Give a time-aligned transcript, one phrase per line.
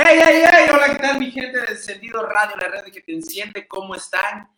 [0.00, 3.12] Hey, hey, hey, hola, ¿qué tal mi gente de Encendido Radio, la red que te
[3.12, 3.66] enciende?
[3.66, 4.48] ¿Cómo están?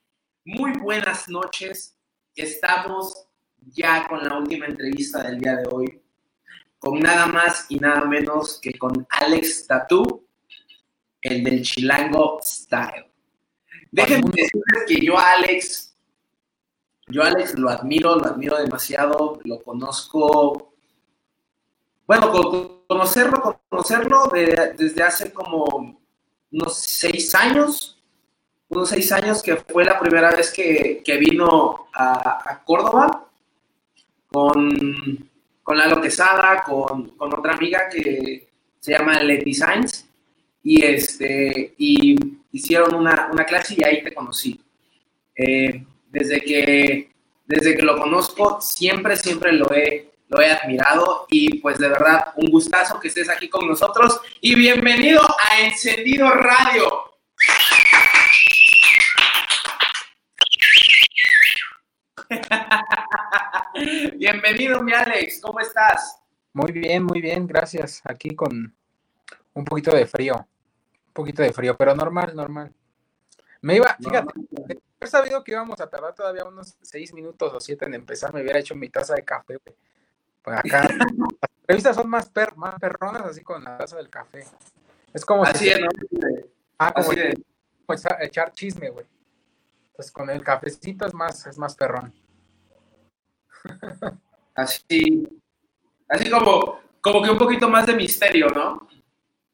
[0.44, 1.96] Muy buenas noches.
[2.34, 3.26] Estamos
[3.72, 6.02] ya con la última entrevista del día de hoy,
[6.78, 10.26] con nada más y nada menos que con Alex Tatú,
[11.22, 13.10] el del Chilango Style.
[13.90, 15.96] Déjenme decirles que yo a Alex,
[17.06, 20.69] yo a Alex lo admiro, lo admiro demasiado, lo conozco,
[22.10, 22.32] bueno,
[22.88, 25.96] conocerlo, conocerlo desde hace como
[26.50, 28.02] unos seis años,
[28.68, 33.28] unos seis años que fue la primera vez que, vino a, Córdoba
[34.26, 35.30] con,
[35.62, 38.48] con Lalo Quesada, con, con otra amiga que
[38.80, 40.04] se llama Leti Sainz,
[40.64, 42.16] y, este, y
[42.50, 44.60] hicieron una, una clase y ahí te conocí.
[45.36, 47.12] Eh, desde, que,
[47.46, 52.32] desde que lo conozco, siempre, siempre lo he, lo he admirado y pues de verdad
[52.36, 56.88] un gustazo que estés aquí con nosotros y bienvenido a Encendido Radio.
[64.14, 66.20] Bienvenido, mi Alex, ¿cómo estás?
[66.52, 68.00] Muy bien, muy bien, gracias.
[68.04, 68.72] Aquí con
[69.52, 72.72] un poquito de frío, un poquito de frío, pero normal, normal.
[73.62, 74.32] Me iba, fíjate,
[75.00, 78.42] he sabido que íbamos a tardar todavía unos seis minutos o siete en empezar, me
[78.42, 79.58] hubiera hecho mi taza de café.
[79.58, 79.74] Pues
[80.44, 84.44] acá, las revistas son más, per, más perronas así con la taza del café.
[85.12, 85.80] Es como así si...
[85.80, 85.88] ¿no?
[86.78, 87.12] Ah, como,
[88.20, 89.06] echar chisme, güey.
[89.94, 92.12] Pues con el cafecito es más, es más perrón.
[94.54, 95.26] Así,
[96.08, 98.86] así como, como que un poquito más de misterio, ¿no?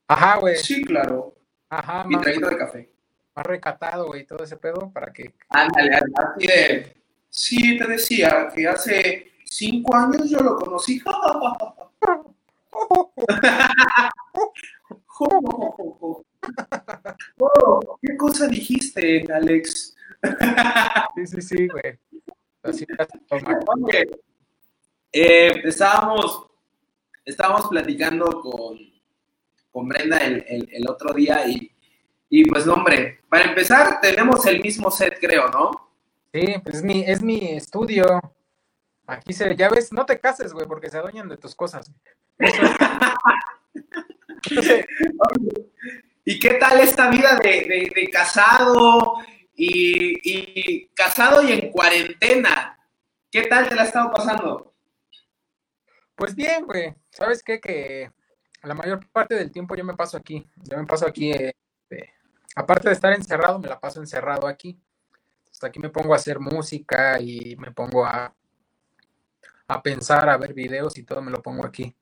[0.08, 0.56] Ajá, güey.
[0.56, 1.34] Sí, claro.
[1.68, 2.90] Ajá, Mi traguito de café.
[3.34, 5.34] Más recatado, güey, todo ese pedo para que.
[5.48, 6.96] Ándale, así de.
[7.28, 11.00] Sí, te decía que hace cinco años yo lo conocí.
[17.38, 19.96] oh, ¿Qué cosa dijiste, Alex?
[21.14, 21.98] sí, sí, sí, güey.
[22.62, 22.86] Así
[23.30, 24.10] Oye,
[25.12, 26.46] eh, estábamos,
[27.24, 28.78] estábamos platicando con,
[29.70, 31.70] con Brenda el, el, otro día y,
[32.28, 35.70] y pues, hombre, para empezar, tenemos el mismo set, creo, ¿no?
[36.32, 38.20] Sí, pues es mi, es mi estudio.
[39.06, 41.92] Aquí se, ya ves, no te cases, güey, porque se adueñan de tus cosas.
[46.24, 49.14] ¿Y qué tal esta vida de, de, casado
[49.54, 52.76] y, y, casado y en cuarentena?
[53.30, 54.74] ¿Qué tal te la ha estado pasando?
[56.16, 56.94] Pues bien, güey.
[57.10, 57.60] ¿Sabes qué?
[57.60, 58.10] Que
[58.62, 60.44] la mayor parte del tiempo yo me paso aquí.
[60.64, 62.12] Yo me paso aquí, este,
[62.56, 64.80] aparte de estar encerrado, me la paso encerrado aquí.
[65.52, 68.34] Hasta aquí me pongo a hacer música y me pongo a,
[69.68, 71.94] a pensar, a ver videos y todo me lo pongo aquí.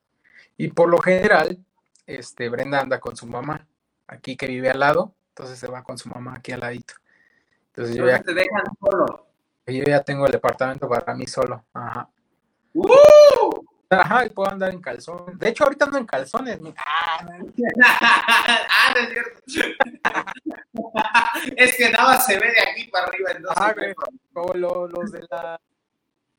[0.57, 1.63] Y por lo general,
[2.05, 3.67] este, Brenda anda con su mamá,
[4.07, 6.93] aquí que vive al lado, entonces se va con su mamá aquí al ladito.
[7.67, 9.27] Entonces yo ya, te dejan solo.
[9.67, 11.65] Yo ya tengo el departamento para mí solo.
[11.73, 12.07] Ajá.
[12.73, 13.65] ¡Uh!
[13.89, 15.37] Ajá, y puedo andar en calzones.
[15.37, 16.59] De hecho, ahorita ando en calzones.
[16.77, 17.53] Ah, no.
[17.83, 19.41] ah, es cierto.
[21.55, 23.31] es que nada se ve de aquí para arriba.
[23.31, 23.95] Entonces,
[24.33, 25.59] como los de la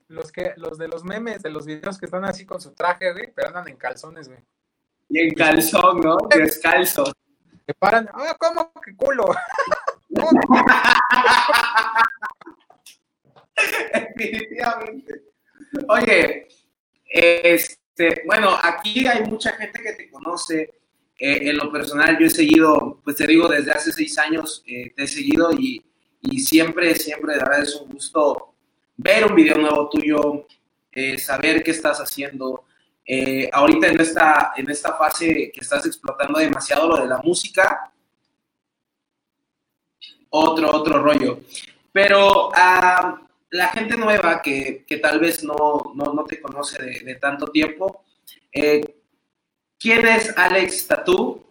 [0.08, 3.12] los que los de los memes de los videos que están así con su traje,
[3.12, 4.40] güey, pero andan en calzones, güey.
[5.08, 6.16] Y en calzón, ¿no?
[6.28, 7.04] Descalzo.
[7.66, 9.26] Se paran, ah, ¿cómo que culo?
[14.16, 15.22] Definitivamente.
[15.88, 16.48] Oye,
[17.04, 20.74] este, bueno, aquí hay mucha gente que te conoce.
[21.18, 24.92] Eh, en lo personal, yo he seguido, pues te digo, desde hace seis años eh,
[24.94, 25.82] te he seguido y,
[26.20, 28.55] y, siempre, siempre, de verdad es un gusto
[28.96, 30.46] ver un video nuevo tuyo,
[30.92, 32.64] eh, saber qué estás haciendo.
[33.52, 37.92] ahorita en esta, en esta fase que estás explotando demasiado lo de la música,
[40.30, 41.40] otro, otro rollo.
[41.92, 45.94] Pero uh, la gente nueva que, tal vez no,
[46.28, 48.04] te conoce de, tanto tiempo,
[48.52, 48.82] eh,
[49.78, 51.44] ¿quién es Alex Tatú?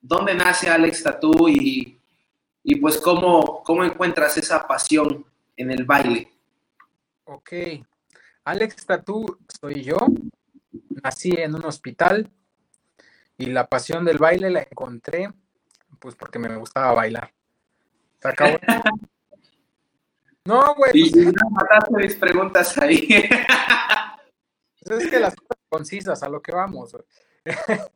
[0.00, 1.48] ¿Dónde nace Alex Tatú?
[1.48, 1.98] Y,
[2.80, 5.24] pues cómo, cómo encuentras esa pasión
[5.56, 6.31] en el baile.
[7.34, 7.50] Ok,
[8.44, 9.96] Alex Tatú soy yo,
[11.02, 12.30] nací en un hospital
[13.38, 15.32] y la pasión del baile la encontré
[15.98, 17.32] pues porque me gustaba bailar.
[18.20, 18.58] Se acabó.
[20.44, 20.90] No, güey.
[20.92, 23.06] Y pues, no mataste mis preguntas ahí.
[24.84, 26.96] Pues es que las cosas concisas, a lo que vamos.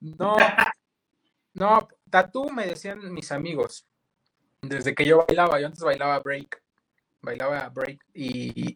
[0.00, 0.34] No,
[1.52, 3.86] no, tatú me decían mis amigos.
[4.62, 6.62] Desde que yo bailaba, yo antes bailaba break.
[7.22, 8.74] Bailaba break y,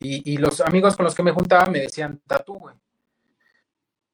[0.00, 2.76] y, y los amigos con los que me juntaba me decían tatú, güey.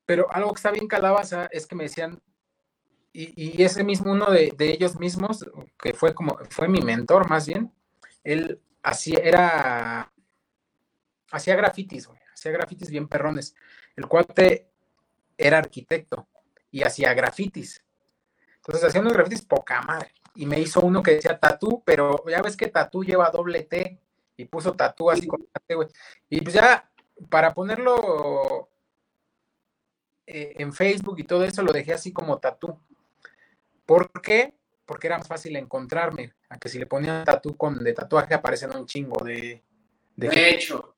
[0.06, 2.20] Pero algo que está bien calabaza es que me decían
[3.16, 7.72] y, ese mismo, uno de, ellos mismos, que fue como, fue mi mentor más bien,
[8.24, 10.12] él hacía, era,
[11.30, 13.54] hacía grafitis, güey, hacía grafitis bien perrones.
[13.94, 14.68] El cuate
[15.38, 16.26] era arquitecto
[16.72, 17.84] y hacía grafitis.
[18.56, 20.12] Entonces hacía unos grafitis poca madre.
[20.34, 24.00] Y me hizo uno que decía tatú, pero ya ves que tatú lleva doble T
[24.36, 25.88] y puso tatú así con güey.
[26.28, 26.90] Y pues ya,
[27.28, 28.68] para ponerlo
[30.26, 32.78] eh, en Facebook y todo eso, lo dejé así como tatú.
[33.86, 34.54] ¿Por qué?
[34.86, 38.74] Porque era más fácil encontrarme, a que si le ponían tatú con de tatuaje aparecen
[38.76, 39.62] un chingo de...
[40.16, 40.94] De, hecho.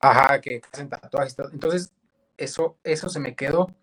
[0.00, 1.36] Ajá, que hacen tatuajes.
[1.52, 1.92] Entonces,
[2.36, 3.74] eso, eso se me quedó.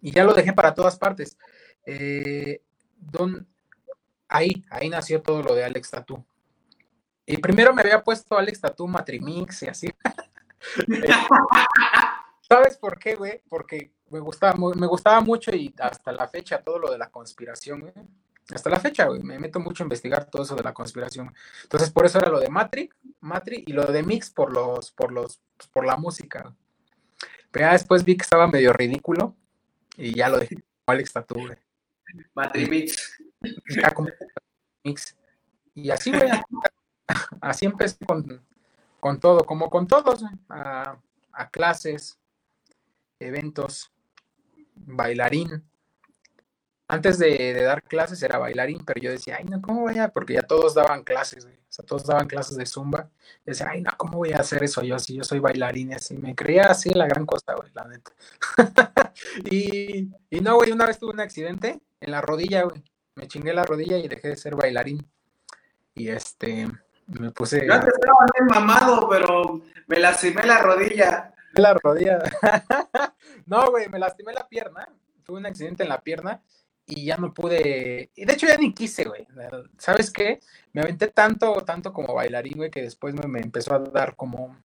[0.00, 1.38] Y ya lo dejé para todas partes.
[1.86, 2.62] Eh,
[2.96, 3.48] don,
[4.28, 6.24] ahí, ahí nació todo lo de Alex Tatú.
[7.26, 9.88] Y primero me había puesto Alex Tatú Matrimix y así.
[12.48, 13.42] ¿Sabes por qué, güey?
[13.48, 17.80] Porque me gustaba, me gustaba mucho y hasta la fecha todo lo de la conspiración,
[17.80, 17.92] güey.
[18.54, 21.34] Hasta la fecha, güey, me meto mucho a investigar todo eso de la conspiración.
[21.64, 25.12] Entonces, por eso era lo de Matrix, Matrix y lo de Mix por los, por
[25.12, 26.54] los, pues, por la música.
[27.50, 29.36] Pero ya después vi que estaba medio ridículo
[29.98, 31.58] y ya lo dejé como Alex Tatu, güey.
[32.32, 33.20] Matrix
[35.74, 36.30] Y así, güey,
[37.40, 38.44] así empecé con,
[39.00, 40.98] con todo, como con todos, a,
[41.50, 42.18] clases,
[43.20, 43.92] eventos,
[44.74, 45.64] bailarín.
[46.90, 50.08] Antes de, dar clases era bailarín, pero yo decía, ay, no, ¿cómo voy a?
[50.08, 53.10] Porque ya todos daban clases, O sea, todos daban clases de zumba.
[53.44, 55.92] Y decía, ay, no, ¿cómo voy a hacer eso yo si yo soy bailarín?
[55.92, 58.12] Así me creía así la gran cosa, güey, la neta.
[59.50, 62.82] y, y no, güey, una vez tuve un accidente en la rodilla, güey.
[63.18, 65.04] Me chingué la rodilla y dejé de ser bailarín.
[65.94, 66.68] Y este,
[67.08, 67.66] me puse.
[67.66, 71.34] Yo antes estaba bien mamado, pero me lastimé la rodilla.
[71.54, 72.20] La rodilla.
[73.46, 74.88] no, güey, me lastimé la pierna.
[75.24, 76.40] Tuve un accidente en la pierna
[76.86, 78.12] y ya no pude.
[78.14, 79.26] Y de hecho ya ni quise, güey.
[79.78, 80.38] ¿Sabes qué?
[80.72, 84.56] Me aventé tanto, tanto como bailarín, güey, que después me, empezó a dar como.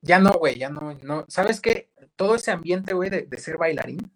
[0.00, 1.24] Ya no, güey, ya no, no.
[1.26, 1.90] ¿Sabes qué?
[2.14, 4.12] Todo ese ambiente, güey, de, ser bailarín,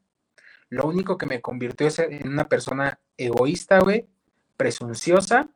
[0.70, 4.06] lo único que me convirtió en una persona egoísta, güey,
[4.56, 5.50] presunciosa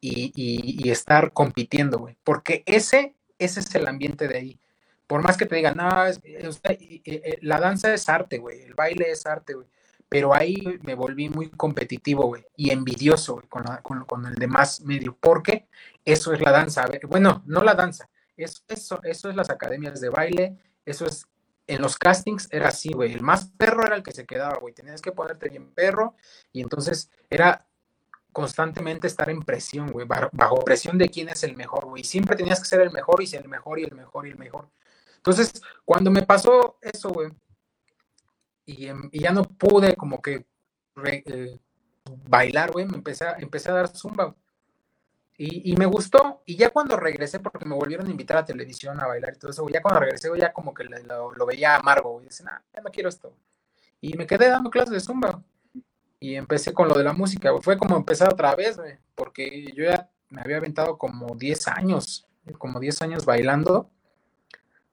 [0.00, 2.16] y, y, estar compitiendo, güey.
[2.22, 4.60] Porque ese, ese es el ambiente de ahí
[5.06, 9.26] por más que te digan, no, eh, la danza es arte, güey, el baile es
[9.26, 9.66] arte, güey.
[10.08, 15.16] Pero ahí me volví muy competitivo, güey, y envidioso güey, con, con, el demás medio,
[15.18, 15.66] porque
[16.04, 16.86] eso es la danza.
[17.08, 21.26] Bueno, no la danza, eso, eso, eso es las academias de baile, eso es,
[21.66, 24.74] en los castings era así, güey, el más perro era el que se quedaba, güey,
[24.74, 26.14] tenías que ponerte bien perro,
[26.52, 27.66] y entonces era
[28.32, 32.02] constantemente estar en presión, güey, bajo presión de quién es el mejor, güey.
[32.02, 34.38] Siempre tenías que ser el mejor y ser el mejor y el mejor y el
[34.38, 34.68] mejor.
[35.16, 35.52] Entonces,
[35.84, 37.30] cuando me pasó eso, güey,
[38.66, 40.46] y, em, ya no pude como que
[41.04, 41.58] eh,
[42.28, 44.34] bailar, güey, me empecé a, empecé a dar zumba.
[45.36, 49.08] Y, me gustó, y ya cuando regresé, porque me volvieron a invitar a televisión a
[49.08, 52.62] bailar y todo eso, ya cuando regresé, ya como que lo, veía amargo, y decía,
[52.72, 53.32] ya no quiero esto.
[54.00, 55.42] Y me quedé dando clases de zumba.
[56.20, 58.78] Y empecé con lo de la música, Fue como empezar otra vez,
[59.16, 62.28] porque yo ya me había aventado como 10 años,
[62.58, 63.90] como 10 años bailando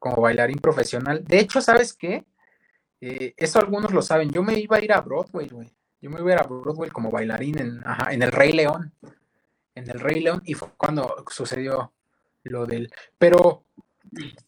[0.02, 1.24] como bailarín profesional.
[1.24, 2.26] De hecho, ¿sabes qué?
[3.00, 4.32] Eh, eso algunos lo saben.
[4.32, 5.72] Yo me iba a ir a Broadway, güey.
[6.02, 8.92] Yo me iba a ir a Broadway como bailarín en, en el Rey León.
[9.76, 10.42] En el Rey León.
[10.46, 11.94] Y fue cuando sucedió
[12.44, 12.92] lo del.
[13.18, 13.66] Pero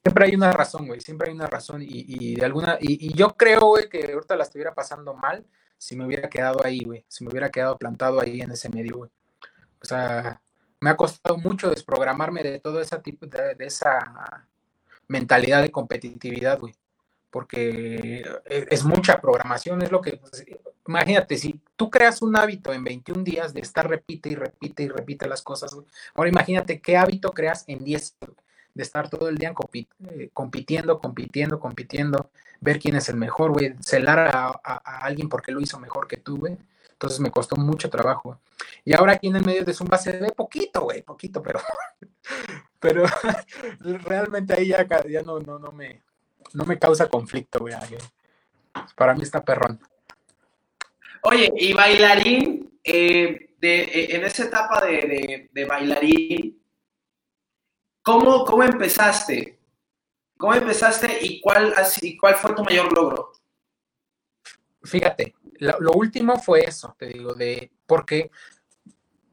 [0.01, 1.01] siempre hay una razón, güey.
[1.01, 1.82] Siempre hay una razón.
[1.82, 2.77] Y, de alguna.
[2.80, 5.46] Y, yo creo, güey, que ahorita la estuviera pasando mal
[5.77, 7.06] si me hubiera quedado ahí, güey.
[7.08, 9.12] Si me hubiera quedado plantado ahí en ese medio, güey.
[9.82, 10.42] O sea,
[10.80, 14.48] me ha costado mucho desprogramarme de todo ese tipo de esa
[15.08, 16.74] mentalidad de competitividad, güey.
[17.30, 20.46] Porque e, es mucha programación, es lo que, pues,
[20.88, 24.90] imagínate, si tú creas un hábito en 21 días de estar repite y repite y
[24.90, 25.88] repite las cosas, güey.
[26.16, 28.18] Ahora imagínate qué hábito creas en 10,
[28.74, 33.75] de estar todo el día eh, compitiendo, compitiendo, compitiendo, ver quién es el mejor, güey,
[33.82, 34.52] celar a,
[35.06, 36.58] alguien porque lo hizo mejor que tú, güey.
[36.92, 38.40] Entonces me costó mucho trabajo.
[38.86, 41.60] Y ahora aquí en el medio de Zumba se ve poquito, güey, poquito, pero
[42.80, 43.06] pero
[43.80, 46.02] realmente ahí ya, ya no, no, no, me,
[46.54, 47.74] no me causa conflicto, güey.
[48.96, 49.80] Para mí está perrón.
[51.24, 56.62] Oye, y bailarín, eh, eh, en esa etapa de, bailarín,
[58.01, 59.58] ¿cómo, ¿cómo, empezaste?
[60.38, 63.32] ¿Cómo empezaste y cuál, así, cuál fue tu mayor logro?
[64.84, 68.30] Fíjate, lo, lo, último fue eso, te digo, de porque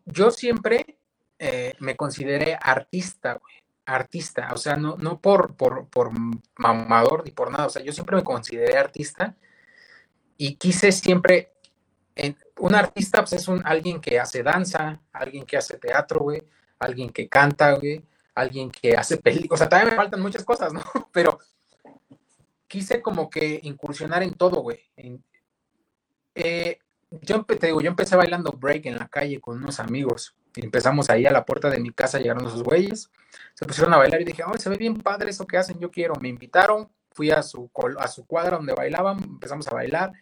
[0.04, 0.98] yo siempre
[1.38, 3.54] eh, me consideré artista, güey.
[3.86, 6.12] Artista, o sea, no, no por, por, por
[6.56, 9.34] mamador ni por nada, o sea, yo siempre me consideré artista
[10.36, 11.50] y quise siempre
[12.58, 16.42] un artista pues, es un, alguien que hace danza, alguien que hace teatro, güey,
[16.78, 19.52] alguien que canta, güey, alguien que hace películas.
[19.52, 20.82] O sea, también me faltan muchas cosas, ¿no?
[21.12, 21.38] Pero
[22.66, 24.78] quise como que incursionar en todo, güey.
[26.34, 26.78] Eh,
[27.10, 30.36] yo, te digo, yo empecé bailando break en la calle con unos amigos.
[30.54, 33.10] Empezamos ahí a la puerta de mi casa, llegaron esos güeyes,
[33.54, 35.90] se pusieron a bailar y dije, ay, se ve bien padre eso que hacen, yo
[35.90, 36.14] quiero.
[36.20, 40.12] Me invitaron, fui a su, a su cuadra donde bailaban, empezamos a bailar,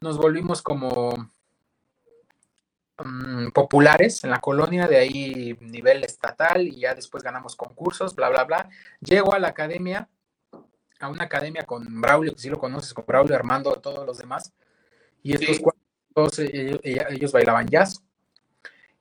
[0.00, 1.30] nos volvimos como
[2.98, 8.28] mm, populares en la colonia, de ahí nivel estatal y ya después ganamos concursos, bla,
[8.28, 8.68] bla, bla.
[9.00, 10.08] Llego a la academia,
[11.00, 14.52] a una academia con Braulio, que sí lo conoces, con Braulio, Armando, todos los demás.
[15.22, 18.02] Y estos cuatro, ellos, ellos bailaban jazz.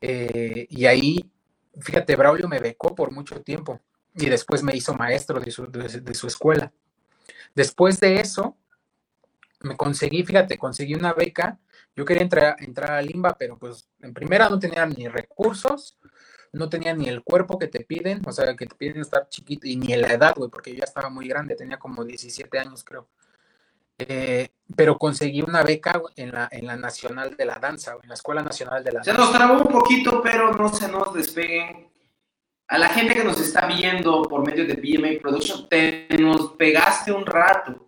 [0.02, 1.32] Eh, y ahí,
[1.80, 3.80] fíjate, Braulio me becó por mucho tiempo
[4.14, 6.72] y después me hizo maestro de su, de su escuela.
[7.54, 8.58] Después de eso,
[9.62, 11.60] me conseguí, fíjate, conseguí una beca.
[11.96, 15.98] Yo quería entrar, entrar a Limba, pero pues en primera no tenía ni recursos,
[16.52, 19.68] no tenía ni el cuerpo que te piden, o sea, que te piden estar chiquito,
[19.68, 22.84] y ni la edad, güey, porque yo ya estaba muy grande, tenía como 17 años,
[22.84, 23.08] creo.
[23.98, 28.16] Eh, pero conseguí una beca en la, en la Nacional de la Danza, en la
[28.16, 29.12] Escuela Nacional de la Danza.
[29.12, 31.90] Se nos trabó un poquito, pero no se nos despeguen
[32.68, 37.12] a la gente que nos está viendo por medio de BMA Production, te nos pegaste
[37.12, 37.85] un rato.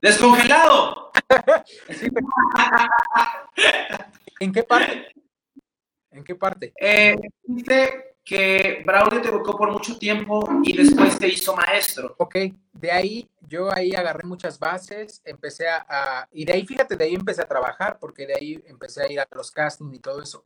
[0.00, 1.10] ¡Descongelado!
[4.40, 5.08] ¿En qué parte?
[6.10, 6.72] ¿En qué parte?
[6.80, 12.14] Eh, dice que Braulio te educó por mucho tiempo y después te hizo maestro.
[12.18, 12.36] Ok,
[12.72, 17.14] de ahí yo ahí agarré muchas bases, empecé a, y de ahí fíjate, de ahí
[17.14, 20.44] empecé a trabajar, porque de ahí empecé a ir a los castings y todo eso.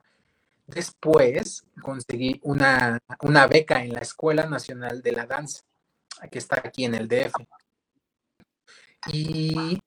[0.66, 3.00] Después conseguí una,
[3.50, 5.62] beca en la Escuela Nacional de la Danza,
[6.30, 7.34] que está aquí en el DF.
[9.08, 9.78] Y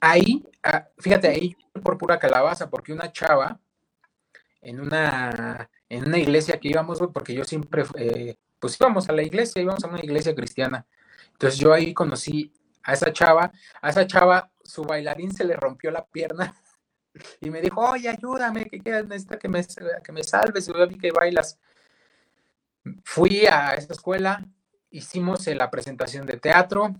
[0.00, 3.60] ahí, ah, fíjate, ahí por pura calabaza, porque una chava
[4.60, 9.22] en una, en una iglesia que íbamos, porque yo siempre, eh, pues íbamos a la
[9.22, 10.86] iglesia, íbamos a una iglesia cristiana.
[11.32, 15.90] Entonces yo ahí conocí a esa chava, a esa chava su bailarín se le rompió
[15.90, 16.54] la pierna
[17.40, 19.02] y me dijo, oye, ayúdame, que que
[19.48, 19.66] me,
[20.02, 21.58] que me salves, y vi que bailas.
[23.04, 24.44] Fui a esa escuela,
[24.90, 26.94] hicimos la presentación de teatro,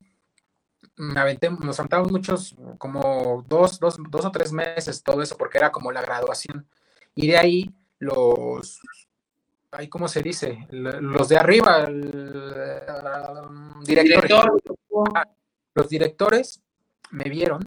[0.97, 5.59] me aventé, nos sentamos muchos, como dos, dos, dos o tres meses, todo eso, porque
[5.59, 6.67] era como la graduación.
[7.15, 8.81] Y de ahí los,
[9.73, 11.87] ahí cómo se dice, los de arriba,
[13.85, 14.63] directores,
[15.75, 16.63] los directores
[17.11, 17.61] me vieron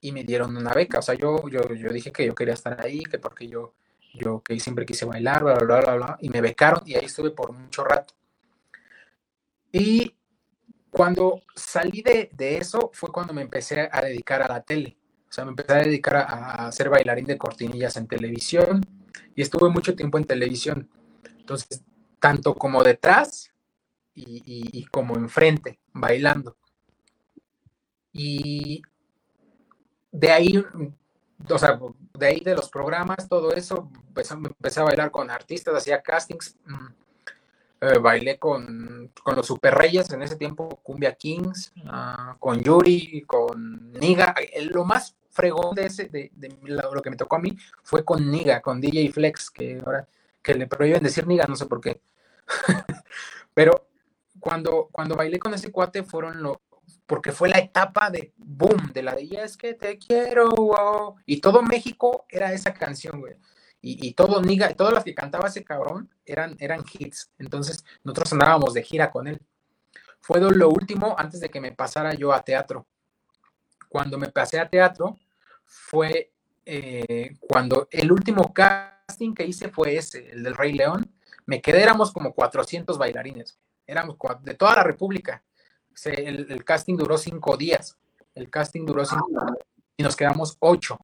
[0.00, 0.98] y me dieron una beca.
[0.98, 3.74] O sea, yo, yo, yo dije que yo quería estar ahí, que porque yo,
[4.14, 7.30] yo que siempre quise bailar, bla, bla, bla, bla, y me becaron y ahí estuve
[7.30, 8.14] por mucho rato.
[9.72, 10.14] Y
[10.94, 14.96] cuando salí de, de, eso fue cuando me empecé a dedicar a la tele.
[15.28, 18.80] O sea, me empecé a dedicar a, a ser bailarín de cortinillas en televisión
[19.34, 20.88] y estuve mucho tiempo en televisión.
[21.38, 21.82] Entonces,
[22.20, 23.50] tanto como detrás
[24.14, 26.56] y, y, y como enfrente, bailando.
[28.12, 28.80] Y
[30.12, 30.64] de ahí,
[31.50, 31.80] o sea,
[32.12, 36.86] de ahí de los programas, todo eso, empecé, a bailar con artistas, hacía castings, mm,
[37.84, 43.22] eh, bailé con, con, los Super Reyes en ese tiempo, Cumbia Kings, ah, con Yuri,
[43.26, 44.34] con Niga.
[44.70, 48.30] Lo más fregón de ese, de, de, lo que me tocó a mí, fue con
[48.30, 50.06] Niga, con DJ Flex, que ahora
[50.42, 52.00] que le prohíben decir Niga, no sé por qué.
[53.54, 53.88] Pero
[54.40, 56.60] cuando, cuando bailé con ese cuate fueron lo,
[57.06, 61.16] porque fue la etapa de boom, de la de es que te quiero, wow.
[61.26, 63.36] Y todo México era esa canción, güey.
[63.84, 67.30] Y, y todo Niga, todas las que cantaba ese cabrón eran, eran hits.
[67.38, 69.40] Entonces nosotros andábamos de gira con él.
[70.20, 72.86] Fue lo último antes de que me pasara yo a teatro.
[73.88, 75.18] Cuando me pasé a teatro
[75.66, 76.32] fue
[76.64, 81.12] eh, cuando el último casting que hice fue ese, el del Rey León.
[81.46, 83.58] Me quedé, éramos como 400 bailarines.
[83.86, 85.42] Éramos de toda la República
[86.04, 87.96] el, casting duró cinco días.
[88.34, 89.58] El casting duró cinco días
[89.96, 90.98] y nos quedamos ocho.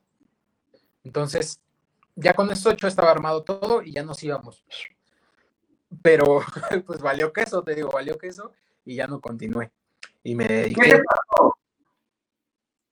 [1.04, 1.60] Entonces,
[2.16, 4.64] ya con esos ocho estaba armado todo y ya nos íbamos.
[6.02, 6.40] Pero,
[6.86, 8.52] pues valió queso, te digo, valió queso
[8.84, 9.70] y ya no continué.
[10.22, 11.02] Y me dediqué.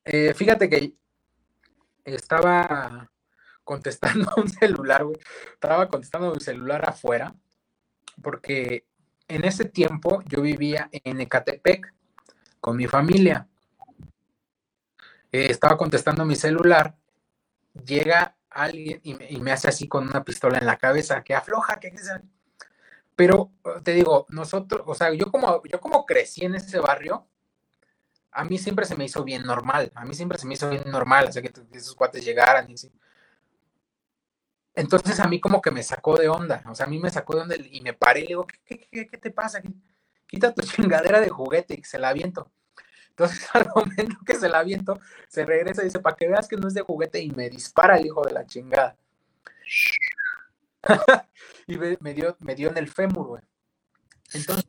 [0.05, 0.95] Eh, fíjate que
[2.05, 3.11] estaba
[3.65, 5.19] contestando un celular, güey.
[5.53, 7.35] Estaba contestando un celular afuera
[8.23, 8.87] porque
[9.29, 11.93] en ese tiempo yo vivía en Ecatepec
[12.61, 13.47] con mi familia.
[15.31, 16.97] Eh, estaba contestando mi celular,
[17.85, 21.93] llega alguien y me, hace así con una pistola en la cabeza, que afloja, que
[23.19, 23.51] pero
[23.83, 27.27] te digo, nosotros, o sea, yo como, yo como crecí en ese barrio,
[28.31, 30.85] a mí siempre se me hizo bien normal, a mí siempre se me hizo bien
[30.87, 32.73] normal, o sea, que, esos cuates llegaran.
[34.73, 37.35] Entonces a mí como que me sacó de onda, o sea, a mí me sacó
[37.35, 39.61] de onda y me paré y le digo, ¿qué, qué, qué te pasa?
[40.29, 42.53] Quita tu chingadera de juguete y se la aviento.
[43.19, 46.57] Entonces al momento que se la aviento, se regresa y dice, para que veas que
[46.57, 48.97] no es de juguete y me dispara el hijo de la chingada.
[51.67, 53.43] y me dio, me dio en el fémur, güey.
[54.33, 54.69] Entonces,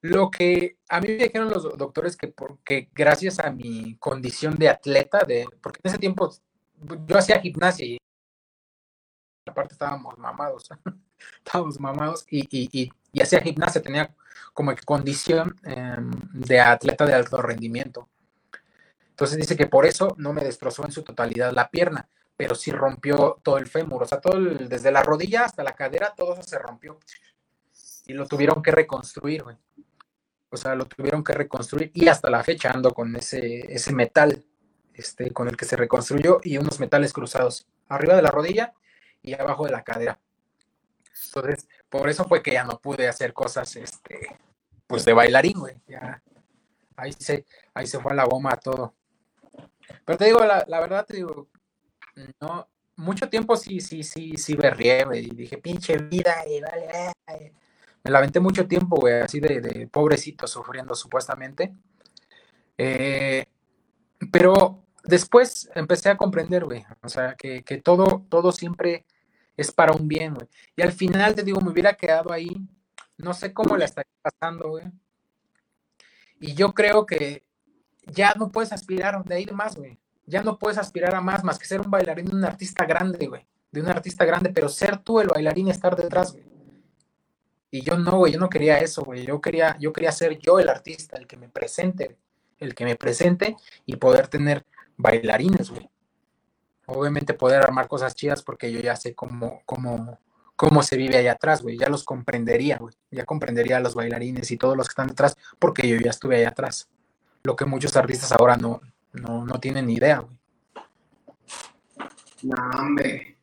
[0.00, 4.70] lo que a mí me dijeron los doctores que porque gracias a mi condición de
[4.70, 6.30] atleta, de, porque en ese tiempo
[7.06, 7.98] yo hacía gimnasia y
[9.46, 10.70] aparte estábamos mamados,
[11.44, 14.14] estábamos mamados y, y, y, hacía gimnasia, tenía
[14.52, 18.08] como condición em, de atleta de alto rendimiento.
[19.10, 22.72] Entonces dice que por eso no me destrozó en su totalidad la pierna, pero sí
[22.72, 26.42] rompió todo el fémur, o sea, todo desde la rodilla hasta la cadera, todo eso
[26.42, 26.98] se rompió
[28.06, 29.56] y lo tuvieron que reconstruir, güey.
[30.50, 34.44] O sea, lo tuvieron que reconstruir y hasta la fecha ando con ese, ese metal
[34.94, 38.74] este, con el que se reconstruyó y unos metales cruzados arriba de la rodilla
[39.22, 40.18] y abajo de la cadera.
[41.26, 44.38] Entonces, por eso fue que ya no pude hacer cosas, este,
[44.86, 45.76] pues de bailarín, güey.
[45.86, 46.22] Ya,
[46.96, 48.94] ahí se, ahí se fue la goma todo.
[50.04, 51.48] Pero te digo, la, verdad, te digo,
[52.40, 57.12] no, mucho tiempo sí, sí, sí, sí berrié, güey, dije, pinche vida, y vale,
[58.02, 61.74] me la mucho tiempo, güey, así de, pobrecito, sufriendo supuestamente.
[62.78, 63.44] Eh,
[64.32, 69.04] pero después empecé a comprender, güey, o sea, que, todo, todo siempre
[69.62, 70.48] es para un bien, güey.
[70.76, 72.50] Y al final, te digo, me hubiera quedado ahí,
[73.18, 74.84] no sé cómo la estaría pasando, güey.
[76.40, 77.44] Y yo creo que
[78.06, 79.98] ya no puedes aspirar de ahí más, güey.
[80.26, 83.26] Ya no puedes aspirar a más, más que ser un bailarín de un artista grande,
[83.26, 83.46] güey.
[83.70, 86.44] De un artista grande, pero ser tú el bailarín y estar detrás, güey.
[87.70, 89.24] Y yo no, güey, yo no quería eso, güey.
[89.24, 92.16] Yo quería, yo quería ser yo el artista, el que me presente,
[92.58, 94.64] el que me presente y poder tener
[94.96, 95.88] bailarines, güey.
[96.90, 100.18] Obviamente poder armar cosas chidas porque yo ya sé cómo, cómo,
[100.56, 101.78] cómo se vive allá atrás, güey.
[101.78, 102.94] Ya los comprendería, güey.
[103.10, 106.36] Ya comprendería a los bailarines y todos los que están detrás porque yo ya estuve
[106.36, 106.88] allá atrás.
[107.42, 108.80] Lo que muchos artistas ahora no,
[109.12, 110.36] no, no tienen ni idea, güey.
[112.42, 113.36] No, hombre.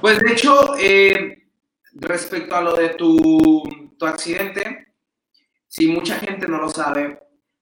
[0.00, 1.46] Pues de hecho, eh,
[1.94, 3.62] respecto a lo de tu,
[4.00, 4.94] accidente,
[5.68, 7.20] si mucha gente no lo sabe,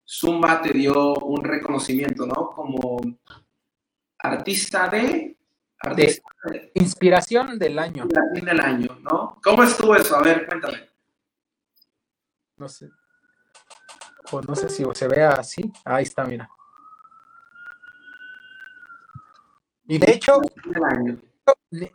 [0.08, 2.50] Zumba te dio un reconocimiento, ¿no?
[2.50, 2.98] Como
[4.22, 5.36] artista de...
[6.74, 8.04] inspiración del año.
[8.04, 9.38] Inspiración del año, ¿no?
[9.42, 10.16] ¿Cómo estuvo eso?
[10.16, 10.88] A ver, cuéntame.
[12.56, 12.90] No sé.
[14.32, 15.72] O no sé si se vea así.
[15.84, 16.48] Ahí está, mira.
[19.86, 20.40] Y de hecho,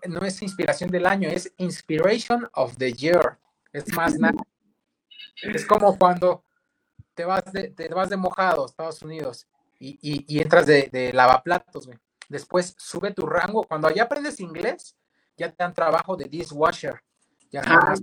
[0.07, 3.37] no es inspiración del año, es inspiration of the year.
[3.71, 4.35] Es más nada.
[5.41, 6.43] Es como cuando
[7.13, 9.47] te vas de, te vas de mojado, Estados Unidos,
[9.79, 11.87] y, y, entras de, de lavaplatos,
[12.29, 13.63] Después sube tu rango.
[13.63, 14.95] Cuando ya aprendes inglés,
[15.37, 17.01] ya te dan trabajo de dishwasher.
[17.51, 17.93] Ya ah,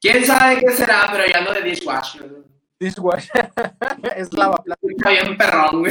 [0.00, 1.08] ¿Quién sabe qué será?
[1.12, 2.44] Pero ya no de dishwasher.
[2.78, 3.52] Dishwasher.
[4.16, 4.90] es lavaplatos.
[4.90, 5.82] Está bien perrón,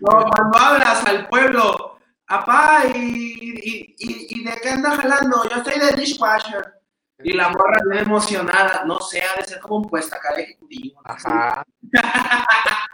[0.00, 5.42] No, cuando hablas al pueblo apá, y, y, de qué anda jalando?
[5.48, 6.80] Yo estoy de dishwasher.
[7.22, 10.42] Y la morra bien emocionada, no sé, ha de ser como un puesto acá de
[10.42, 11.02] ejecutivo.
[11.04, 11.62] Ajá.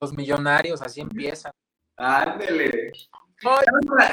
[0.00, 1.52] Los millonarios, así empiezan.
[1.96, 2.92] Ándele.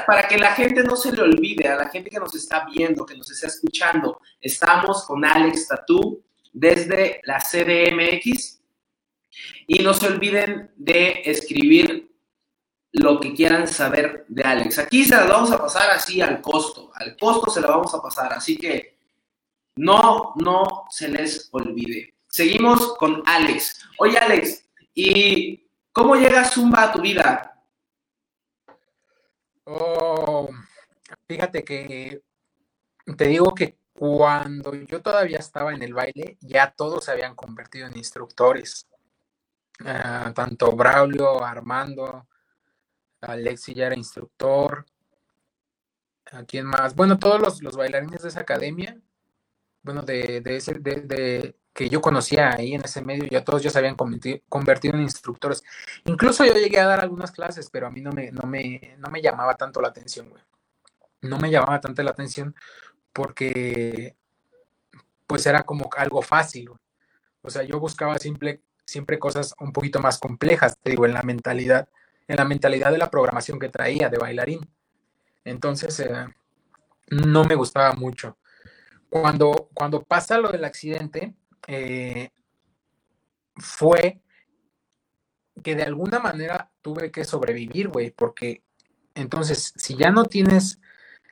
[0.06, 3.06] Para, que la gente no se le olvide, a la gente que nos está viendo,
[3.06, 8.60] que nos está escuchando, estamos con Alex Tatú desde la CDMX.
[9.68, 12.10] Y no se olviden de escribir
[12.92, 14.78] lo que quieran saber de Alex.
[14.78, 18.02] Aquí se la vamos a pasar así al costo, al costo se la vamos a
[18.02, 18.98] pasar, así que
[19.76, 22.14] no, no se les olvide.
[22.28, 23.80] Seguimos con Alex.
[23.98, 27.49] Oye Alex, ¿y cómo llega Zumba a tu vida?
[29.72, 30.48] Oh,
[31.28, 32.22] fíjate que
[33.16, 37.86] te digo que cuando yo todavía estaba en el baile, ya todos se habían convertido
[37.86, 38.88] en instructores.
[39.84, 42.26] Ah, tanto Braulio, Armando,
[43.20, 44.86] Alexi ya era instructor.
[46.32, 46.96] ¿A quién más?
[46.96, 49.00] Bueno, todos los, bailarines de esa academia,
[49.82, 53.78] bueno, de, ese, de, que yo conocía ahí en ese medio, ya todos ya se
[53.78, 55.62] habían convertido, en instructores.
[56.04, 59.10] Incluso yo llegué a dar algunas clases, pero a mí no me, no me, no
[59.10, 60.42] me llamaba tanto la atención, güey.
[61.22, 62.54] No me llamaba tanto la atención
[63.12, 64.16] porque
[65.26, 66.70] pues era como algo fácil,
[67.42, 71.22] O sea, yo buscaba simple, siempre cosas un poquito más complejas, te digo, en la
[71.22, 71.88] mentalidad
[72.30, 74.60] en la mentalidad de la programación que traía de bailarín.
[75.44, 76.28] Entonces, eh,
[77.08, 78.36] no me gustaba mucho.
[79.10, 81.34] Cuando, cuando pasa lo del accidente,
[81.66, 82.30] eh,
[83.56, 84.20] fue
[85.62, 88.62] que de alguna manera tuve que sobrevivir, güey, porque
[89.14, 90.80] entonces, si ya no tienes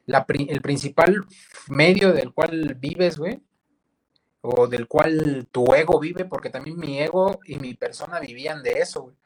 [0.06, 1.26] el principal
[1.68, 3.42] medio del cual vives, güey,
[4.40, 8.72] o del cual tu ego vive, porque también mi ego y mi persona vivían de
[8.72, 9.16] eso, güey.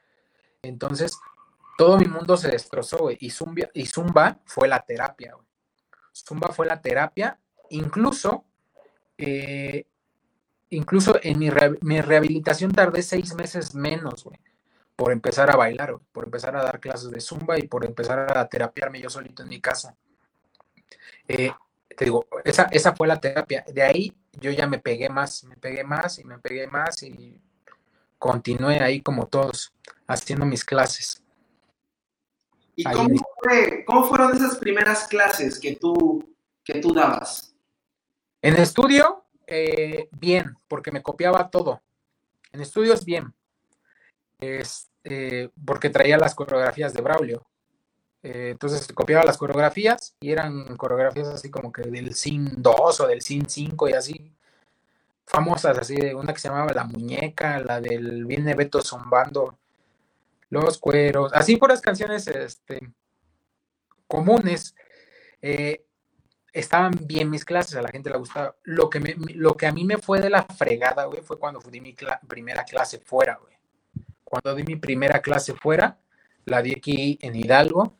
[0.62, 1.19] Entonces,
[1.77, 3.33] todo mi mundo se destrozó, güey, y
[3.75, 5.47] y Zumba fue la terapia, güey.
[6.15, 7.38] Zumba fue la terapia,
[7.73, 8.45] incluso,
[9.19, 9.87] eh,
[10.71, 14.39] incluso en mi, mi, rehabilitación tardé seis meses menos, güey,
[14.97, 18.37] por empezar a bailar, güey, por empezar a dar clases de Zumba y por empezar
[18.37, 19.97] a terapiarme yo solito en mi casa.
[21.29, 21.53] Eh,
[21.97, 23.65] te digo, esa, esa fue la terapia.
[23.73, 27.41] De ahí yo ya me pegué más, me pegué más y me pegué más y
[28.19, 29.73] continué ahí como todos,
[30.07, 31.23] haciendo mis clases.
[32.75, 37.52] ¿Y cómo, fueron esas primeras clases que tú, que tú dabas?
[38.42, 41.81] En estudio, eh, bien, porque me copiaba todo.
[42.52, 43.33] En estudios, bien.
[44.40, 47.46] Es, eh, porque traía las coreografías de Braulio.
[48.24, 53.07] Eh, entonces copiaba las coreografías y eran coreografías así como que del Sin 2 o
[53.07, 54.33] del Sin 5 y así.
[55.24, 59.59] Famosas, así de una que se llamaba La Muñeca, la del Viene Beto zumbando
[60.50, 62.92] los cueros, así puras canciones este,
[64.07, 64.74] comunes.
[65.40, 65.87] Eh,
[66.53, 68.55] estaban bien mis clases, a la gente le gustaba.
[68.65, 71.81] Lo que, lo que a mí me fue de la fregada, güey, fue cuando di
[71.81, 71.95] mi
[72.29, 73.55] primera clase fuera, güey.
[74.25, 75.99] Cuando di mi primera clase fuera,
[76.45, 77.97] la di aquí en Hidalgo,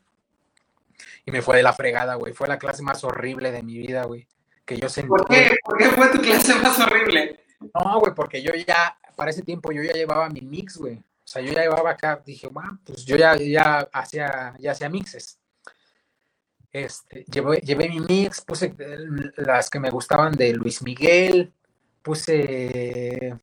[1.25, 2.33] y me fue de la fregada, güey.
[2.33, 4.27] Fue la clase más horrible de mi vida, güey.
[4.65, 5.09] Que yo sentí.
[5.09, 5.57] ¿Por qué?
[5.65, 7.41] ¿Por qué fue tu clase más horrible?
[7.75, 10.97] No, güey, porque yo ya, para ese tiempo yo ya llevaba mi mix, güey.
[10.97, 14.89] O sea, yo ya llevaba acá, dije, bueno, pues yo ya, ya hacía, ya hacía
[14.89, 15.39] mixes.
[16.73, 18.75] Este, llevé, mi mix, puse
[19.37, 21.53] las que me gustaban de Luis Miguel,
[22.01, 23.39] puse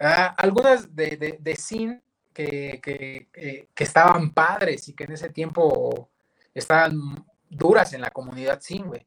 [0.00, 2.02] ah, algunas de, de, de Sin
[2.44, 3.28] que,
[3.76, 6.10] estaban padres y que en ese tiempo
[6.54, 9.06] estaban duras en la comunidad sin, güey.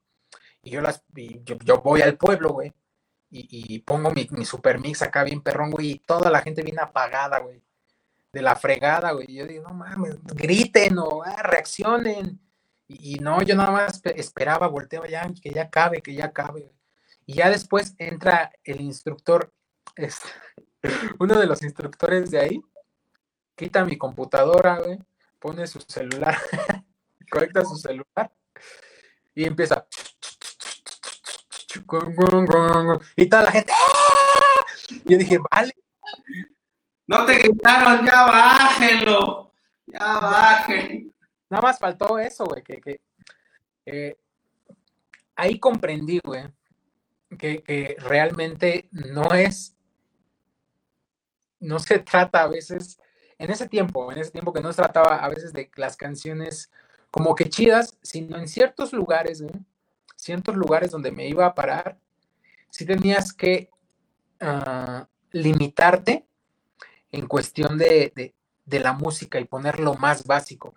[0.63, 1.03] Y yo las,
[1.43, 2.73] yo, voy al pueblo, güey,
[3.29, 7.39] y, pongo mi, super mix acá bien perrón, güey, y toda la gente viene apagada,
[7.39, 7.61] güey,
[8.31, 9.27] de la fregada, güey.
[9.33, 12.39] Yo digo, no mames, griten o ah, reaccionen.
[12.87, 16.73] Y, no, yo nada más esperaba, volteaba ya, que ya cabe, que ya cabe.
[17.25, 19.53] Y ya después entra el instructor,
[19.95, 20.27] este,
[21.19, 22.61] uno de los instructores de ahí,
[23.55, 24.99] quita mi computadora, güey,
[25.39, 26.37] pone su celular,
[27.31, 28.31] conecta su celular
[29.35, 29.85] y empieza.
[33.15, 33.71] Y toda la gente.
[33.71, 34.65] ¡ah!
[35.05, 35.73] Yo dije, vale.
[37.11, 39.51] No te gritaron, ya bájenlo.
[39.85, 41.13] Ya bajen.
[41.49, 43.01] Nada más faltó eso, güey, que, que
[43.85, 44.17] eh,
[45.35, 46.45] ahí comprendí, güey,
[47.37, 49.75] que, que realmente no es,
[51.59, 52.97] no se trata a veces
[53.37, 56.71] en ese tiempo, en ese tiempo que no se trataba a veces de las canciones
[57.09, 59.43] como que chidas, sino en ciertos lugares,
[60.15, 61.99] ciertos lugares donde me iba a parar,
[62.69, 63.69] sí tenías que
[64.39, 66.25] ah, limitarte
[67.11, 68.33] en cuestión de,
[68.65, 70.73] la música y poner lo más básico.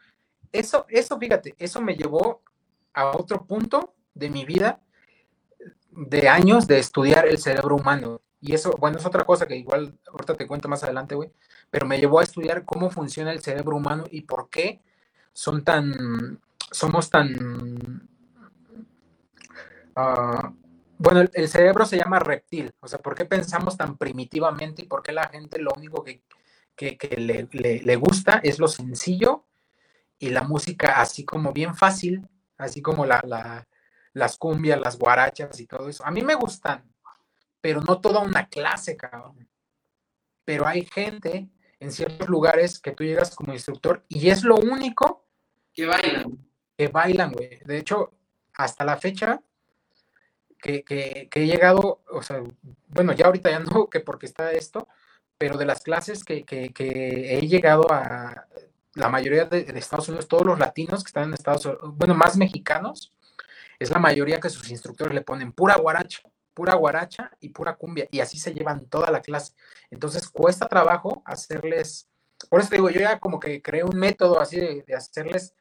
[0.52, 2.42] Eso, eso, fíjate, eso me llevó
[2.92, 4.80] a otro punto de mi vida
[5.90, 8.20] de años de estudiar el cerebro humano.
[8.40, 11.30] Y eso, bueno, es otra cosa que igual ahorita te cuento más adelante, güey
[11.74, 14.80] pero me llevó a estudiar cómo funciona el cerebro humano y por qué
[15.32, 18.08] son tan, somos tan,
[19.96, 20.52] ah,
[20.98, 25.02] bueno, el, cerebro se llama reptil, o sea, por qué pensamos tan primitivamente y por
[25.02, 26.22] qué la gente lo único que,
[27.16, 29.44] le, gusta es lo sencillo
[30.18, 32.26] y la música así como bien fácil,
[32.56, 33.66] así como la,
[34.12, 36.04] las cumbias, las guarachas y todo eso.
[36.06, 36.84] A mí me gustan,
[37.60, 39.48] pero no toda una clase, cabrón.
[40.44, 41.48] Pero hay gente
[41.80, 45.26] en ciertos lugares que tú llegas como instructor y es lo único
[45.72, 46.48] que bailan.
[46.76, 47.58] Que bailan, güey.
[47.64, 48.14] De hecho,
[48.54, 49.40] hasta la fecha
[50.84, 52.42] que, he llegado, o sea,
[52.88, 54.88] bueno, ya ahorita ya no, que porque está esto,
[55.38, 58.46] pero de las clases que, he llegado a
[58.94, 62.14] la mayoría de, de, Estados Unidos, todos los latinos que están en Estados Unidos, bueno,
[62.14, 63.12] más mexicanos,
[63.78, 66.22] es la mayoría que sus instructores le ponen pura guaracha
[66.54, 69.52] pura guaracha y pura cumbia, y así se llevan toda la clase.
[69.90, 72.08] Entonces cuesta trabajo hacerles,
[72.48, 75.52] por eso digo, yo ya como que creé un método así de, hacerles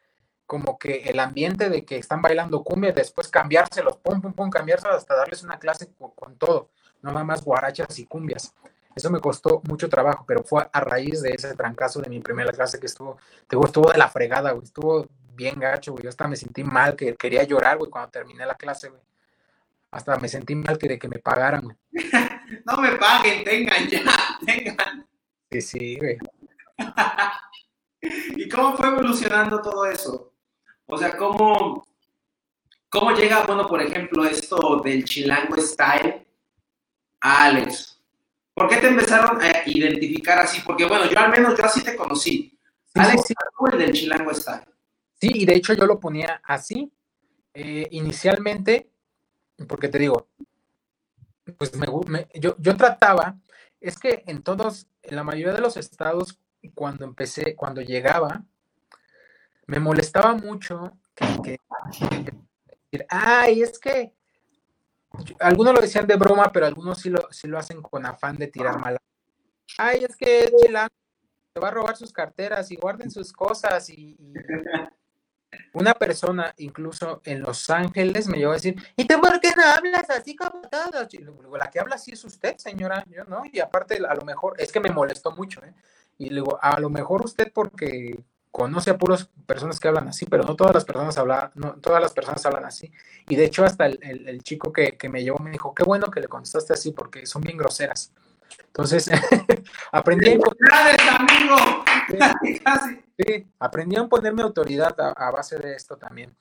[0.54, 4.98] como que el ambiente de que están bailando cumbia, después cambiárselos, pum, pum, pum, cambiárselos
[4.98, 6.70] hasta darles una clase con, todo,
[7.02, 8.54] no nada más guarachas y cumbias.
[8.94, 12.52] Eso me costó mucho trabajo, pero fue a raíz de ese trancazo de mi primera
[12.52, 16.10] clase que estuvo, te digo, estuvo de la fregada, güey, estuvo bien gacho, güey, yo
[16.10, 19.02] hasta me sentí mal, que quería llorar, güey, cuando terminé la clase, güey
[19.90, 21.78] hasta me sentí mal que de que me pagaran.
[22.66, 24.02] no me paguen, tengan ya,
[24.46, 25.08] tengan.
[25.52, 26.18] Sí, sí, güey.
[28.36, 30.33] ¿Y cómo fue evolucionando todo eso?
[30.88, 31.86] O sea, ¿cómo,
[32.90, 36.28] cómo llega, bueno, por ejemplo, esto del chilango style
[37.22, 38.00] a Alex?
[38.54, 40.62] ¿Por qué te empezaron a identificar así?
[40.62, 42.58] Porque, bueno, yo al menos yo así te conocí.
[42.94, 43.34] Alex sí,
[43.72, 44.68] el del chilango style.
[45.20, 46.92] Sí, y de hecho yo lo ponía así.
[47.56, 48.90] Eh, inicialmente,
[49.68, 50.28] porque te digo,
[51.58, 51.88] pues me,
[52.36, 53.38] yo, yo trataba,
[53.80, 56.40] es que en todos, en la mayoría de los estados,
[56.74, 58.44] cuando empecé, cuando llegaba,
[59.74, 61.58] me molestaba mucho que,
[63.10, 64.14] ay, es que
[65.40, 68.48] algunos lo decían de broma, pero algunos sí lo, sí lo hacen con afán de
[68.48, 68.98] tirar mal.
[69.80, 70.94] Ay, es que Chilango
[71.54, 74.16] se va a robar sus carteras y guarden sus cosas y,
[75.74, 79.64] una persona incluso en Los Ángeles me llegó a decir, ¿y tú por qué no
[79.64, 81.08] hablas así como todos?
[81.58, 84.72] la que habla así es usted, señora, yo no, y aparte a lo mejor, es
[84.72, 85.74] que me molestó mucho, ¿eh?
[86.20, 90.44] Y luego, a lo mejor usted porque conoce a puras personas que hablan así, pero
[90.44, 92.92] no todas las personas hablan, no todas las personas hablan así.
[93.28, 96.28] Y de hecho hasta el, chico que, me llevó me dijo, qué bueno que le
[96.28, 98.14] contestaste así porque son bien groseras.
[98.68, 99.10] Entonces,
[99.92, 101.56] aprendí a amigo!
[103.18, 106.36] Sí, aprendí a ponerme autoridad a, base de esto también.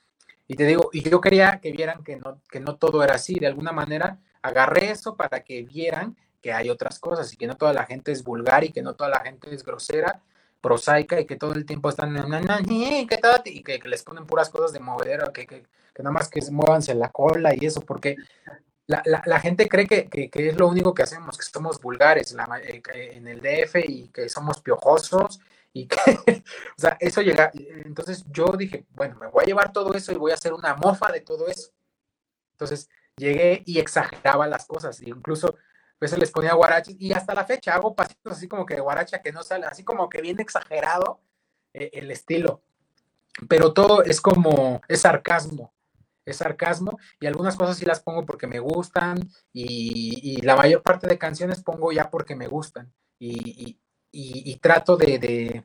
[0.46, 3.36] Y te digo, y yo quería que vieran que no, que no todo era así.
[3.36, 7.56] De alguna manera, agarré eso para que vieran que hay otras cosas y que no
[7.56, 10.20] toda la gente es vulgar y que no toda la gente es grosera,
[10.62, 12.16] prosaica y que todo el tiempo están
[12.70, 13.06] y
[13.62, 16.94] que, que les ponen puras cosas de movedero, que, que, que, nada más que muévanse
[16.94, 18.16] la cola y eso, porque
[18.86, 22.34] la, la, gente cree que, que, es lo único que hacemos, que somos vulgares
[22.94, 25.40] eh, en el DF y que somos piojosos
[25.72, 25.96] y que,
[26.78, 27.50] o sea, eso llega.
[27.84, 30.74] Entonces yo dije, bueno, me voy a llevar todo eso y voy a hacer una
[30.76, 31.70] mofa de todo eso.
[32.52, 35.56] Entonces llegué y exageraba las cosas, incluso
[36.02, 39.22] veces les ponía guaraches y hasta la fecha hago pasitos así como que de guaracha
[39.22, 41.20] que no sale, así como que bien exagerado
[41.72, 42.60] eh, el estilo.
[43.48, 45.72] Pero todo es como, es sarcasmo,
[46.26, 49.20] es sarcasmo y algunas cosas sí las pongo porque me gustan
[49.52, 53.78] y, la mayor parte de canciones pongo ya porque me gustan y,
[54.60, 55.64] trato de,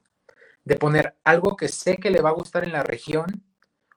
[0.80, 3.44] poner algo que sé que le va a gustar en la región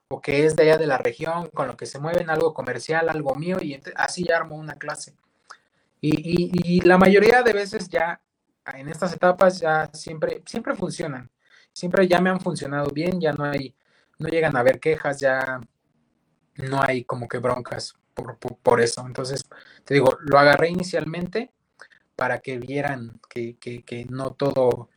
[0.09, 3.09] o que es de allá de la región, con lo que se mueven, algo comercial,
[3.09, 5.15] algo mío y así ya armo una clase.
[6.01, 8.19] Y, la mayoría de veces ya
[8.73, 11.29] en estas etapas ya siempre, siempre funcionan.
[11.71, 13.75] Siempre ya me han funcionado bien, ya no hay,
[14.17, 15.61] no llegan a haber quejas, ya
[16.55, 17.93] no hay como que broncas
[18.63, 19.05] por, eso.
[19.05, 19.45] Entonces,
[19.85, 21.53] te digo, lo agarré inicialmente
[22.15, 24.89] para que vieran que, que, no todo,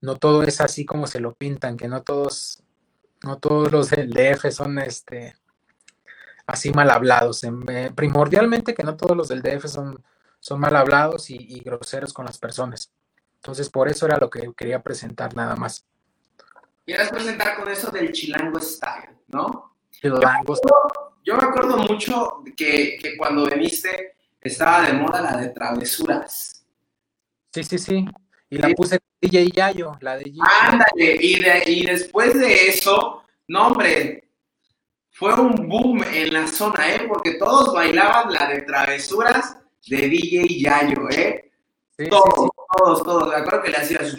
[0.00, 2.62] no todo es así como se lo pintan, que no todos,
[3.24, 5.36] no todos los del DF son este
[6.46, 7.44] así mal hablados.
[7.44, 10.02] Eh, primordialmente que no todos los del DF son
[10.40, 12.90] son mal hablados y, groseros con las personas.
[13.36, 15.86] Entonces, por eso era lo que quería presentar nada más.
[16.84, 19.76] Quieres presentar con eso del chilango style, ¿no?
[19.90, 20.72] Chilango style.
[21.22, 26.64] Yo me acuerdo mucho que, que cuando viniste estaba de moda la de travesuras.
[27.52, 28.06] Sí, sí, sí.
[28.48, 34.28] Y la puse DJ Yayo, la de Ándale, y, y después de eso, no, hombre,
[35.10, 37.06] fue un boom en la zona, ¿eh?
[37.06, 41.50] Porque todos bailaban la de travesuras de DJ Yayo, ¿eh?
[42.08, 43.28] todos, todos, todos.
[43.28, 44.12] Me acuerdo que le hacías.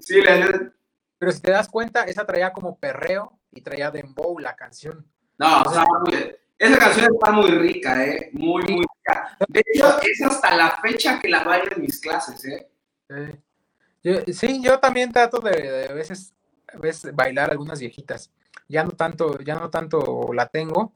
[0.00, 0.72] sí, le
[1.18, 5.10] Pero si te das cuenta, esa traía como perreo y traía dembow la canción.
[5.38, 5.86] No, o sea,
[6.58, 8.28] esa canción está muy rica, ¿eh?
[8.34, 9.36] Muy, muy rica.
[9.48, 12.68] De hecho, es hasta la fecha que la bailo en mis clases, ¿eh?
[14.32, 16.34] sí, yo también trato de, de a veces,
[16.72, 18.30] a veces bailar algunas viejitas.
[18.68, 20.94] Ya no tanto, ya no tanto la tengo,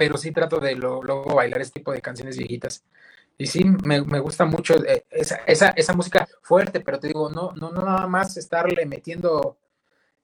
[0.00, 2.82] pero sí trato de luego bailar este tipo de canciones viejitas.
[3.36, 4.76] Y sí, me, gusta mucho
[5.10, 9.58] esa, música fuerte, pero te digo, no, no, nada más estarle metiendo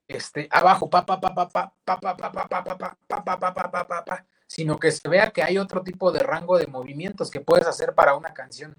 [0.08, 3.38] este abajo, pa, pa, pa, pa, pa, pa, pa, pa, pa, pa, pa, pa, pa,
[3.38, 6.68] pa, pa, pa, pa, sino que se vea que hay otro tipo de rango de
[6.68, 8.74] movimientos que puedes hacer para una canción.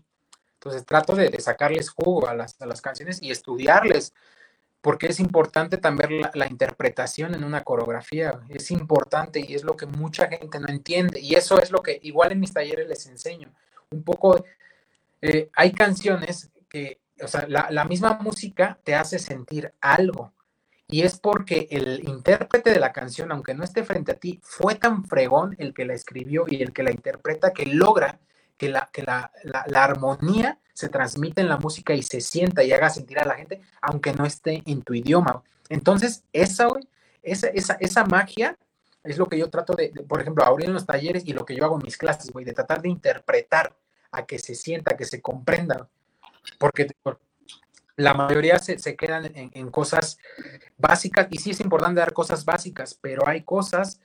[0.56, 4.16] Entonces trato de, sacarles jugo a las, a las canciones y estudiarles
[4.82, 9.86] porque es importante también la, interpretación en una coreografía, es importante y es lo que
[9.86, 11.20] mucha gente no entiende.
[11.20, 13.54] Y eso es lo que igual en mis talleres les enseño.
[13.90, 14.44] Un poco,
[15.22, 20.34] eh, hay canciones que, o sea, la, la misma música te hace sentir algo.
[20.90, 24.76] Y es porque el intérprete de la canción, aunque no esté frente a ti, fue
[24.76, 28.20] tan fregón el que la escribió y el que la interpreta que logra
[28.58, 32.72] que la, que la, la, armonía se transmite en la música y se sienta y
[32.72, 35.44] haga sentir a la gente, aunque no esté en tu idioma.
[35.70, 36.68] Entonces, esa,
[37.22, 38.58] esa, esa, esa magia
[39.04, 41.56] es lo que yo trato de, por ejemplo, ahora en los talleres y lo que
[41.56, 43.76] yo hago en mis clases, güey, de tratar de interpretar
[44.12, 45.88] a que se sienta, a que se comprenda,
[46.58, 46.88] porque
[47.96, 50.18] la mayoría se, quedan en, en, cosas
[50.78, 54.00] básicas y sí es importante dar cosas básicas, pero hay cosas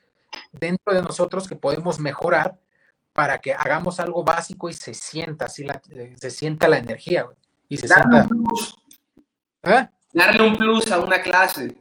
[0.50, 2.58] dentro de nosotros que podemos mejorar
[3.12, 7.26] para que hagamos algo básico y se sienta así, la, eh, se sienta la energía,
[7.68, 8.74] Y se Darle un plus.
[9.62, 9.88] ¿Eh?
[10.12, 11.76] Darle un plus a una clase.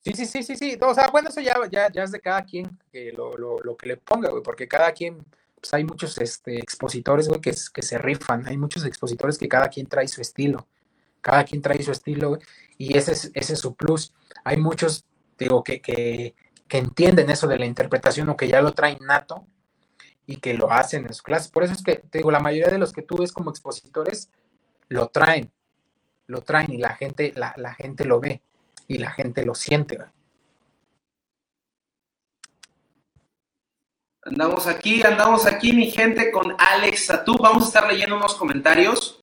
[0.00, 0.78] Sí, sí, sí, sí, sí.
[0.80, 3.76] O sea, bueno, eso ya, ya, ya es de cada quien que lo, lo, lo,
[3.76, 5.24] que le ponga, güey, porque cada quien,
[5.60, 8.46] pues hay muchos este, expositores, güey, que, que se rifan.
[8.46, 10.66] Hay muchos expositores que cada quien trae su estilo.
[11.20, 12.40] Cada quien trae su estilo, güey,
[12.78, 14.14] y ese es, ese es su plus.
[14.44, 15.04] Hay muchos,
[15.36, 16.36] digo, que, que,
[16.68, 19.46] que entienden eso de la interpretación o que ya lo traen nato
[20.28, 21.50] y que lo hacen en su clase.
[21.50, 24.30] Por eso es que, te digo, la mayoría de los que tú ves como expositores
[24.88, 25.50] lo traen,
[26.26, 28.42] lo traen y la gente, la, la gente lo ve
[28.86, 29.98] y la gente lo siente.
[34.22, 37.38] Andamos aquí, andamos aquí, mi gente, con Alex Satú.
[37.38, 39.22] Vamos a estar leyendo unos comentarios.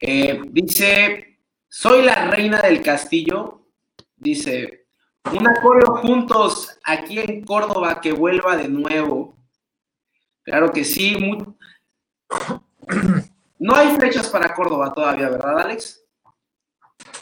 [0.00, 3.66] Eh, dice, soy la reina del castillo.
[4.16, 4.86] Dice,
[5.30, 9.39] un acuerdo juntos aquí en Córdoba que vuelva de nuevo.
[10.44, 11.16] Claro que sí.
[13.62, 16.02] No hay fechas para Córdoba todavía, ¿verdad, Alex?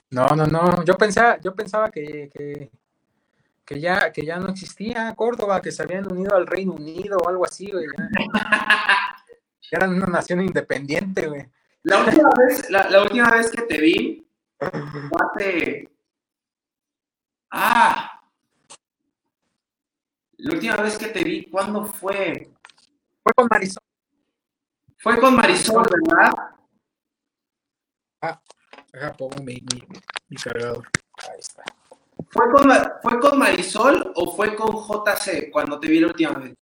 [0.08, 0.84] No, no, no.
[0.84, 2.70] Yo pensaba, yo pensaba que,
[3.66, 7.28] que, ya, que ya no existía Córdoba, que se habían unido al Reino Unido o
[7.28, 7.86] algo así, güey.
[9.72, 11.44] Eran una nación independiente, güey.
[11.82, 14.26] La última vez, la, última vez que te vi,
[14.60, 15.90] hace.
[17.50, 18.22] Ah.
[20.36, 22.50] La última vez que te vi, ¿cuándo fue?
[23.28, 23.82] Fue con Marisol.
[24.96, 26.32] Fue con Marisol, ¿verdad?
[28.22, 28.40] Ah,
[28.94, 29.62] acá pongo mi,
[30.28, 30.88] mi, cargador.
[31.30, 31.62] Ahí está.
[32.30, 36.54] ¿Fue con, ¿Fue con Marisol o fue con JC cuando te vi la última vez?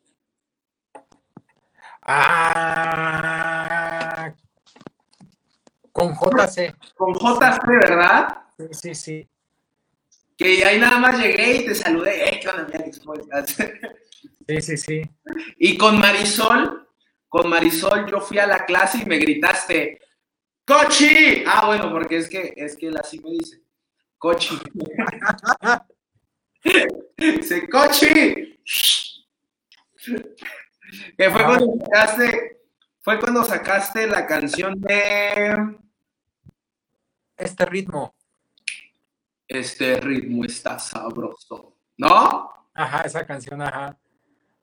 [2.02, 3.04] Ah,
[5.92, 6.74] con JC.
[6.96, 8.42] Con JC, ¿verdad?
[8.58, 9.30] Sí, sí, sí.
[10.36, 12.28] Que ahí nada más llegué y te saludé.
[12.28, 12.66] Eh, ¿Qué onda,
[13.04, 13.56] ¿Cómo estás?
[14.48, 15.02] Sí, sí, sí.
[15.58, 16.88] Y con Marisol,
[17.28, 19.98] con Marisol yo fui a la clase y me gritaste,
[20.64, 21.42] ¡Cochi!
[21.46, 23.62] Ah, bueno, porque es que, es que él así me dice,
[24.18, 24.58] ¡Cochi!
[27.16, 28.06] dice, ¡Cochi!
[31.16, 32.60] que fue cuando sacaste,
[33.00, 35.76] fue cuando sacaste la canción de...
[37.36, 38.14] Este ritmo.
[39.46, 42.50] Este ritmo está sabroso, ¿no?
[42.74, 43.96] Ajá, esa canción, ajá.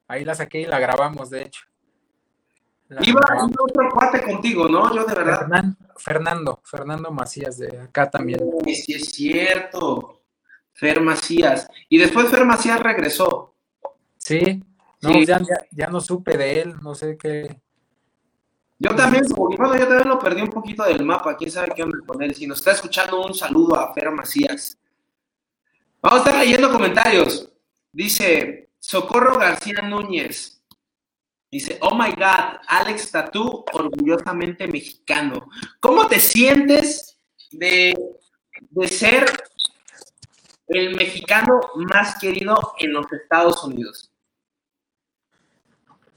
[0.08, 1.62] Ahí la saqué y la grabamos, de hecho.
[3.00, 3.20] Iba,
[3.60, 4.94] otro cuate contigo, ¿no?
[4.94, 5.48] Yo de verdad.
[5.96, 8.40] Fernando, Fernando Macías de acá también.
[8.66, 10.22] sí, es cierto.
[10.72, 11.68] Fer Macías.
[11.88, 13.54] Y después Fer Macías regresó.
[14.18, 14.62] Sí,
[15.00, 15.10] no,
[15.70, 17.60] Ya, no supe de él, no sé qué.
[18.78, 21.98] Yo también, bueno, yo también lo perdí un poquito del mapa, quién sabe qué onda
[22.06, 22.34] con él.
[22.34, 24.78] Si nos está escuchando, un saludo a Fer Macías.
[26.02, 27.50] Vamos a estar leyendo comentarios.
[27.92, 30.62] Dice, Socorro García Núñez.
[31.50, 35.48] Dice, oh my God, Alex Tatú, orgullosamente mexicano.
[35.80, 37.18] ¿Cómo te sientes
[37.50, 37.94] de,
[38.86, 39.24] ser
[40.66, 44.12] el mexicano más querido en los Estados Unidos?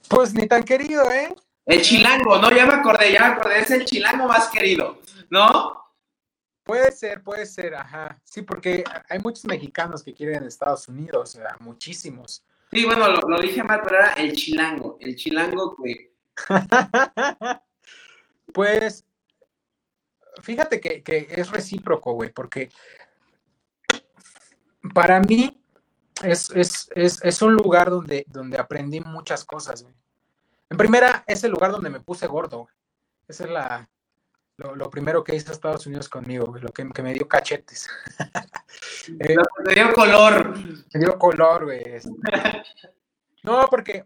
[0.09, 1.33] Pues ni tan querido, ¿eh?
[1.65, 4.99] El chilango, no, ya me acordé, ya me acordé, es el chilango más querido,
[5.29, 5.85] ¿no?
[6.63, 8.19] Puede ser, puede ser, ajá.
[8.25, 12.43] Sí, porque hay muchos mexicanos que quieren Estados Unidos, o sea, muchísimos.
[12.71, 14.97] Sí, bueno, lo, dije mal, pero era el chilango.
[14.99, 16.13] El chilango que.
[18.53, 19.05] pues.
[20.41, 22.69] Fíjate que, es recíproco, güey, porque
[24.93, 25.59] para mí
[26.21, 29.95] es, un lugar donde, donde aprendí muchas cosas, güey.
[30.69, 32.73] En primera, es el lugar donde me puse gordo, güey.
[33.27, 33.89] Esa es la,
[34.57, 37.87] lo, primero que hizo Estados Unidos conmigo, lo que, me dio cachetes.
[39.19, 40.57] eh, me dio color.
[40.93, 41.83] Me dio color, güey.
[43.43, 44.05] no, porque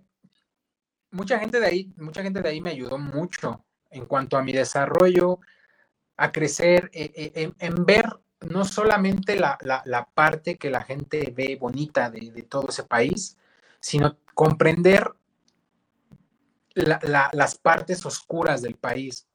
[1.11, 4.51] mucha gente de ahí, mucha gente de ahí me ayudó mucho en cuanto a mi
[4.51, 5.39] desarrollo,
[6.17, 8.05] a crecer, eh, eh, en, ver
[8.41, 9.57] no solamente la,
[10.13, 13.37] parte que la gente ve bonita de, todo ese país,
[13.79, 15.11] sino comprender
[16.73, 19.27] las partes oscuras del país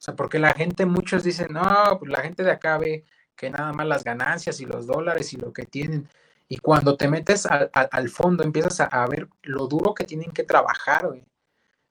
[0.00, 3.04] o sea, porque la gente, muchos dicen, no, pues la gente de acá ve
[3.36, 6.08] que nada más las ganancias y los dólares y lo que tienen.
[6.48, 11.08] Y cuando te metes al, fondo, empiezas a, ver lo duro que tienen que trabajar,
[11.08, 11.22] güey.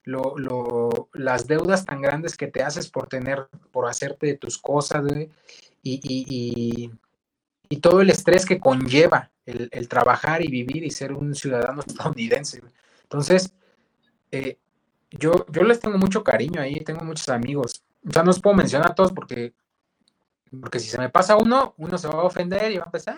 [0.06, 5.06] Lo, lo, las deudas tan grandes que te haces por tener, por hacerte tus cosas,
[5.06, 5.30] güey.
[5.84, 6.92] Y, y,
[7.70, 11.82] y, todo el estrés que conlleva el, el, trabajar y vivir y ser un ciudadano
[11.88, 12.64] estadounidense.
[13.04, 13.54] Entonces,
[14.32, 14.58] eh,
[15.12, 17.84] yo, yo les tengo mucho cariño ahí, tengo muchos amigos.
[18.10, 19.54] O sea, no os puedo mencionar a todos porque,
[20.60, 23.16] porque si se me pasa uno, uno se va a ofender y va a empezar,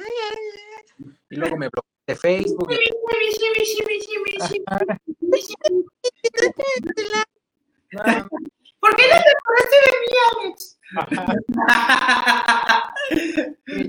[1.30, 2.68] y luego me bloquea de Facebook.
[8.80, 10.80] ¿Por qué no te parece de mí, Alex?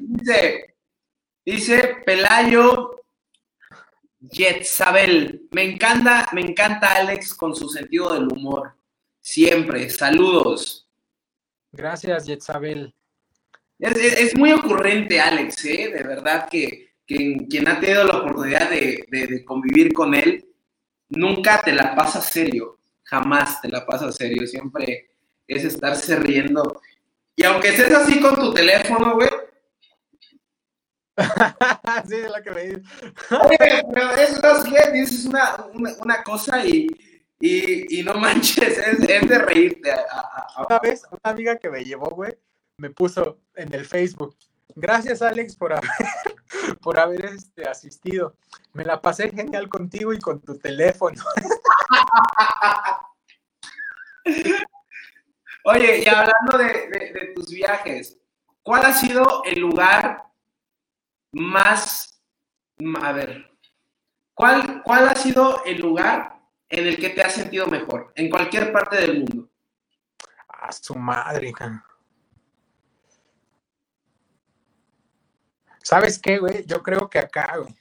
[0.08, 0.76] dice,
[1.44, 3.00] dice Pelayo
[4.20, 5.48] Yetzabel.
[5.50, 8.74] Me encanta, me encanta Alex con su sentido del humor.
[9.20, 9.90] Siempre.
[9.90, 10.82] Saludos.
[11.72, 12.94] Gracias, Yetzabel.
[13.78, 15.90] Es, es, muy ocurrente, Alex, ¿eh?
[15.92, 20.46] De verdad que, que, quien ha tenido la oportunidad de, de, de convivir con él,
[21.08, 22.78] nunca te la pasa serio
[23.12, 25.10] jamás te la pasas serio, siempre
[25.46, 26.80] es estarse riendo.
[27.36, 29.28] Y aunque estés así con tu teléfono, güey.
[32.08, 32.82] sí, es la que me dices.
[33.58, 35.66] pero eso bien, dices una,
[36.00, 36.86] una, cosa y,
[37.44, 39.92] y, y, no manches, es, es de reírte.
[40.68, 42.38] Una vez, una amiga que me llevó, güey,
[42.76, 44.36] me puso en el Facebook.
[44.76, 45.90] Gracias, Alex, por haber,
[46.80, 48.36] por haber este, asistido.
[48.74, 51.20] Me la pasé genial contigo y con tu teléfono.
[55.64, 58.20] Oye, y hablando de, tus viajes,
[58.62, 60.28] ¿cuál ha sido el lugar
[61.32, 62.22] más,
[63.00, 63.50] a ver,
[64.32, 66.41] ¿cuál, cuál ha sido el lugar
[66.72, 69.50] en el que te has sentido mejor, en cualquier parte del mundo?
[70.48, 71.52] A su madre,
[75.82, 76.64] ¿Sabes qué, güey?
[76.64, 77.76] Yo creo que acá, güey,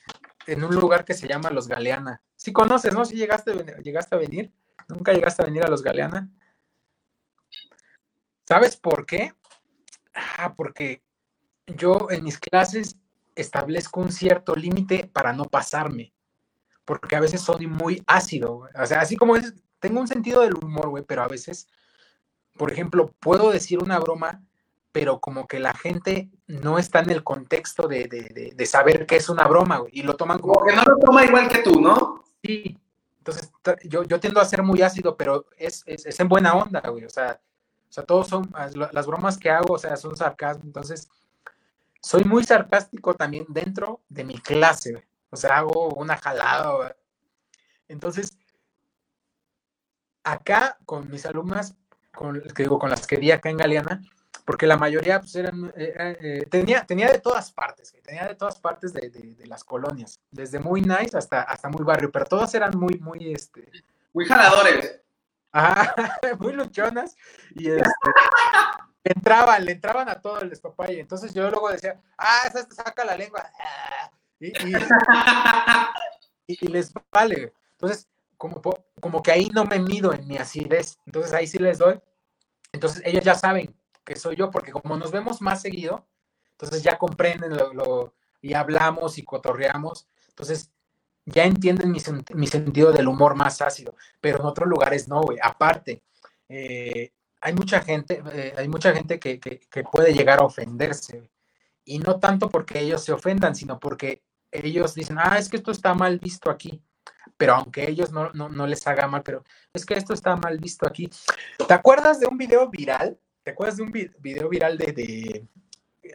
[0.46, 2.22] en un lugar que se llama Los Galeana.
[2.36, 3.06] Si conoces, ¿no?
[3.06, 4.52] Si llegaste, llegaste a venir.
[4.90, 6.30] ¿Nunca llegaste a venir a los Galeana?
[8.46, 9.34] ¿Sabes por qué?
[10.14, 11.02] Ah, porque
[11.66, 12.98] yo en mis clases
[13.36, 16.14] establezco un cierto límite para no pasarme,
[16.86, 20.56] porque a veces soy muy ácido, o sea, así como es, tengo un sentido del
[20.56, 21.68] humor, güey, pero a veces,
[22.58, 24.44] por ejemplo, puedo decir una broma,
[24.92, 29.16] pero como que la gente no está en el contexto de, de, de, saber que
[29.16, 30.56] es una broma, güey, y lo toman como...
[30.56, 32.26] Como que no lo toma igual que tú, ¿no?
[32.44, 32.78] Sí,
[33.22, 33.52] entonces,
[33.84, 37.06] yo, yo tiendo a ser muy ácido, pero es, es, es en buena onda, güey.
[37.06, 37.40] O sea,
[37.88, 38.52] o sea, todos son,
[38.92, 40.64] las bromas que hago, o sea, son sarcasmo.
[40.64, 41.08] Entonces,
[42.02, 45.04] soy muy sarcástico también dentro de mi clase, güey.
[45.32, 46.96] O sea, hago una jalada.
[47.88, 48.38] Entonces,
[50.24, 51.76] acá con mis alumnas,
[52.14, 54.02] con, que digo, con las que di acá en Galeana,
[54.46, 58.60] porque la mayoría pues, eran, eh, eh, tenía, tenía de todas partes, tenía de todas
[58.60, 62.78] partes de, de, las colonias, desde muy nice hasta, hasta muy barrio, pero todas eran
[62.78, 63.70] muy, muy, este...
[64.14, 65.02] Muy jaladores.
[65.52, 65.94] Ajá,
[66.40, 67.16] muy luchonas,
[67.56, 68.12] y este,
[69.04, 73.18] entraban, le entraban a todo el despapalle, entonces yo luego decía, ah, esa saca la
[73.18, 73.50] lengua,
[76.48, 78.62] y, les vale, entonces, como,
[79.00, 82.00] como que ahí no me mido en mi acidez, entonces ahí sí les doy,
[82.74, 86.08] entonces ellos ya saben, que soy yo, porque como nos vemos más seguido,
[86.52, 90.72] entonces ya comprenden lo, y hablamos y cotorreamos, entonces
[91.26, 92.00] ya entienden mi,
[92.34, 95.38] mi, sentido del humor más ácido, pero en otros lugares no, güey.
[95.42, 96.04] Aparte,
[96.50, 101.30] eh, hay mucha gente, eh, hay mucha gente que, que, puede llegar a ofenderse,
[101.86, 105.72] y no tanto porque ellos se ofendan, sino porque ellos dicen, ah, es que esto
[105.72, 106.82] está mal visto aquí,
[107.38, 109.44] pero aunque ellos no, no, no les haga mal, pero
[109.74, 111.10] es que esto está mal visto aquí.
[111.68, 115.48] ¿Te acuerdas de un video viral ¿Te acuerdas de un video viral de,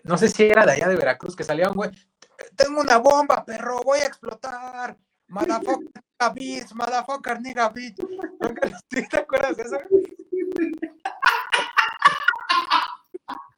[0.04, 1.90] no sé si era de allá de Veracruz, que salía un güey,
[2.54, 4.96] tengo una bomba, perro, voy a explotar.
[5.28, 7.96] Motherfucker nigga bitch, motherfucker nigga bitch.
[9.10, 9.78] ¿Te acuerdas de eso?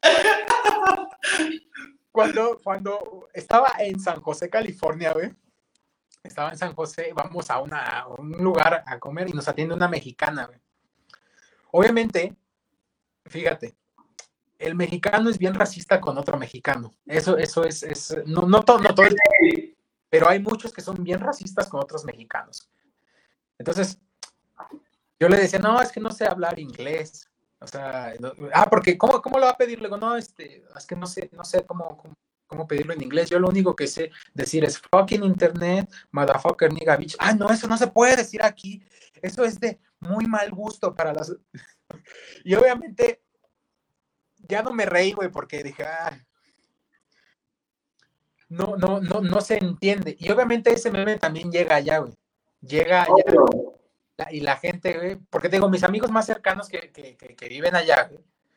[2.18, 5.32] Cuando, cuando estaba en San José, California, güey,
[6.24, 10.46] estaba en San José, vamos a, un lugar a comer y nos atiende una mexicana,
[10.46, 10.58] güey.
[11.70, 12.34] Obviamente,
[13.24, 13.76] fíjate,
[14.58, 16.92] el mexicano es bien racista con otro mexicano.
[17.06, 19.06] Eso, eso es, es no, no, todo, no todo,
[20.10, 22.68] pero hay muchos que son bien racistas con otros mexicanos.
[23.60, 23.96] Entonces,
[25.20, 27.27] yo le decía, no, es que no sé hablar inglés.
[27.60, 28.14] O sea,
[28.54, 29.80] ah, porque ¿cómo, ¿cómo lo va a pedir?
[29.80, 32.00] Le digo, no, este, es que no sé, no sé cómo,
[32.46, 33.30] cómo, pedirlo en inglés.
[33.30, 37.16] Yo lo único que sé decir es fucking internet, motherfucker, nigga, bitch.
[37.18, 38.82] Ah, no, eso no se puede decir aquí.
[39.20, 41.34] Eso es de muy mal gusto para las...
[42.44, 43.22] y obviamente
[44.36, 46.16] ya no me reí, güey, porque dije, ah,
[48.48, 50.16] no, no, no, no se entiende.
[50.18, 52.14] Y obviamente ese meme también llega allá, güey.
[52.60, 53.24] Llega allá.
[54.30, 58.10] Y la gente, güey, porque tengo mis amigos más cercanos que, que, viven allá,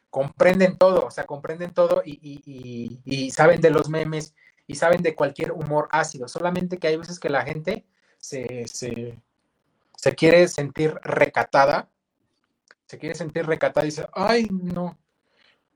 [0.10, 4.34] comprenden todo, o sea, comprenden todo y, y, y, saben de los memes
[4.68, 6.28] y saben de cualquier humor ácido.
[6.28, 7.86] Solamente que hay veces que la gente
[8.18, 9.20] se, se
[10.02, 11.88] se quiere sentir recatada,
[12.88, 14.98] se quiere sentir recatada y dice, ay, no,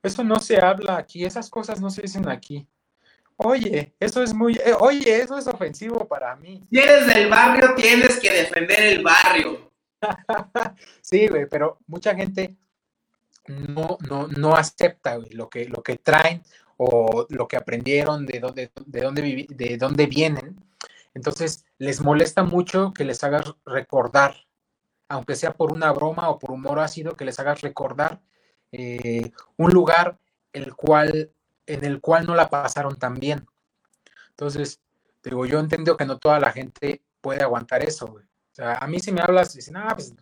[0.02, 2.68] eso no se habla aquí, esas cosas no se dicen aquí.
[3.38, 6.66] Oye, eso es muy, eh, oye, eso es ofensivo para mí.
[6.72, 9.72] Si eres del barrio, tienes que defender el barrio.
[11.02, 12.56] Sí, güey, pero mucha gente
[13.48, 16.42] no, no, no acepta lo, que, lo que traen
[16.78, 20.56] o lo que aprendieron, de dónde, de de vienen.
[21.14, 24.36] Entonces, les molesta mucho que les hagas recordar,
[25.08, 28.22] aunque sea por una broma o por humor ácido, que les hagas recordar
[28.72, 30.20] eh, un lugar
[30.52, 31.32] el cual,
[31.66, 33.48] en el cual no la pasaron tan bien.
[34.32, 34.82] Entonces,
[35.24, 38.20] digo, yo entiendo que no toda la gente puede aguantar eso,
[38.56, 40.14] O sea, a mí si me hablas, dicen, ah, pues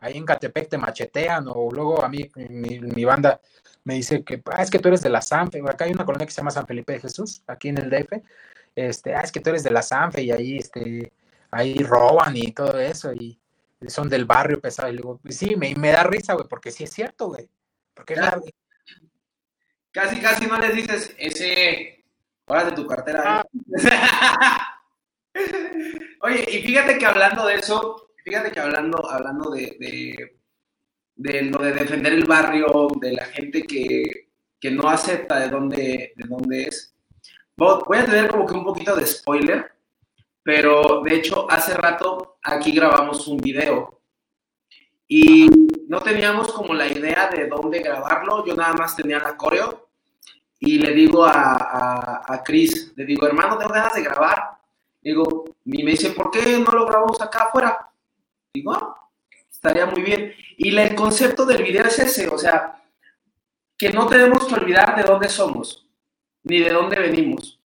[0.00, 3.40] ahí en Catepec te machetean, o luego a mí, mi, banda
[3.82, 6.24] me dice que, ah, es que tú eres de la Sanfe, acá hay una colonia
[6.24, 8.22] que se llama San Felipe de Jesús, aquí en el DF,
[8.76, 11.12] este, ah, es que tú eres de la Sanfe y ahí, este,
[11.50, 13.36] ahí roban y todo eso, y
[13.88, 16.84] son del barrio pesado, y digo, pues sí, me, me da risa, güey, porque sí
[16.84, 17.48] es cierto, güey,
[17.92, 18.14] porque
[19.90, 22.04] Casi, casi no les dices, ese,
[22.46, 23.42] ahora de tu cartera.
[23.42, 24.74] Ah.
[26.20, 29.76] Oye, y fíjate que hablando de eso, fíjate que hablando, hablando de,
[31.16, 34.28] de, lo de defender el barrio, de la gente que,
[34.70, 36.94] no acepta de dónde, de dónde es,
[37.56, 39.72] voy a tener como que un poquito de spoiler,
[40.42, 44.00] pero de hecho hace rato aquí grabamos un video
[45.06, 45.48] y
[45.88, 49.88] no teníamos como la idea de dónde grabarlo, yo nada más tenía la coreo
[50.60, 54.57] y le digo a, a, a Chris, le digo, hermano, tengo ganas de grabar.
[55.00, 57.90] Digo, y me dice, ¿por qué no lo grabamos acá afuera?
[58.52, 59.08] Digo, ah,
[59.50, 60.32] estaría muy bien.
[60.56, 62.82] Y el concepto del video es ese, o sea,
[63.76, 65.88] que no tenemos que olvidar de dónde somos,
[66.42, 67.60] ni de dónde venimos.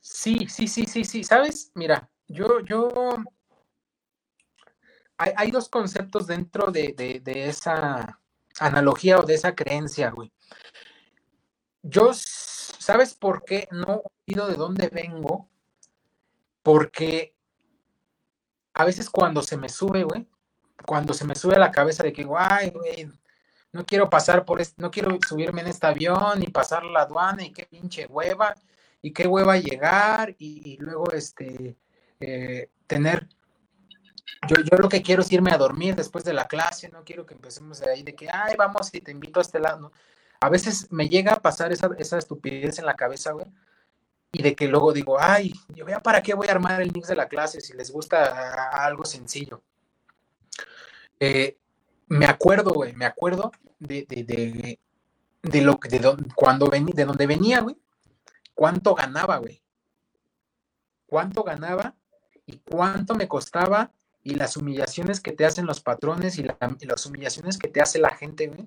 [0.00, 1.22] Sí, sí, sí, sí, sí.
[1.22, 1.70] ¿Sabes?
[1.74, 2.88] Mira, yo, yo,
[5.18, 8.20] hay, dos conceptos dentro de, de, esa
[8.58, 10.32] analogía o de esa creencia, güey.
[11.82, 15.48] Yo, ¿sabes por qué no olvido de dónde vengo?
[16.66, 17.32] Porque
[18.74, 20.26] a veces cuando se me sube, güey,
[20.84, 23.08] cuando se me sube a la cabeza de que, ay, güey,
[23.70, 27.44] no quiero pasar por este, no quiero subirme en este avión y pasar la aduana
[27.44, 28.52] y qué pinche hueva,
[29.00, 31.76] y qué hueva llegar y, luego este,
[32.18, 33.28] eh, tener,
[34.48, 37.26] yo, yo lo que quiero es irme a dormir después de la clase, no quiero
[37.26, 39.92] que empecemos de ahí de que, ay, vamos y te invito a este lado,
[40.40, 43.46] A veces me llega a pasar esa, esa estupidez en la cabeza, güey,
[44.32, 47.08] y de que luego digo, ay, yo vea para qué voy a armar el mix
[47.08, 49.62] de la clase si les gusta algo sencillo.
[51.18, 51.56] Eh,
[52.08, 54.78] me acuerdo, güey, me acuerdo de, de,
[55.42, 57.76] de, lo que, de cuando vení, de donde venía, güey,
[58.54, 59.62] cuánto ganaba, güey.
[61.06, 61.94] Cuánto ganaba
[62.46, 67.58] y cuánto me costaba y las humillaciones que te hacen los patrones y, las humillaciones
[67.58, 68.66] que te hace la gente, güey,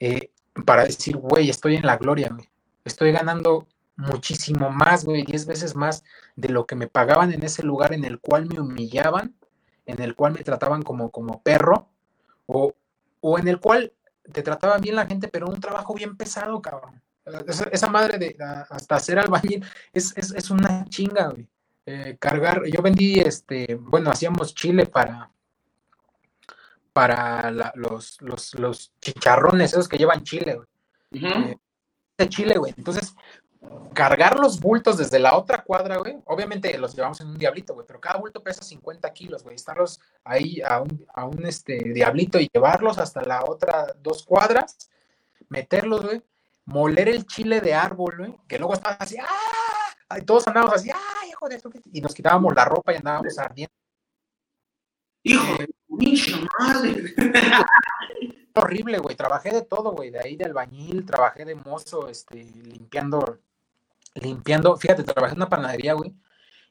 [0.00, 0.30] eh,
[0.64, 2.48] para decir, güey, estoy en la gloria, güey.
[2.84, 3.66] Estoy ganando
[3.98, 6.04] muchísimo más, güey, diez veces más
[6.36, 9.34] de lo que me pagaban en ese lugar en el cual me humillaban,
[9.86, 11.88] en el cual me trataban como, como perro,
[12.46, 12.74] o,
[13.20, 13.92] o en el cual
[14.32, 17.02] te trataban bien la gente, pero un trabajo bien pesado, cabrón.
[17.72, 18.36] Esa, madre de
[18.70, 21.46] hasta hacer albañil es, es, es una chinga, güey.
[21.84, 25.30] Eh, cargar, yo vendí, este, bueno, hacíamos chile para,
[26.92, 31.24] para los, los, los, chicharrones, esos que llevan chile, güey.
[31.24, 31.56] Eh,
[32.18, 32.74] de chile, güey.
[32.76, 33.14] Entonces,
[33.98, 37.84] cargar los bultos desde la otra cuadra, güey, obviamente los llevamos en un diablito, güey,
[37.84, 42.38] pero cada bulto pesa 50 kilos, güey, estarlos ahí a un, a un este, diablito
[42.38, 44.88] y llevarlos hasta la otra dos cuadras,
[45.48, 46.22] meterlos, güey,
[46.64, 50.16] moler el chile de árbol, güey, que luego estaba así, ¡ah!
[50.16, 51.68] Y todos andábamos así, ¡ah, hijo de esto!
[51.92, 53.74] Y nos quitábamos la ropa y andábamos ardiendo.
[55.24, 57.14] Hijo de madre.
[58.54, 59.16] horrible, güey.
[59.16, 60.10] Trabajé de todo, güey.
[60.10, 63.40] De ahí de albañil, trabajé de mozo, este, limpiando
[64.14, 66.14] limpiando, fíjate, trabajé en una panadería, güey,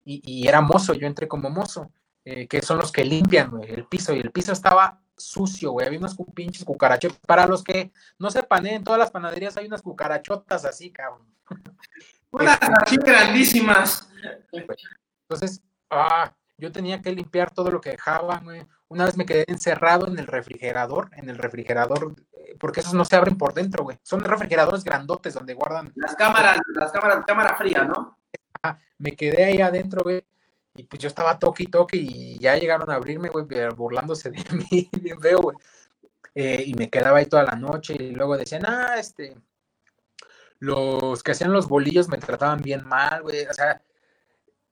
[0.03, 1.91] y, era mozo, yo entré como mozo,
[2.23, 5.87] eh, que son los que limpian, güey, el piso, y el piso estaba sucio, güey,
[5.87, 8.75] había unos pinches cucarachotas, para los que no sepan, ¿eh?
[8.75, 11.27] en todas las panaderías hay unas cucarachotas así, cabrón.
[12.29, 14.09] Unas así grandísimas.
[14.51, 18.67] Entonces, ah, yo tenía que limpiar todo lo que dejaban, güey.
[18.89, 23.05] Una vez me quedé encerrado en el refrigerador, en el refrigerador, eh, porque esos no
[23.05, 23.97] se abren por dentro, güey.
[24.03, 25.91] Son refrigeradores grandotes donde guardan.
[25.95, 28.17] Las cámaras, las cámaras, cámara fría, ¿no?
[28.97, 30.25] me quedé ahí adentro, güey.
[30.75, 33.45] Y pues yo estaba toque y toque y ya llegaron a abrirme, güey,
[33.75, 35.57] burlándose de mí, bien feo, güey.
[36.35, 39.35] Eh, y me quedaba ahí toda la noche y luego decían, ah, este,
[40.59, 43.45] los que hacían los bolillos me trataban bien mal, güey.
[43.47, 43.81] O sea,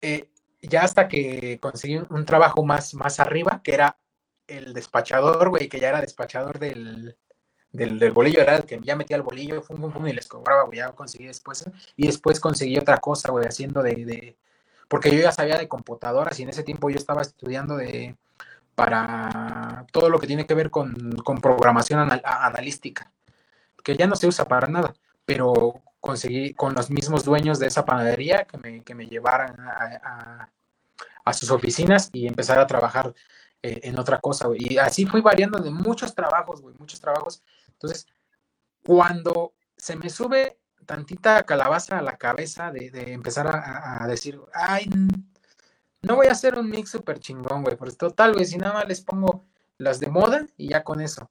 [0.02, 0.30] eh,
[0.62, 3.98] ya hasta que conseguí un trabajo más, más arriba, que era
[4.48, 7.18] el despachador, güey, que ya era despachador del,
[7.76, 9.64] del, bolillo, era el que ya metía el bolillo,
[10.06, 11.66] y les cobraba, güey, ya conseguí después.
[11.96, 14.36] Y después conseguí otra cosa, güey, haciendo de,
[14.88, 18.16] porque yo ya sabía de computadoras y en ese tiempo yo estaba estudiando de,
[18.76, 20.94] para todo lo que tiene que ver con,
[21.42, 23.12] programación analística,
[23.84, 24.94] que ya no se usa para nada,
[25.26, 30.50] pero conseguí con los mismos dueños de esa panadería que me, que me llevaran a,
[31.24, 33.14] a, sus oficinas y empezar a trabajar
[33.64, 34.60] eh, en otra cosa, güey.
[34.62, 37.42] Y así fui variando de muchos trabajos, güey, muchos trabajos.
[37.76, 38.08] Entonces,
[38.84, 44.90] cuando se me sube tantita calabaza a la cabeza de, empezar a, decir, ay,
[46.02, 48.88] no voy a hacer un mix súper chingón, güey, pues total, güey, si nada más
[48.88, 49.46] les pongo
[49.78, 51.30] las de moda y ya con eso.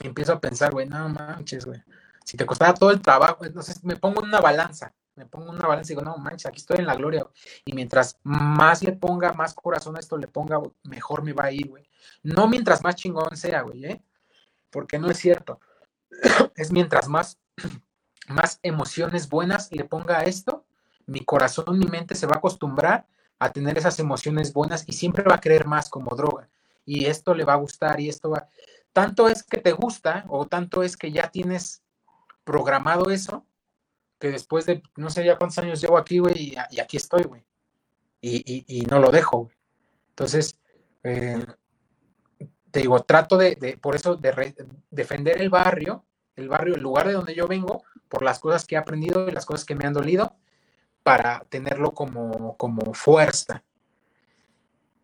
[0.00, 1.82] empiezo a pensar, güey, no manches, güey
[2.24, 5.92] si te costaba todo el trabajo, entonces me pongo una balanza, me pongo una balanza
[5.92, 7.26] y digo, no manches, aquí estoy en la gloria.
[7.64, 11.52] Y mientras más le ponga, más corazón a esto le ponga, mejor me va a
[11.52, 11.86] ir, güey.
[12.22, 14.02] No mientras más chingón sea, güey, ¿eh?
[14.74, 15.60] Porque no es cierto.
[16.56, 17.38] es mientras más,
[18.28, 20.66] más emociones buenas le ponga a esto,
[21.06, 23.06] mi corazón, mi mente se va a acostumbrar
[23.38, 26.48] a tener esas emociones buenas y siempre va a querer más como droga.
[26.84, 28.48] Y esto le va a gustar y esto va...
[28.92, 31.84] Tanto es que te gusta o tanto es que ya tienes
[32.42, 33.46] programado eso,
[34.18, 37.44] que después de no sé ya cuántos años llevo aquí, güey, y, aquí estoy, güey.
[38.20, 39.56] Y, no lo dejo, güey.
[40.10, 40.58] Entonces,
[41.04, 41.44] eh,
[42.74, 44.52] te digo, trato de, por eso, de
[44.90, 46.04] defender el barrio,
[46.34, 49.30] el barrio, el lugar de donde yo vengo, por las cosas que he aprendido y
[49.30, 50.34] las cosas que me han dolido,
[51.04, 53.62] para tenerlo como, como fuerza.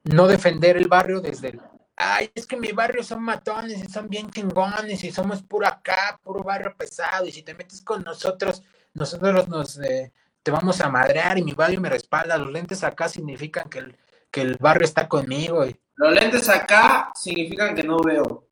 [0.02, 1.60] No defender el barrio desde el,
[1.94, 6.18] ay, es que mi barrio son matones y son bien chingones y somos puro acá,
[6.24, 8.64] puro barrio pesado y si te metes con nosotros,
[8.94, 10.12] nosotros nos eh,
[10.42, 12.36] te vamos a madrear y mi barrio me respalda.
[12.36, 13.96] Los lentes acá significan que el,
[14.32, 15.64] que el barrio está conmigo.
[16.00, 18.48] Los lentes acá significan que no veo.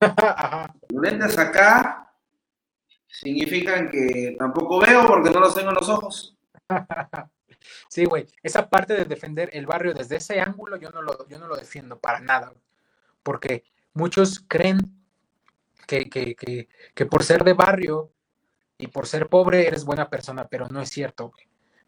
[0.88, 2.12] Los lentes acá
[3.06, 6.36] significan que tampoco veo porque no los tengo en los ojos.
[7.88, 11.38] Sí, güey, esa parte de defender el barrio desde ese ángulo yo no lo, yo
[11.38, 12.52] no lo defiendo para nada
[13.22, 13.62] porque
[13.94, 14.78] muchos creen
[15.86, 16.68] que,
[17.10, 18.12] por ser de barrio
[18.76, 21.32] y por ser pobre eres buena persona, pero no es cierto,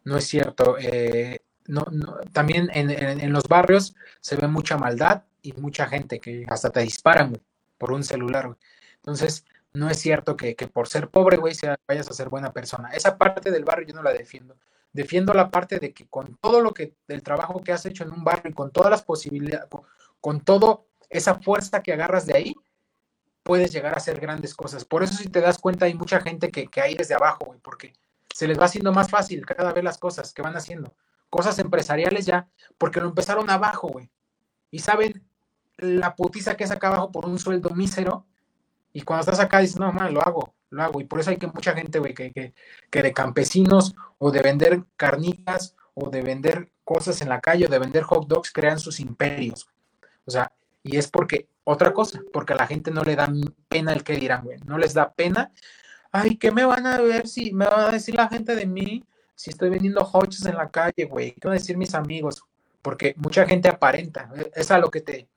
[0.05, 0.77] no es cierto.
[0.79, 1.85] Eh, no,
[2.33, 7.39] también en, los barrios se ve mucha maldad y mucha gente que hasta te disparan
[7.77, 8.55] por un celular.
[8.95, 11.55] Entonces, no es cierto que, por ser pobre, güey,
[11.87, 12.89] vayas a ser buena persona.
[12.89, 14.57] Esa parte del barrio yo no la defiendo.
[14.93, 18.11] Defiendo la parte de que con todo lo que, del trabajo que has hecho en
[18.11, 19.67] un barrio y con todas las posibilidades,
[20.19, 22.55] con todo esa fuerza que agarras de ahí,
[23.43, 24.85] puedes llegar a hacer grandes cosas.
[24.85, 27.59] Por eso si te das cuenta hay mucha gente que, que hay desde abajo, güey,
[27.59, 27.93] porque
[28.33, 30.93] se les va haciendo más fácil cada vez las cosas que van haciendo.
[31.31, 34.11] Cosas empresariales ya, porque lo empezaron abajo, güey.
[34.69, 35.23] Y saben
[35.77, 38.25] la putiza que es acá abajo por un sueldo mísero.
[38.91, 40.99] Y cuando estás acá dices, no, man, lo hago, lo hago.
[40.99, 42.53] Y por eso hay que mucha gente, güey, que, que,
[42.89, 47.69] que de campesinos o de vender carnitas o de vender cosas en la calle o
[47.69, 49.69] de vender hot dogs crean sus imperios.
[50.25, 50.51] O sea,
[50.83, 53.31] y es porque, otra cosa, porque a la gente no le da
[53.69, 54.59] pena el que dirán, güey.
[54.65, 55.53] No les da pena.
[56.11, 59.05] Ay, ¿qué me van a ver si me van a decir la gente de mí
[59.41, 61.31] si estoy vendiendo hoches en la calle, güey?
[61.31, 62.45] ¿Qué van a decir mis amigos?
[62.79, 64.29] Porque mucha gente aparenta.
[64.35, 65.27] E, es a lo que te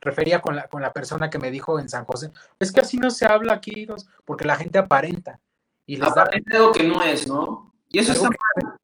[0.00, 2.30] refería con la, con la persona que me dijo en San José.
[2.58, 3.86] Es que así no se habla aquí,
[4.24, 5.40] porque la gente aparenta.
[5.84, 7.74] Y les aparenta algo que no es, ¿no?
[7.90, 8.78] Y eso está mal.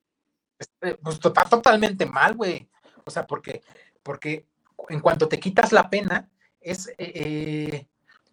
[1.02, 2.68] Pues está totalmente mal, güey.
[3.06, 3.62] O sea, porque,
[4.02, 4.44] porque
[4.90, 6.28] en cuanto te quitas la pena,
[6.60, 7.86] es, eh, eh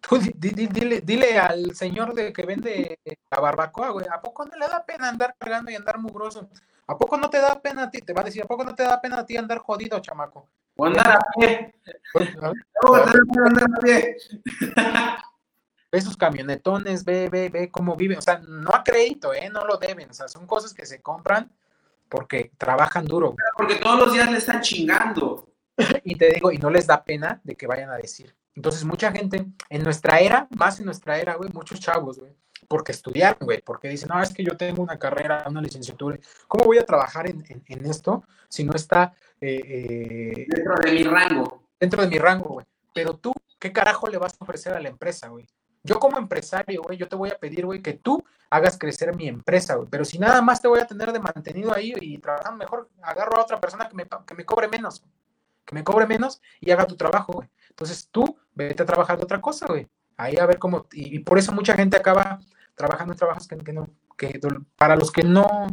[0.08, 2.98] tú dile, dile, al señor de que vende
[3.30, 6.48] la barbacoa, güey, ¿a poco no le da pena andar cargando y andar mugroso?
[6.86, 8.00] ¿A poco no te da pena a ti?
[8.00, 10.48] Te va a decir, ¿a poco no te da pena a ti andar jodido, chamaco?
[10.76, 11.74] O andar a pie.
[13.46, 14.16] andar a pie.
[15.90, 18.18] Ve sus camionetones, ve, ve, ve cómo viven.
[18.18, 19.48] O sea, no a crédito, ¿eh?
[19.48, 20.10] No lo deben.
[20.10, 21.50] O sea, son cosas que se compran
[22.08, 23.34] porque trabajan duro.
[23.56, 25.48] Porque todos los días le están chingando.
[26.04, 28.34] y te digo, y no les da pena de que vayan a decir.
[28.54, 32.36] Entonces, mucha gente, en nuestra era, más en nuestra era, güey, muchos chavos, güey,
[32.68, 36.64] porque estudiaron, güey, porque dicen, no, es que yo tengo una carrera, una licenciatura, ¿cómo
[36.64, 37.44] voy a trabajar en,
[37.86, 39.12] esto si no está...
[39.40, 41.62] Eh, eh, dentro de mi rango.
[41.80, 42.66] Dentro de mi rango, güey.
[42.94, 45.46] Pero tú, ¿qué carajo le vas a ofrecer a la empresa, güey?
[45.82, 49.28] Yo como empresario, güey, yo te voy a pedir, güey, que tú hagas crecer mi
[49.28, 49.88] empresa, güey.
[49.90, 53.36] Pero si nada más te voy a tener de mantenido ahí y trabajando mejor, agarro
[53.36, 55.02] a otra persona que me, que me cobre menos
[55.64, 57.48] que me cobre menos y haga tu trabajo, güey.
[57.70, 59.88] Entonces tú vete a trabajar de otra cosa, güey.
[60.16, 62.38] Ahí a ver cómo, y, por eso mucha gente acaba
[62.74, 64.40] trabajando en trabajos que, no, que
[64.76, 65.66] para los que no,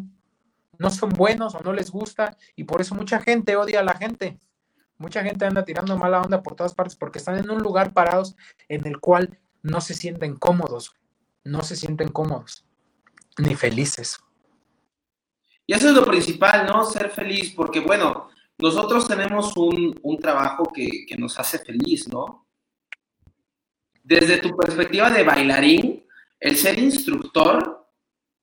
[0.77, 3.93] no son buenos o no les gusta y por eso mucha gente odia a la
[3.93, 4.39] gente.
[4.97, 8.35] Mucha gente anda tirando mala onda por todas partes porque están en un lugar parados
[8.67, 10.95] en el cual no se sienten cómodos,
[11.43, 12.65] no se sienten cómodos
[13.37, 14.19] ni felices.
[15.65, 16.83] Y eso es lo principal, ¿no?
[16.85, 22.45] Ser feliz, porque bueno, nosotros tenemos un, trabajo que, nos hace feliz, ¿no?
[24.03, 26.05] Desde tu perspectiva de bailarín,
[26.39, 27.87] el ser instructor,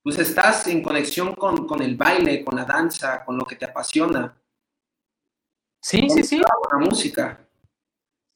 [0.02, 3.66] pues estás en conexión con, con el baile, con la danza, con lo que te
[3.66, 4.36] apasiona.
[5.80, 6.38] Sí, sí, sí.
[6.38, 7.46] La música.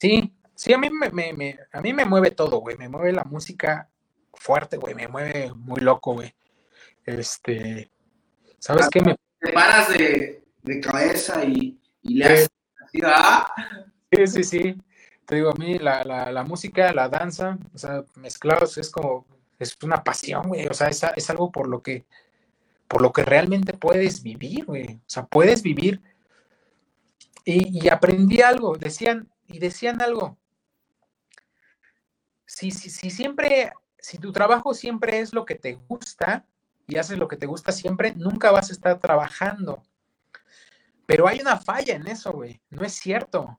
[0.01, 2.77] Sí, sí, a mí me, a mí me mueve todo, güey.
[2.77, 3.89] Me mueve la música
[4.35, 4.95] fuerte, güey.
[4.95, 6.35] Me mueve muy loco, güey.
[7.05, 7.91] Este,
[8.59, 9.01] ¿sabes qué?
[9.01, 9.17] Me...
[9.41, 10.43] Te paras de,
[10.81, 12.49] cabeza y, le haces.
[14.11, 14.77] Sí, sí, sí.
[15.27, 19.25] Te digo, a mí la, la, música, la danza, o sea, mezclados es como,
[19.59, 20.67] es una pasión, güey.
[20.67, 22.05] O sea, es, es algo por lo que,
[22.89, 24.97] por lo que realmente puedes vivir, güey.
[24.97, 26.03] O sea, puedes vivir
[27.45, 30.39] y, aprendí algo, decían, y decían algo.
[32.47, 36.47] Si, si, si siempre, si tu trabajo siempre es lo que te gusta
[36.87, 39.83] y haces lo que te gusta siempre, nunca vas a estar trabajando.
[41.07, 42.61] Pero hay una falla en eso, güey.
[42.71, 43.59] No es cierto.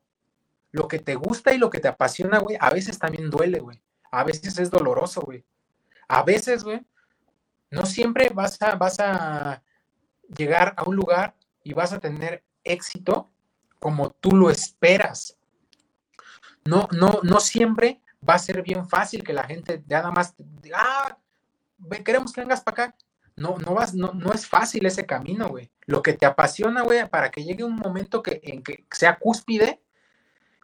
[0.73, 3.79] Lo que te gusta y lo que te apasiona, güey, a veces también duele, güey.
[4.11, 5.45] A veces es doloroso, güey.
[6.07, 6.81] A veces, güey,
[7.69, 9.63] no siempre vas a, vas a
[10.35, 13.31] llegar a un lugar y vas a tener éxito
[13.79, 15.37] como tú lo esperas.
[16.65, 20.79] No, no, no siempre va a ser bien fácil que la gente nada más diga,
[20.79, 21.17] ah,
[22.03, 22.95] queremos que vengas para acá.
[23.35, 25.71] No, no vas, no, no es fácil ese camino, güey.
[25.85, 29.82] Lo que te apasiona, güey, para que llegue un momento que, en que sea cúspide,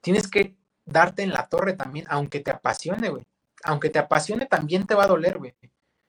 [0.02, 3.26] tienes que darte en la torre también, aunque te apasione, güey.
[3.64, 5.54] Aunque te apasione, también te va a doler, güey.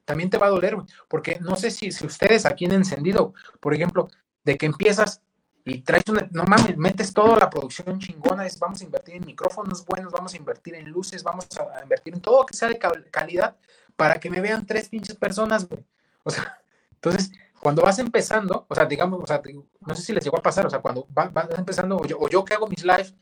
[0.05, 0.87] También te va a doler, güey.
[1.09, 4.09] Porque no sé si, si ustedes aquí en encendido, por ejemplo,
[4.45, 5.23] de que empiezas
[5.65, 9.27] y traes una, no mames, metes toda la producción chingona, es, vamos a invertir en
[9.27, 12.79] micrófonos buenos, vamos a invertir en luces, vamos a invertir en todo que sea de
[12.79, 13.57] calidad
[13.97, 15.85] para que me vean tres pinches personas, güey.
[16.23, 16.61] O sea,
[16.95, 19.41] entonces, cuando vas empezando, o sea, digamos, o sea,
[19.81, 22.29] no sé si les llegó a pasar, o sea, cuando vas, empezando, o yo, o
[22.29, 23.15] yo que hago mis lives,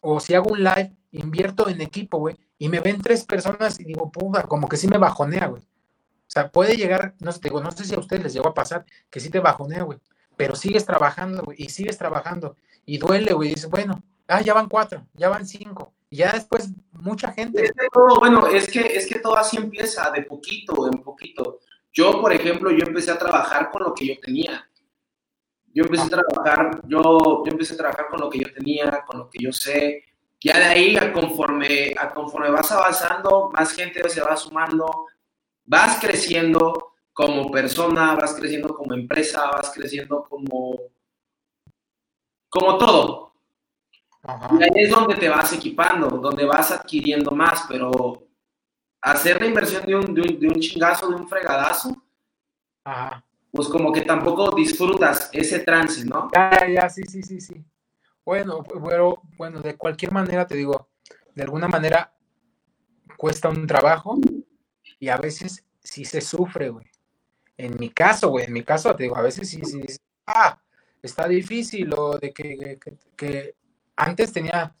[0.00, 3.84] o si hago un live, invierto en equipo, güey, y me ven tres personas y
[3.84, 5.62] digo, puta, como que sí me bajonea, güey.
[5.62, 8.54] O sea, puede llegar, no sé, digo, no sé si a ustedes les llegó a
[8.54, 9.98] pasar, que sí te bajonea, güey
[10.40, 14.54] pero sigues trabajando, güey, y sigues trabajando, y duele, güey, y dices, bueno, ah, ya
[14.54, 17.70] van cuatro, ya van cinco, y ya después mucha gente.
[18.18, 21.58] bueno, es que, es que todo así empieza, de poquito en poquito.
[21.92, 24.66] Yo, por ejemplo, yo empecé a trabajar con lo que yo tenía.
[25.72, 29.18] Yo empecé a trabajar, yo, yo empecé a trabajar con lo que yo tenía, con
[29.18, 30.04] lo que yo sé.
[30.40, 35.06] Ya de ahí, a conforme, a conforme vas avanzando, más gente se va sumando,
[35.64, 40.74] vas creciendo, como persona, vas creciendo como empresa, vas creciendo como,
[42.48, 43.34] como todo.
[44.58, 48.26] Y ahí es donde te vas equipando, donde vas adquiriendo más, pero
[49.00, 51.96] hacer la inversión de un, de un, chingazo, de un fregadazo,
[53.52, 56.30] pues como que tampoco disfrutas ese trance, ¿no?
[56.34, 57.64] Ya, ya, sí, sí, sí, sí.
[58.24, 60.88] Bueno, bueno, bueno, de cualquier manera te digo,
[61.34, 62.12] de alguna manera
[63.16, 64.18] cuesta un trabajo
[64.98, 66.90] y a veces sí se sufre, güey
[67.60, 69.82] en mi caso, güey, en mi caso, te digo, a veces sí, sí,
[70.26, 70.58] ah,
[71.02, 72.78] está difícil, o de que,
[73.16, 73.54] que,
[73.96, 74.74] antes tenía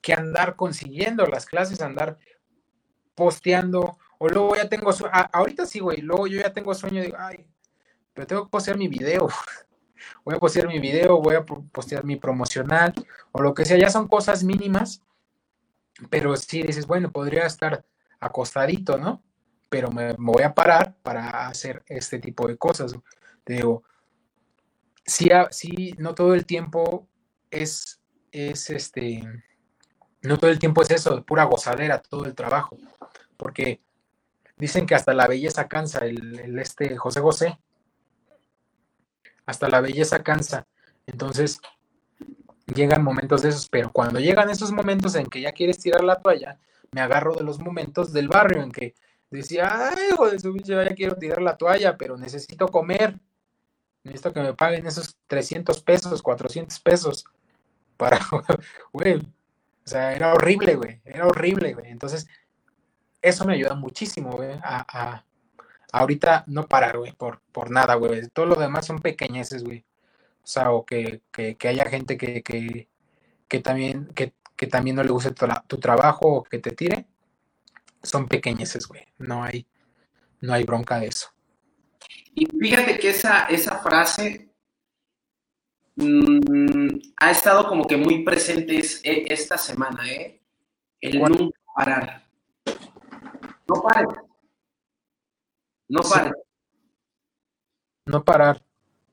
[0.00, 2.18] que andar consiguiendo las clases, andar
[3.16, 4.92] posteando, o luego ya tengo,
[5.32, 7.44] ahorita sí, güey, luego yo ya tengo sueño, digo, ay,
[8.20, 9.28] pero tengo que postear mi video,
[10.26, 12.92] voy a postear mi video, voy a postear mi promocional,
[13.32, 15.02] o lo que sea, ya son cosas mínimas,
[16.10, 17.82] pero sí dices, bueno, podría estar
[18.20, 19.22] acostadito, ¿no?
[19.70, 22.94] pero me, voy a parar para hacer este tipo de cosas.
[23.44, 23.84] Te digo,
[25.06, 27.08] sí, sí, no todo el tiempo
[27.50, 28.02] es,
[28.32, 29.22] es este,
[30.20, 32.76] no todo el tiempo es eso, pura gozadera, todo el trabajo,
[33.38, 33.80] porque
[34.58, 37.58] dicen que hasta la belleza cansa, el, este José José,
[39.50, 40.66] hasta la belleza cansa.
[41.06, 41.60] Entonces,
[42.74, 46.16] llegan momentos de esos, pero cuando llegan esos momentos en que ya quieres tirar la
[46.16, 46.58] toalla,
[46.92, 48.94] me agarro de los momentos del barrio en que
[49.30, 53.18] decía, ay, hijo de su ya quiero tirar la toalla, pero necesito comer.
[54.02, 57.24] Necesito que me paguen esos 300 pesos, 400 pesos
[57.96, 58.18] para,
[58.92, 59.16] güey.
[59.16, 61.00] O sea, era horrible, güey.
[61.04, 61.90] Era horrible, güey.
[61.90, 62.26] Entonces,
[63.20, 65.24] eso me ayuda muchísimo, güey, a,
[65.92, 68.28] ahorita no parar, güey, por, por nada, güey.
[68.32, 69.84] Todo lo demás son pequeñeces, güey.
[70.42, 72.88] O sea, o que, que, que haya gente que, que,
[73.48, 77.06] que también, que, que, también no le guste tu, tu trabajo o que te tire
[78.02, 79.02] son pequeñeces, güey.
[79.18, 79.66] No hay,
[80.40, 81.28] no hay bronca de eso.
[82.34, 84.50] Y fíjate que esa, esa frase
[85.96, 90.40] mm, ha estado como que muy presente e, esta semana, ¿eh?
[91.00, 92.26] El nunca parar.
[93.68, 94.29] No pares.
[95.90, 96.32] No pares.
[98.06, 98.62] No parar.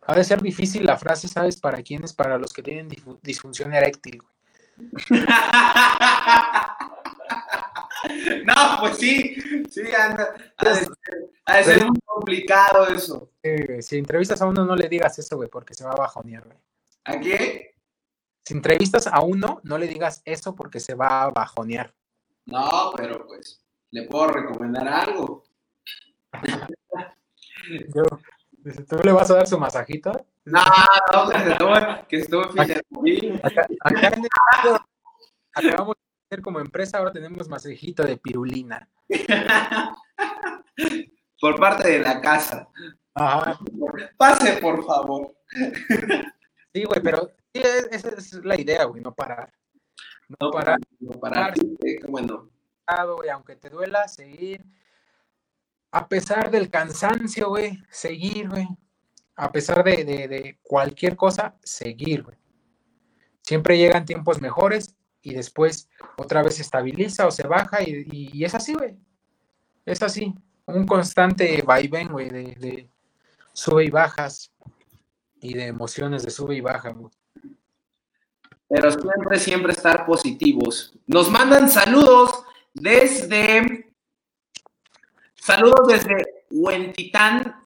[0.01, 1.59] Ha de ser difícil la frase, ¿sabes?
[1.59, 2.13] ¿Para quiénes?
[2.13, 2.87] Para los que tienen
[3.21, 4.21] disfunción eréctil,
[8.45, 9.35] No, pues sí,
[9.69, 10.35] sí, anda.
[11.45, 13.31] Ha de, ser, muy complicado eso.
[13.81, 16.57] si entrevistas a uno, no le digas eso, güey, porque se va a bajonear, güey.
[17.05, 17.75] ¿A qué?
[18.45, 21.93] Si entrevistas a uno, no le digas eso porque se va a bajonear.
[22.45, 25.43] No, pero pues, le puedo recomendar algo.
[27.93, 28.03] Yo,
[28.87, 30.11] ¿Tú le vas a dar su masajito?
[30.45, 30.61] No,
[31.13, 31.73] no, que estuvo,
[32.07, 32.41] que estuvo
[33.43, 34.29] acá, acá, en el,
[35.53, 38.89] acabamos de hacer como empresa, ahora tenemos masajito de pirulina.
[41.39, 42.67] Por parte de la casa.
[43.13, 43.59] Ajá.
[44.17, 45.35] Pase, por favor.
[46.73, 47.61] Sí, güey, pero sí,
[47.91, 49.53] esa es la idea, güey, no parar.
[50.39, 50.79] No, parar.
[50.99, 51.53] No parar.
[52.07, 52.49] Bueno.
[53.31, 54.63] Aunque te duela, seguir
[55.91, 58.67] a pesar del cansancio, güey, seguir, güey.
[59.35, 62.37] A pesar de, cualquier cosa, seguir, güey.
[63.41, 68.55] Siempre llegan tiempos mejores y después otra vez se estabiliza o se baja y, es
[68.55, 68.97] así, güey.
[69.85, 70.33] Es así.
[70.65, 72.89] Un constante vaivén, güey, de, de,
[73.53, 74.51] sube y bajas
[75.39, 77.11] y de emociones de sube y baja, güey.
[78.67, 80.93] Pero siempre, siempre estar positivos.
[81.05, 83.86] Nos mandan saludos desde
[85.47, 87.63] Saludos desde Huentitán,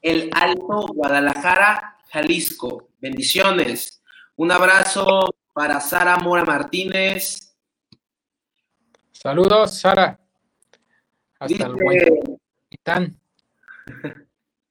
[0.00, 2.88] el Alto, Guadalajara, Jalisco.
[3.00, 4.02] Bendiciones.
[4.36, 7.54] Un abrazo para Sara Mora Martínez.
[9.12, 10.18] Saludos, Sara.
[11.38, 13.20] Hasta el Huentitán.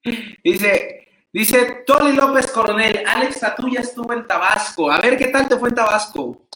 [0.44, 4.90] Dice, dice Tony López Coronel, Alex Tatuya estuvo en Tabasco.
[4.90, 6.48] A ver, ¿qué tal te fue en Tabasco?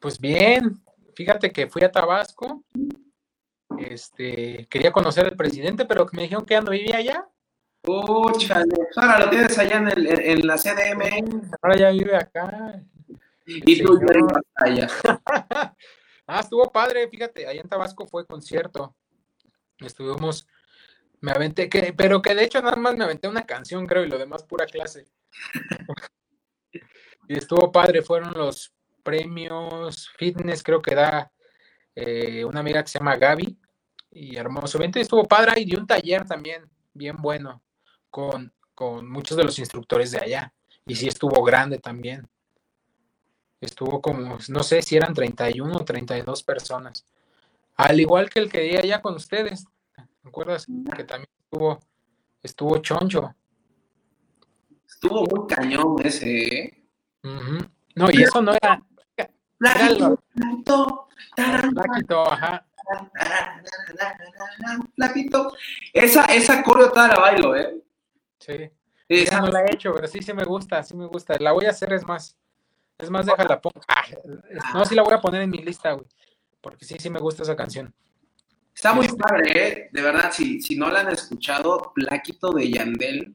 [0.00, 0.80] Pues bien,
[1.16, 2.62] fíjate que fui a Tabasco
[3.84, 7.28] este, quería conocer al presidente, pero me dijeron que ya no vivía allá.
[7.86, 8.30] Oh,
[8.96, 11.50] ahora lo tienes allá en, la CDM.
[11.62, 12.82] Ahora ya vive acá.
[13.46, 13.98] Y tú
[14.56, 14.88] allá.
[16.26, 18.94] ah, estuvo padre, fíjate, allá en Tabasco fue concierto.
[19.78, 20.46] Estuvimos,
[21.20, 24.08] me aventé, que, pero que de hecho nada más me aventé una canción, creo, y
[24.08, 25.06] lo demás pura clase.
[27.28, 31.32] y estuvo padre, fueron los premios fitness, creo que da
[31.94, 33.58] eh, una amiga que se llama Gaby,
[34.10, 37.62] y y estuvo padre, y dio un taller también bien bueno
[38.10, 40.52] con, con muchos de los instructores de allá,
[40.86, 42.28] y sí estuvo grande también.
[43.60, 47.04] Estuvo como, no sé si eran 31 o 32 personas.
[47.76, 49.66] Al igual que el que di allá con ustedes.
[49.94, 50.66] ¿Te acuerdas?
[50.96, 51.78] Que también estuvo,
[52.42, 53.34] estuvo choncho.
[54.86, 56.84] Estuvo muy cañón ese, ¿eh?
[57.94, 58.82] No, y eso no era.
[59.16, 59.36] era
[62.30, 62.66] ajá.
[65.92, 67.76] Esa, esa coreo toda la bailo, ¿eh?
[68.38, 68.70] Sí.
[69.08, 71.36] Esa no la he hecho, pero sí, sí me gusta, sí me gusta.
[71.40, 72.36] La voy a hacer, es más.
[72.96, 73.60] Es más, déjala.
[73.88, 74.04] Ah,
[74.74, 76.06] no, sí la voy a poner en mi lista, güey.
[76.60, 77.92] Porque sí, sí me gusta esa canción.
[78.74, 79.88] Está muy padre, ¿eh?
[79.92, 83.34] De verdad, si, si no la han escuchado, Plaquito de Yandel.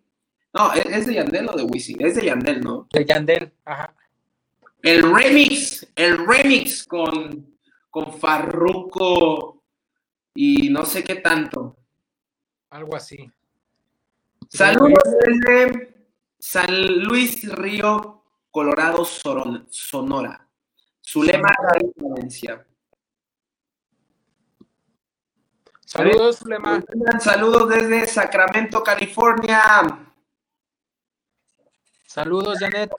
[0.54, 2.06] No, ¿es de Yandel o de Wisin?
[2.06, 2.88] Es de Yandel, ¿no?
[2.92, 3.94] De Yandel, ajá.
[4.82, 7.55] El remix, el remix con
[7.96, 9.64] con Farruco
[10.34, 11.78] y no sé qué tanto.
[12.72, 13.32] Algo así.
[14.50, 16.06] Saludos desde
[16.38, 18.22] San Luis Río,
[18.52, 20.46] Colorado, Sonora.
[21.02, 21.50] Zulema
[21.96, 22.68] Valencia.
[25.86, 26.84] Saludos, Zulema.
[27.22, 29.62] Saludos desde Sacramento, California.
[32.06, 32.92] Saludos, Janet.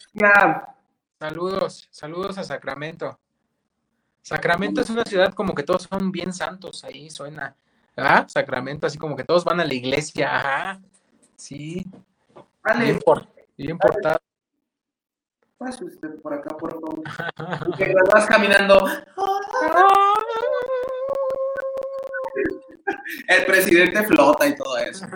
[1.18, 3.20] Saludos, saludos a Sacramento.
[4.27, 7.55] Sacramento es una ciudad como que todos son bien santos, ahí suena.
[7.97, 10.81] Ah, Sacramento, así como que todos van a la iglesia, ajá.
[11.37, 11.87] Sí.
[12.61, 12.87] Vale.
[12.87, 14.18] Bien, por, bien portado.
[15.57, 17.03] Pase usted por acá, por favor.
[17.79, 18.85] que vas caminando.
[23.29, 25.07] El presidente flota y todo eso.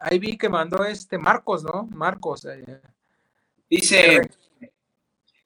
[0.00, 1.88] ahí, vi que, mandó este Marcos, ¿no?
[1.92, 2.44] Marcos.
[2.44, 2.82] Eh.
[3.70, 4.20] Dice,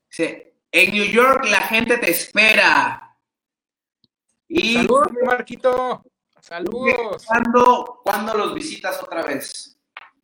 [0.08, 3.16] dice, en New York la gente te espera.
[4.48, 6.02] Y Saludos, Marquito.
[6.40, 7.26] Saludos.
[8.02, 9.78] ¿Cuándo, los visitas otra vez?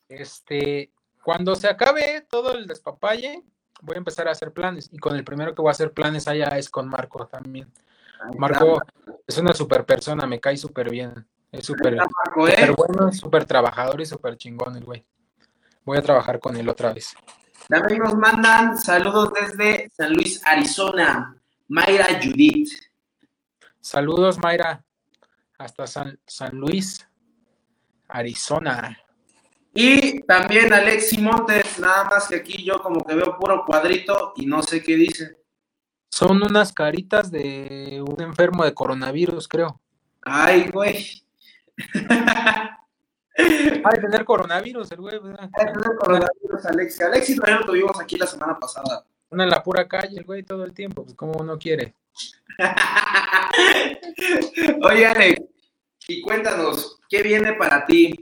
[0.09, 0.93] Este,
[1.23, 3.43] cuando se acabe todo el despapalle,
[3.83, 4.89] voy a empezar a hacer planes.
[4.93, 7.73] Y con el primero que voy a hacer planes allá es con Marco también.
[8.39, 8.81] Marco
[9.27, 11.27] es una super persona, me cae súper bien.
[11.53, 11.99] Es súper ¿eh?
[12.35, 15.07] súper bueno, súper trabajador y súper chingón el güey.
[15.85, 17.15] Voy a trabajar con él otra vez.
[17.69, 21.37] También nos mandan saludos desde San Luis, Arizona.
[21.69, 22.71] Mayra Judith.
[23.81, 24.85] Saludos, Mayra.
[25.59, 27.09] Hasta San, San Luis,
[28.09, 28.97] Arizona.
[29.75, 34.47] Y también Alexi Montes, nada más que aquí yo como que veo puro cuadrito y
[34.47, 35.37] no sé qué dice.
[36.11, 39.81] Son unas caritas de un enfermo de coronavirus, creo.
[40.23, 41.23] Ay, güey.
[43.39, 45.51] Ha de tener coronavirus el güey, ¿verdad?
[46.01, 47.03] Coronavirus, Alexi.
[47.03, 49.05] Alexi también lo tuvimos aquí la semana pasada.
[49.31, 51.95] Anda en la pura calle el güey todo el tiempo, pues como uno quiere.
[54.83, 55.43] Oye, Alex,
[56.09, 58.15] y cuéntanos, ¿qué viene para ti?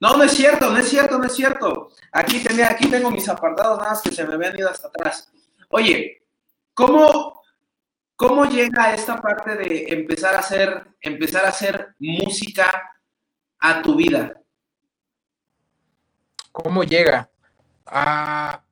[0.00, 1.90] No, no es cierto, no es cierto, no es cierto.
[2.12, 5.30] Aquí, tenía, aquí tengo mis apartados nada más que se me habían ido hasta atrás.
[5.68, 6.22] Oye,
[6.72, 7.42] ¿cómo,
[8.16, 12.92] cómo llega esta parte de empezar a hacer, empezar a hacer música
[13.58, 14.43] a tu vida?
[16.54, 17.28] ¿Cómo llega?
[17.84, 18.62] Ah,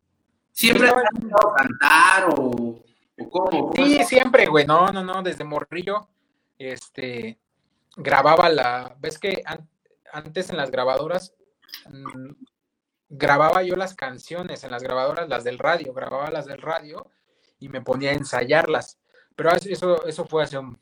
[0.53, 2.47] ¿Siempre has intentado cantar o,
[3.19, 3.51] o cómo?
[3.51, 4.65] ¿Cómo Sí, siempre, güey.
[4.67, 6.09] No, no, no, desde morrillo,
[6.59, 7.41] este,
[7.97, 9.69] grababa la, ves que an-
[10.13, 11.35] antes en las grabadoras
[11.91, 12.31] mm,
[13.09, 17.11] grababa yo las canciones en las grabadoras, las del radio, grababa las del radio
[17.59, 19.01] y me ponía a ensayarlas.
[19.35, 20.79] Pero eso, eso fue hace un-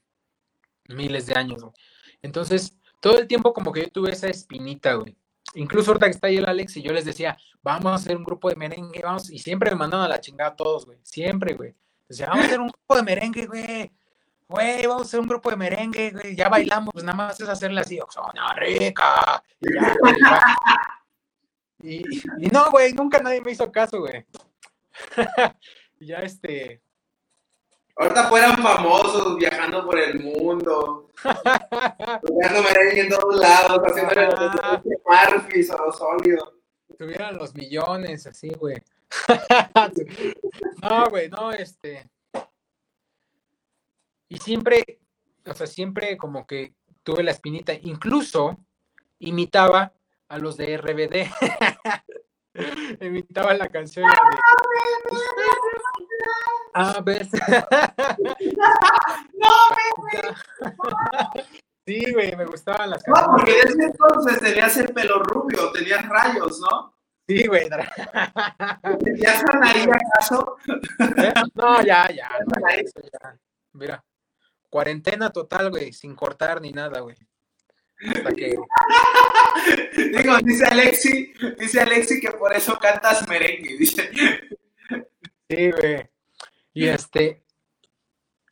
[0.88, 1.72] miles de años, güey.
[2.20, 5.16] Entonces, todo el tiempo como que yo tuve esa espinita, güey.
[5.54, 8.24] Incluso ahorita que está ahí el Alex y yo les decía, vamos a hacer un
[8.24, 10.98] grupo de merengue, vamos, y siempre me mandaban a la chingada a todos, güey.
[11.02, 11.74] Siempre, güey.
[12.08, 13.90] Decía, vamos a hacer un grupo de merengue, güey.
[14.48, 16.36] Güey, vamos a hacer un grupo de merengue, güey.
[16.36, 19.42] Ya bailamos, pues nada más es hacerle así, Oxona rica.
[19.60, 19.94] Y, ya.
[22.38, 24.24] Y- no, güey, nunca nadie me hizo caso, güey.
[26.00, 26.80] Ya este.
[28.00, 34.82] Ahorita fueran famosos viajando por el mundo, tocando merengue en todos lados, haciendo Ajá.
[34.82, 36.54] Murphy, solo sólido.
[36.96, 38.78] tuvieran los millones, así, güey.
[40.82, 42.08] no, güey, no, este.
[44.30, 44.98] Y siempre,
[45.44, 46.72] o sea, siempre como que
[47.02, 48.56] tuve la espinita, incluso
[49.18, 49.92] imitaba
[50.26, 51.28] a los de RBD.
[53.00, 54.36] imitaba la canción la de.
[56.74, 57.26] A ver.
[61.86, 63.36] Sí, güey, me gustaban las No, canciones.
[63.36, 66.94] porque desde entonces tenías el pelo rubio, tenías rayos, ¿no?
[67.26, 67.68] Sí, güey.
[69.16, 70.56] ¿Ya sanaría acaso?
[71.16, 71.32] ¿Eh?
[71.54, 73.36] No, ya, ya, no, ya, eso ya.
[73.72, 74.04] Mira,
[74.68, 77.16] cuarentena total, güey, sin cortar ni nada, güey.
[78.08, 78.56] Hasta que,
[79.96, 84.10] Digo, dice Alexi, dice Alexi que por eso cantas merengue, dice.
[85.48, 86.08] sí, güey.
[86.72, 87.42] Y este,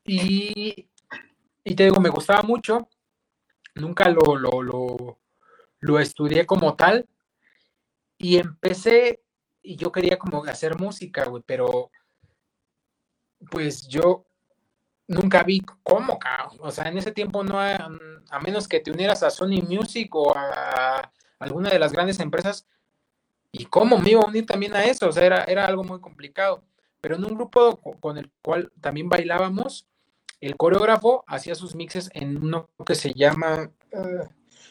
[0.05, 0.89] y,
[1.65, 2.89] y te digo, me gustaba mucho.
[3.75, 5.19] Nunca lo, lo, lo,
[5.81, 7.09] lo estudié como tal.
[8.19, 9.23] Y empecé,
[9.63, 11.91] y yo quería como hacer música, güey, pero
[13.51, 14.28] pues yo
[15.09, 16.59] nunca vi cómo, cabrón.
[16.61, 17.91] O sea, en ese tiempo no, a,
[18.31, 22.67] a menos que te unieras a Sony Music o a alguna de las grandes empresas,
[23.51, 26.01] y cómo me iba a unir también a eso, o sea, era, era algo muy
[26.01, 26.63] complicado.
[27.01, 29.87] Pero en un grupo co- con el cual también bailábamos,
[30.41, 34.29] el coreógrafo hacía sus mixes en uno que se llama, eh,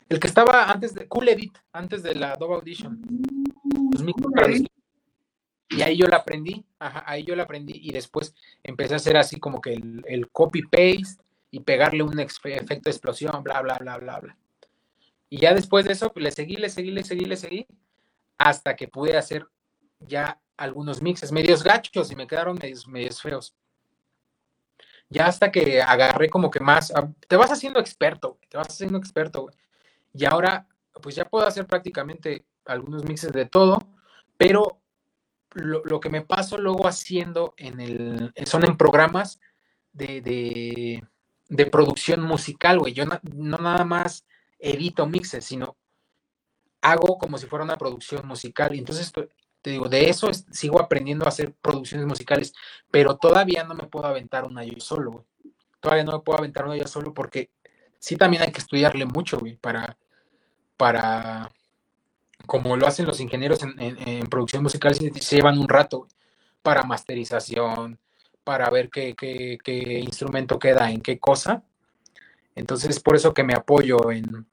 [0.10, 3.02] el que estaba antes de, Cool Edit, antes de la Dove Audition.
[3.92, 4.28] Los mixes
[5.70, 9.40] y ahí yo la aprendí, ahí yo la aprendí y después empecé a hacer así
[9.40, 14.38] como que el, copy-paste y pegarle un efecto de explosión, bla, bla, bla, bla, bla.
[15.30, 17.68] Y ya después de eso, pues le seguí, le seguí, le seguí, le seguí,
[18.38, 19.46] hasta que pude hacer
[20.00, 22.58] ya algunos mixes medios gachos y me quedaron
[22.88, 23.54] medios, feos.
[25.10, 28.98] Ya hasta que agarré como que más, ah, te vas haciendo experto, te vas haciendo
[28.98, 29.50] experto.
[30.14, 30.68] Y ahora,
[31.02, 33.80] pues ya puedo hacer prácticamente algunos mixes de todo,
[34.38, 34.82] pero
[35.54, 39.40] lo, lo que me paso luego haciendo en el, son en programas
[39.94, 41.04] de, de,
[41.50, 42.94] de producción musical, güey.
[42.94, 44.26] Yo na- no nada más
[44.60, 45.78] edito mixes, sino
[46.82, 48.76] hago como si fuera una producción musical.
[48.76, 49.28] Y entonces, to-
[49.62, 52.54] te digo, de eso es- sigo aprendiendo a hacer producciones musicales,
[52.92, 55.26] pero todavía no me puedo aventar una yo solo, güey.
[55.80, 57.52] Todavía no me puedo aventar una yo solo porque
[58.00, 59.98] sí también hay que estudiarle mucho, güey, para,
[60.78, 61.52] para,
[62.48, 66.08] como lo hacen los ingenieros en, en- en producción musical, se, llevan un rato
[66.64, 68.00] para masterización,
[68.44, 71.62] para ver qué, qué- qué instrumento queda en qué cosa.
[72.56, 74.48] Entonces, es por eso que me apoyo en,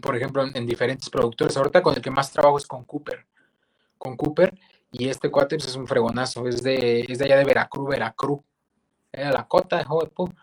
[0.00, 1.56] por ejemplo, en, en diferentes productores.
[1.56, 3.26] Ahorita con el que más trabajo es con Cooper.
[3.98, 4.58] Con Cooper.
[4.92, 6.46] Y este cuate pues, es un fregonazo.
[6.48, 8.40] Es de, es de allá de Veracruz, Veracruz.
[9.12, 10.34] Era la cota, hijo de pu-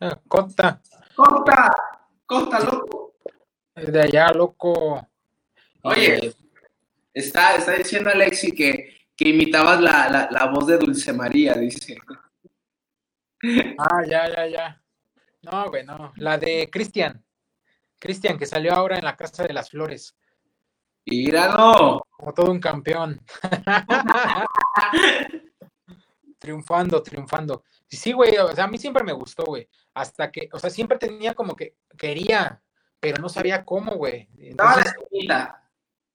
[0.00, 0.80] La cota.
[1.14, 1.70] Costa,
[2.26, 3.14] Costa, loco.
[3.74, 5.06] De allá, loco.
[5.82, 6.34] Oye,
[7.14, 11.98] está, está diciendo Alexi que, que imitabas la, la, la voz de Dulce María, dice.
[13.78, 14.82] Ah, ya, ya, ya.
[15.42, 16.12] No, güey, no.
[16.16, 17.24] La de Cristian.
[17.98, 20.16] Cristian, que salió ahora en la Casa de las Flores.
[21.06, 22.06] ¡Míralo!
[22.10, 23.20] Como todo un campeón.
[26.38, 27.64] triunfando, triunfando.
[27.86, 29.68] Sí, güey, o sea, a mí siempre me gustó, güey.
[29.94, 32.62] Hasta que, o sea, siempre tenía como que quería,
[32.98, 34.28] pero no sabía cómo, güey.
[34.38, 34.94] Entonces,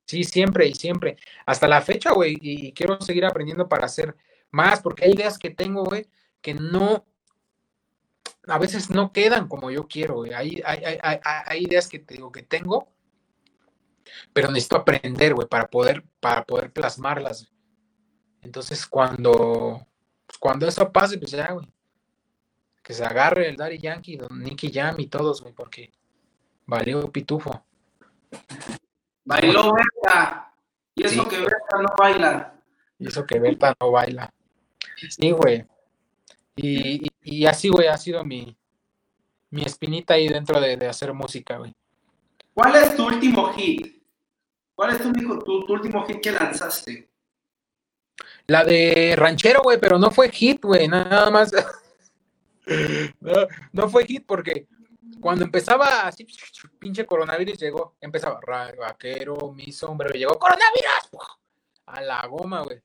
[0.06, 1.18] sí, siempre y siempre.
[1.46, 4.16] Hasta la fecha, güey, y quiero seguir aprendiendo para hacer
[4.52, 6.08] más, porque hay ideas que tengo, güey,
[6.42, 7.06] que no,
[8.48, 10.34] a veces no quedan como yo quiero, güey.
[10.34, 12.88] Hay, hay, hay, hay ideas que, te digo, que tengo,
[14.34, 17.52] pero necesito aprender, güey, para poder, para poder plasmarlas.
[18.42, 19.88] Entonces, cuando,
[20.26, 21.68] pues, cuando eso pase, pues ya, güey,
[22.84, 25.92] que se agarre el Daddy Yankee, Don Nicky Jam y todos, güey, porque
[26.68, 27.66] valió pitufo.
[29.26, 30.54] Bailó Berta.
[30.96, 32.54] Y eso que Berta no baila.
[33.00, 34.32] Y eso que Berta no baila.
[35.10, 35.66] Sí, güey.
[36.56, 38.56] Y, así, güey, ha sido mi,
[39.50, 41.74] mi espinita ahí dentro de, hacer música, güey.
[42.54, 44.02] ¿Cuál es tu último hit?
[44.74, 47.10] ¿Cuál es tu, tu, último hit que lanzaste?
[48.48, 51.52] La de Ranchero, güey, pero no fue hit, güey, nada más.
[53.74, 54.68] no, fue hit porque
[55.20, 56.28] cuando empezaba así,
[56.80, 58.40] pinche coronavirus llegó, empezaba,
[58.78, 61.10] vaquero, mi sombrero, llegó coronavirus,
[61.86, 62.82] a la goma, güey.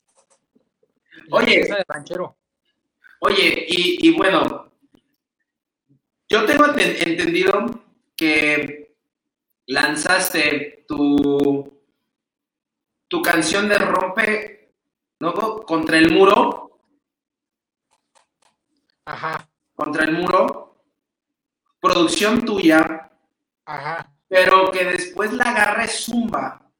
[1.31, 2.37] Oye, de ranchero.
[3.21, 4.73] Oye, y, bueno,
[6.29, 7.85] yo tengo entendido
[8.17, 8.97] que
[9.67, 11.83] lanzaste tu,
[13.09, 14.75] tu canción de Rompe
[15.21, 15.35] ¿no?
[15.35, 16.81] contra el muro.
[19.05, 19.49] Ajá.
[19.75, 20.70] Contra el muro.
[21.81, 23.11] Producción tuya.
[23.65, 24.13] Ajá.
[24.29, 26.71] Pero que después la agarre Zumba.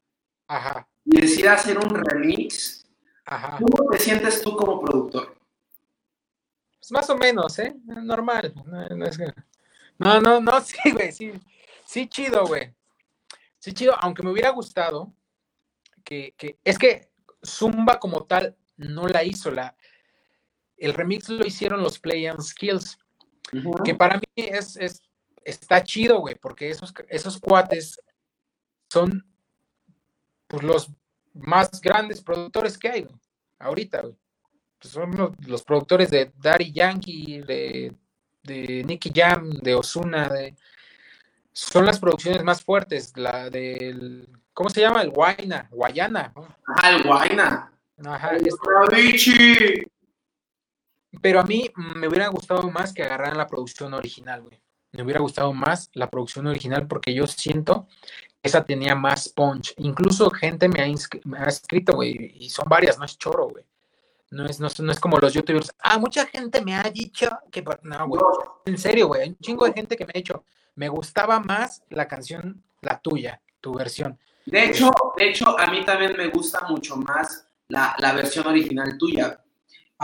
[0.47, 0.87] Ajá.
[1.05, 2.85] Y decida hacer un remix.
[3.25, 3.57] Ajá.
[3.57, 5.35] ¿Cómo te sientes tú como productor?
[6.79, 7.75] Pues más o menos, ¿eh?
[7.85, 8.53] Normal.
[9.97, 11.33] No, no, no, sí, güey, sí.
[11.85, 12.73] Sí, chido, güey.
[13.59, 15.13] Sí, chido, aunque me hubiera gustado
[16.03, 17.11] que, que, es que
[17.45, 19.75] Zumba como tal no la hizo, la,
[20.77, 22.97] el remix lo hicieron los Play and Skills,
[23.83, 25.01] que para mí es, es
[25.43, 28.01] está chido, güey, porque esos, esos cuates
[28.89, 29.25] son
[30.47, 30.91] pues, los
[31.33, 33.19] más grandes productores que hay, güey,
[33.59, 34.15] ahorita, güey.
[34.79, 37.95] Pues, son los, productores de Daddy Yankee, de,
[38.43, 40.55] de Nicky Jam, de Osuna, de,
[41.51, 45.01] son las producciones más fuertes, la del, ¿cómo se llama?
[45.01, 46.33] El Guayna, Guayana.
[46.67, 47.71] Ajá, el Guayna.
[48.03, 48.31] Ajá.
[51.21, 54.61] Pero a mí me hubiera gustado más que agarraran la producción original, güey.
[54.91, 57.87] Me hubiera gustado más la producción original porque yo siento
[58.41, 59.73] que esa tenía más punch.
[59.77, 63.65] Incluso gente me ha, escrito, güey, y son varias, no es choro, güey.
[64.31, 65.73] No es, no, es como los youtubers.
[65.79, 67.61] Ah, mucha gente me ha dicho que.
[67.83, 68.21] No, güey.
[68.65, 69.23] En serio, güey.
[69.23, 70.45] Hay un chingo de gente que me ha dicho.
[70.75, 74.17] Me gustaba más la canción, la tuya, tu versión.
[74.45, 79.43] De hecho, de hecho, a mí también me gusta mucho más la, versión original tuya.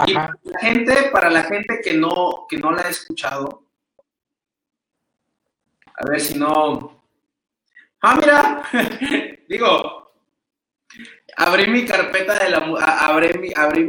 [0.06, 3.66] Y la gente, para la gente que no, que no la ha escuchado,
[5.96, 7.04] a ver si no.
[8.02, 8.64] Ah, mira,
[9.50, 10.12] digo,
[11.36, 13.86] abrí mi carpeta de la abrí mi, abrí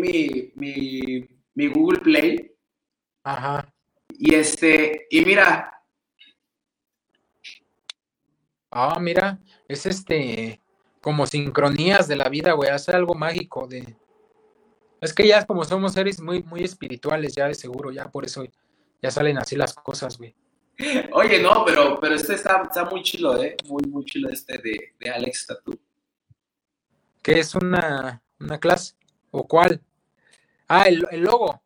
[0.54, 2.56] mi, mi, Google Play.
[3.24, 3.70] Ajá.
[4.08, 5.74] Y este, y mira.
[8.70, 10.60] Ah, mira, es este
[11.02, 13.96] como sincronías de la vida, güey, hace algo mágico de
[15.00, 18.44] es que ya como somos seres muy muy espirituales ya de seguro, ya por eso
[19.00, 20.34] ya salen así las cosas, güey.
[21.12, 24.94] Oye, no, pero pero este está, está muy chilo, eh, muy muy chilo este de,
[24.98, 25.78] de Alex Tattoo.
[27.28, 28.22] ¿Qué es una,
[28.58, 28.94] clase?
[29.30, 29.82] ¿O cuál?
[30.66, 31.60] Ah, el, logo.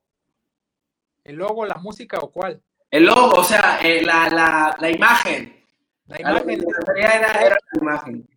[1.23, 2.61] ¿El logo, la música o cuál?
[2.91, 5.65] El logo, o sea, eh, la, imagen.
[6.07, 6.65] La imagen.
[6.97, 8.29] Era, la imagen.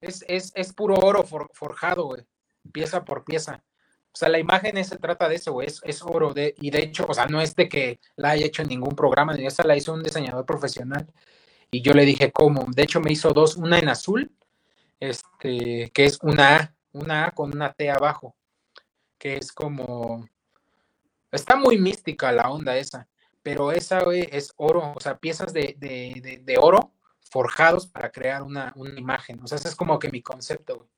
[0.00, 1.22] Es, es, puro oro
[1.52, 2.26] forjado, güey.
[2.72, 3.62] Pieza por pieza.
[4.14, 5.66] O sea, la imagen se trata de eso, güey.
[5.82, 6.32] Es, oro.
[6.32, 8.94] De, y de hecho, o sea, no es de que la haya hecho en ningún
[8.94, 11.06] programa, ni esa la hizo un diseñador profesional.
[11.70, 12.66] Y yo le dije, ¿cómo?
[12.74, 14.30] De hecho, me hizo dos, una en azul
[15.00, 18.34] este, que es una A, una A con una T abajo,
[19.18, 20.28] que es como,
[21.30, 23.08] está muy mística la onda esa,
[23.42, 26.92] pero esa es oro, o sea, piezas de, oro
[27.30, 30.88] forjados para crear una, imagen, o sea, ese es como que mi concepto,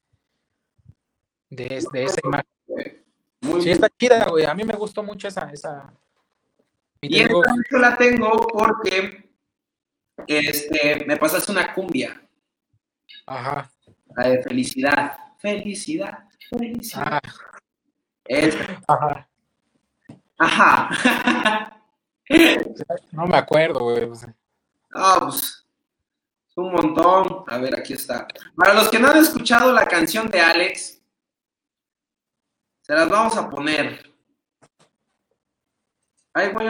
[1.51, 3.06] de, esa imagen.
[3.47, 5.93] Muy sí, está chida, güey, a mí me gustó mucho esa, esa...
[7.01, 7.33] Y, esa
[7.79, 9.31] la tengo porque
[10.27, 12.21] este, me pasaste una cumbia.
[13.27, 13.71] Ajá.
[14.17, 15.17] La de felicidad.
[15.39, 16.25] Felicidad.
[16.51, 17.21] Felicidad.
[17.21, 17.21] Ah,
[18.89, 19.29] ajá.
[20.39, 21.73] Ajá.
[23.13, 24.11] No me acuerdo, güey.
[24.93, 25.65] Ah, pues,
[26.49, 27.45] es un montón.
[27.47, 28.27] A ver, aquí está.
[28.57, 31.01] Para los que no han escuchado la canción de Alex,
[32.87, 34.15] se las vamos a poner.
[36.33, 36.69] Ay, güey.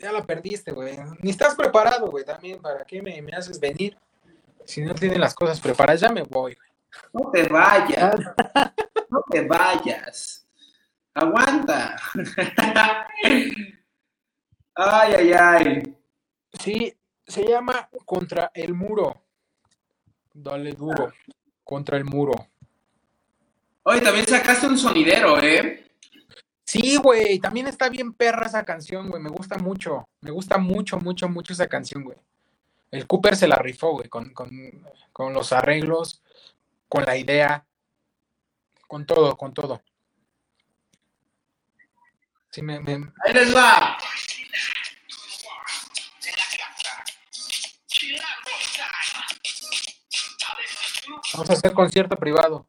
[0.00, 0.96] Ya la perdiste, güey.
[1.20, 2.62] Ni estás preparado, güey, también.
[2.62, 3.98] ¿Para qué me, me haces venir?
[4.64, 6.70] Si no tienen las cosas preparadas, ya me voy, güey.
[7.12, 8.14] No te vayas.
[9.10, 10.48] No te vayas.
[11.12, 11.96] Aguanta.
[14.74, 15.98] Ay, ay, ay.
[16.58, 19.26] Sí, se llama Contra el Muro.
[20.32, 21.12] Dale duro.
[21.62, 22.51] Contra el muro.
[23.84, 25.90] Oye, también sacaste un sonidero, ¿eh?
[26.64, 29.22] Sí, güey, también está bien perra esa canción, güey.
[29.22, 30.08] Me gusta mucho.
[30.20, 32.16] Me gusta mucho, mucho, mucho esa canción, güey.
[32.90, 34.50] El Cooper se la rifó, güey, con, con,
[35.12, 36.22] con los arreglos,
[36.88, 37.66] con la idea,
[38.86, 39.82] con todo, con todo.
[42.50, 43.96] Sí, me, me- Ahí les va.
[51.34, 52.66] vamos a hacer concierto privado.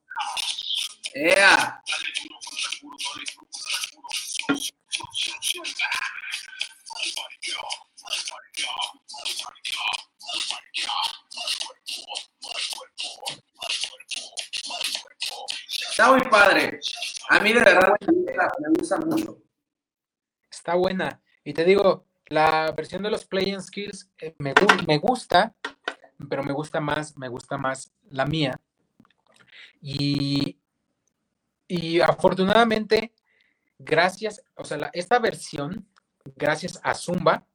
[1.14, 1.84] Ea.
[15.90, 16.80] Está muy padre.
[17.30, 19.38] A mí de verdad me gusta, mucho.
[20.49, 21.22] Está buena.
[21.44, 24.56] Y te digo, la versión de los Playing Skills eh, me,
[24.88, 25.53] me gusta,
[26.27, 28.60] pero me gusta más, me gusta más la mía.
[29.81, 30.57] Y,
[31.76, 33.14] y afortunadamente,
[33.80, 35.88] gracias, o sea, la- esta versión,
[36.36, 37.45] gracias a Zumba,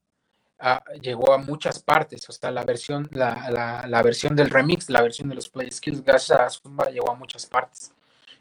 [0.59, 2.29] ah, llegó a muchas partes.
[2.29, 5.71] O sea, la versión, la, la- la versión del remix, la versión de los Play
[5.71, 7.93] Skills, gracias a Zumba, llegó a muchas partes.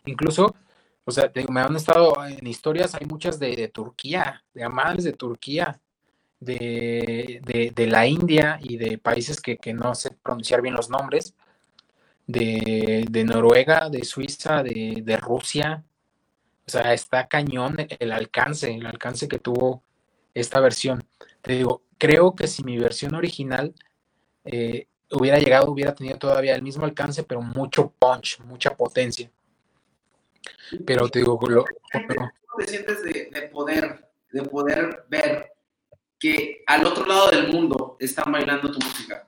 [0.06, 0.56] Incluso,
[1.06, 5.06] o sea, te me han estado en historias, hay muchas de, de Turquía, de amantes
[5.06, 5.80] de Turquía,
[6.40, 10.90] de, de- de la India y de países que, que no sé pronunciar bien los
[10.90, 11.34] nombres,
[12.28, 15.84] de, de Noruega, de Suiza, de, de Rusia.
[16.68, 19.84] O sea, está cañón el alcance, el alcance que tuvo
[20.34, 21.04] esta versión.
[21.41, 23.74] Te digo, creo que si mi versión original
[24.44, 29.32] eh, hubiera llegado, hubiera tenido todavía el mismo alcance, pero mucho punch, mucha potencia.
[30.86, 32.08] Pero te digo, lo- ¿Cómo
[32.60, 35.54] te sientes de, de poder, de poder ver
[36.20, 39.24] que al otro lado del mundo están bailando tu música?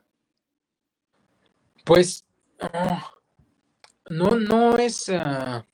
[1.86, 2.24] pues
[2.62, 3.12] ah,
[4.10, 5.10] no, no es.
[5.10, 5.66] ah,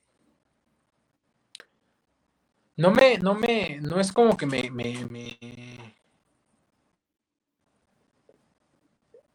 [2.78, 5.40] no me, no me, no es como que me, me, me-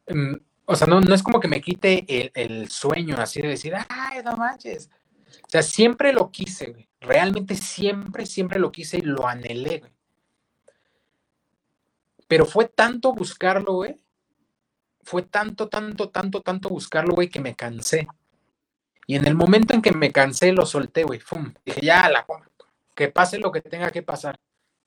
[0.08, 0.34] Mm,
[0.66, 3.74] o sea, no, no es como que me quite el, el sueño así de decir,
[3.88, 4.90] ay, no manches.
[5.46, 6.88] O sea, siempre lo quise, güey.
[7.00, 9.92] Realmente siempre, siempre lo quise y lo anhelé, güey.
[12.28, 14.00] Pero fue tanto buscarlo, güey.
[15.02, 18.06] Fue tanto, tanto, tanto, tanto buscarlo, güey, que me cansé.
[19.06, 21.20] Y en el momento en que me cansé, lo solté, güey.
[21.64, 22.24] Dije, ya, la
[22.94, 24.38] que pase lo que tenga que pasar.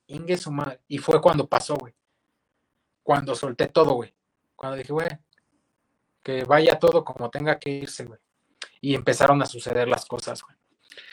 [0.07, 0.80] Ingue su madre.
[0.88, 1.94] Y fue cuando pasó, güey.
[3.02, 4.14] Cuando solté todo, güey.
[4.56, 5.07] Cuando dije, güey,
[6.22, 8.19] que vaya todo como tenga que irse, güey.
[8.81, 10.56] Y empezaron a suceder las cosas, güey.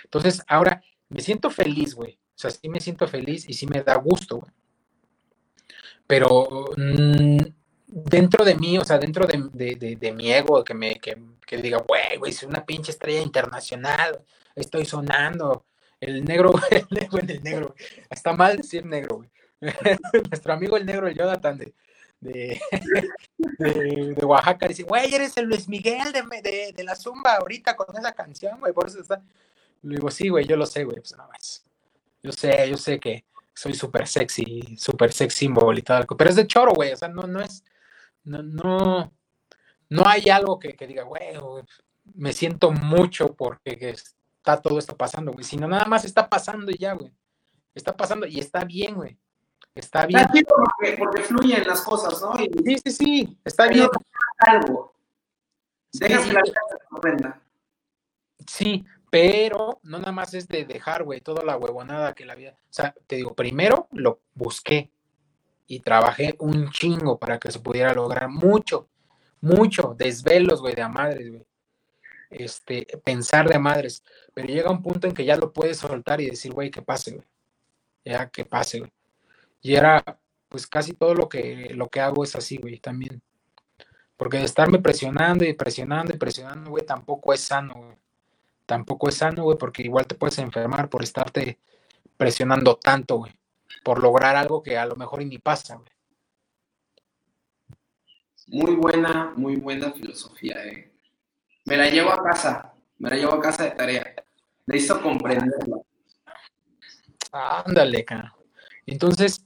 [0.05, 2.15] Entonces, ahora me siento feliz, güey.
[2.15, 4.53] O sea, sí me siento feliz y sí me da gusto, güey.
[6.07, 7.39] Pero mm,
[7.93, 11.59] dentro de mí, o sea, dentro de, de- de- mi ego, que me que, que
[11.59, 15.65] diga, güey, güey, soy una pinche estrella internacional, estoy sonando.
[16.01, 17.75] El negro, el negro el negro.
[18.09, 19.31] Está mal decir negro, güey.
[20.31, 21.59] Nuestro amigo el negro, el Jonathan
[22.21, 22.61] de,
[23.59, 28.13] de, Oaxaca, dice, güey, eres el Luis Miguel de, de, la Zumba ahorita con esa
[28.13, 29.23] canción, güey, por eso está.
[29.83, 30.97] Le digo, sí, güey, yo lo sé, güey.
[30.97, 31.65] Pues no más.
[32.23, 36.07] Yo sé, yo sé que soy súper sexy, súper sex symbol y tal.
[36.07, 36.93] Pero es de choro, güey.
[36.93, 37.65] O sea, no, no es.
[38.25, 39.13] No, no,
[39.89, 41.23] no hay algo que, que diga, güey,
[42.15, 45.45] me siento mucho porque que está todo esto pasando, güey.
[45.45, 47.13] Sino nada más está pasando y ya, güey.
[47.75, 49.19] Está pasando y está bien, güey.
[49.75, 50.21] Está bien.
[50.21, 52.33] Está chido porque, porque fluyen las cosas, ¿no?
[52.43, 53.39] Y Sí, sí, sí.
[53.45, 53.89] Está bien.
[54.39, 54.95] algo.
[55.93, 56.43] Sí, Dejas sí, que la
[57.13, 57.43] vida.
[58.47, 62.57] Sí, pero no nada más es de dejar, güey, toda la huevonada que la vida.
[62.71, 64.91] O sea, te digo, primero lo busqué
[65.71, 68.89] y trabajé un chingo para que se pudiera lograr mucho,
[69.41, 71.47] mucho, desvelos, güey, de a madres, güey.
[72.29, 74.03] Este, pensar de a madres.
[74.35, 77.13] Pero llega un punto en que ya lo puedes soltar y decir, güey, que pase,
[77.13, 77.27] güey.
[78.05, 78.93] Ya que pase, güey.
[79.61, 80.03] Y era,
[80.49, 83.23] pues casi todo lo que, lo que hago es así, güey, también.
[84.17, 87.97] Porque estarme presionando y presionando y presionando, güey, tampoco es sano, güey.
[88.67, 91.61] Tampoco es sano, güey, porque igual te puedes enfermar por estarte
[92.17, 93.40] presionando tanto, güey.
[93.83, 95.89] Por lograr algo que a lo mejor ni pasa, güey.
[98.49, 100.93] Muy buena, muy buena filosofía, eh.
[101.65, 104.15] Me la llevo a casa, me la llevo a casa de tarea.
[104.67, 105.87] Necesito comprenderlo.
[107.33, 108.35] Ándale, cara.
[108.87, 109.45] Entonces,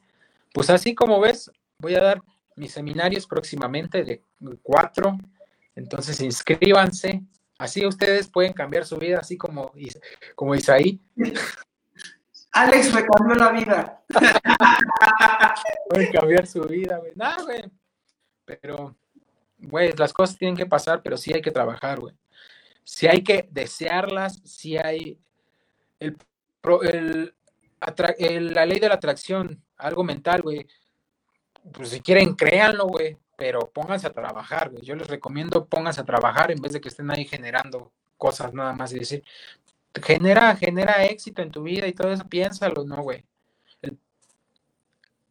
[0.53, 2.23] pues así como ves, voy a dar
[2.57, 4.23] mis seminarios próximamente de
[4.63, 5.19] cuatro.
[5.75, 7.23] Entonces, inscríbanse.
[7.59, 9.73] Así ustedes pueden cambiar su vida, así como,
[10.35, 11.01] como Isaí.
[12.55, 14.03] Alex me cambió la vida.
[15.91, 17.13] pueden cambiar su vida, güey.
[17.17, 17.65] Nada, güey.
[18.45, 18.97] Pero,
[19.59, 22.15] güey, las cosas tienen que pasar, pero sí hay que trabajar, güey.
[22.85, 25.19] Si hay que desearlas, si hay
[26.01, 27.35] el,
[28.55, 30.67] la ley de la atracción, algo mental, güey.
[31.73, 34.85] Pues si quieren, créanlo, güey, pero pónganse a trabajar, güey.
[34.85, 38.73] Yo les recomiendo pónganse a trabajar en vez de que estén ahí generando cosas nada
[38.75, 39.25] más y decir,
[40.03, 43.25] genera, genera éxito en tu vida y todo eso, piénsalo, no, güey.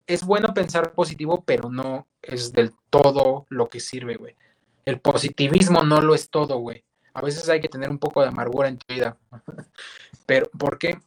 [0.06, 4.35] Es bueno pensar positivo, pero no es del todo lo que sirve, güey.
[4.85, 6.84] El positivismo no lo es todo, güey.
[7.14, 9.18] A veces hay que tener un poco de amargura en tu vida.
[10.26, 10.99] Pero, ¿por qué?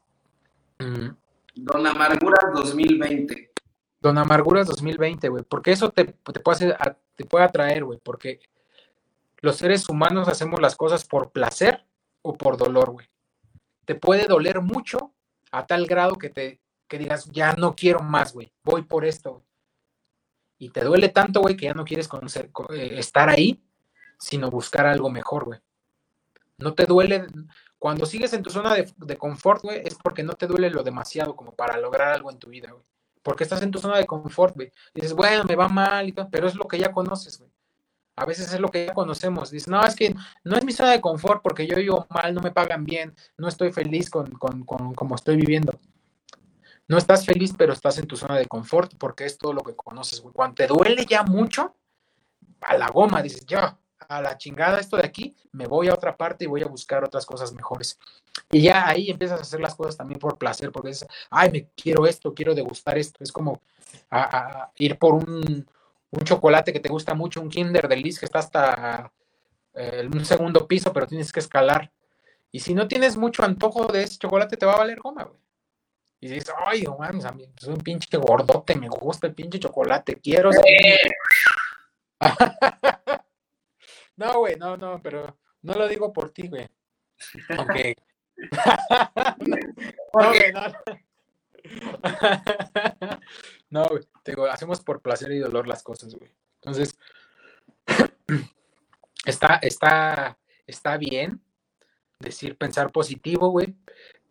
[0.78, 1.08] Mm.
[1.56, 3.50] Don Amarguras 2020.
[4.00, 5.44] Don Amarguras 2020, güey.
[5.44, 7.98] Porque eso te, te, puede hacer, te puede atraer, güey.
[8.02, 8.40] Porque
[9.40, 11.84] los seres humanos hacemos las cosas por placer
[12.22, 13.08] o por dolor, güey.
[13.86, 15.14] Te puede doler mucho
[15.50, 18.52] a tal grado que te que digas, ya no quiero más, güey.
[18.62, 19.42] Voy por esto.
[20.58, 23.62] Y te duele tanto, güey, que ya no quieres conocer, eh, estar ahí,
[24.18, 25.60] sino buscar algo mejor, güey.
[26.58, 27.26] No te duele,
[27.78, 31.36] cuando sigues en tu zona de, confort, güey, es porque no te duele lo demasiado
[31.36, 32.84] como para lograr algo en tu vida, güey.
[33.22, 34.72] Porque estás en tu zona de confort, güey.
[34.94, 37.50] Dices, bueno, me va mal y todo, pero es lo que ya conoces, güey.
[38.16, 39.50] A veces es lo que ya conocemos.
[39.50, 40.14] Dices, no, es que
[40.44, 43.48] no es mi zona de confort porque yo vivo mal, no me pagan bien, no
[43.48, 45.78] estoy feliz con, con, con como estoy viviendo.
[46.88, 49.74] No estás feliz, pero estás en tu zona de confort porque es todo lo que
[49.74, 50.20] conoces.
[50.20, 51.74] Cuando te duele ya mucho,
[52.60, 53.78] a la goma, dices, ya,
[54.08, 57.04] a la chingada esto de aquí, me voy a otra parte y voy a buscar
[57.04, 57.98] otras cosas mejores.
[58.50, 61.68] Y ya ahí empiezas a hacer las cosas también por placer, porque dices, ay, me
[61.74, 63.22] quiero esto, quiero degustar esto.
[63.22, 63.60] Es como
[64.76, 65.66] ir por un,
[66.24, 69.12] chocolate que te gusta mucho, un Kinder Delice que está hasta
[69.74, 71.92] eh, un segundo piso, pero tienes que escalar.
[72.50, 75.40] Y si no tienes mucho antojo de ese chocolate, te va a valer goma, güey.
[76.20, 77.26] Y dices, ay, no mames,
[77.60, 80.50] soy un pinche gordote, me gusta el pinche chocolate, quiero.
[84.16, 86.66] No, güey, no, no, pero no lo digo por ti, güey.
[87.50, 87.94] Aunque.
[89.46, 90.62] no, güey, no.
[93.70, 94.02] no, güey.
[94.22, 96.32] Te hacemos por placer y dolor las cosas, güey.
[96.56, 96.98] Entonces,
[99.24, 101.42] está, está, está bien
[102.18, 103.76] decir pensar positivo, güey,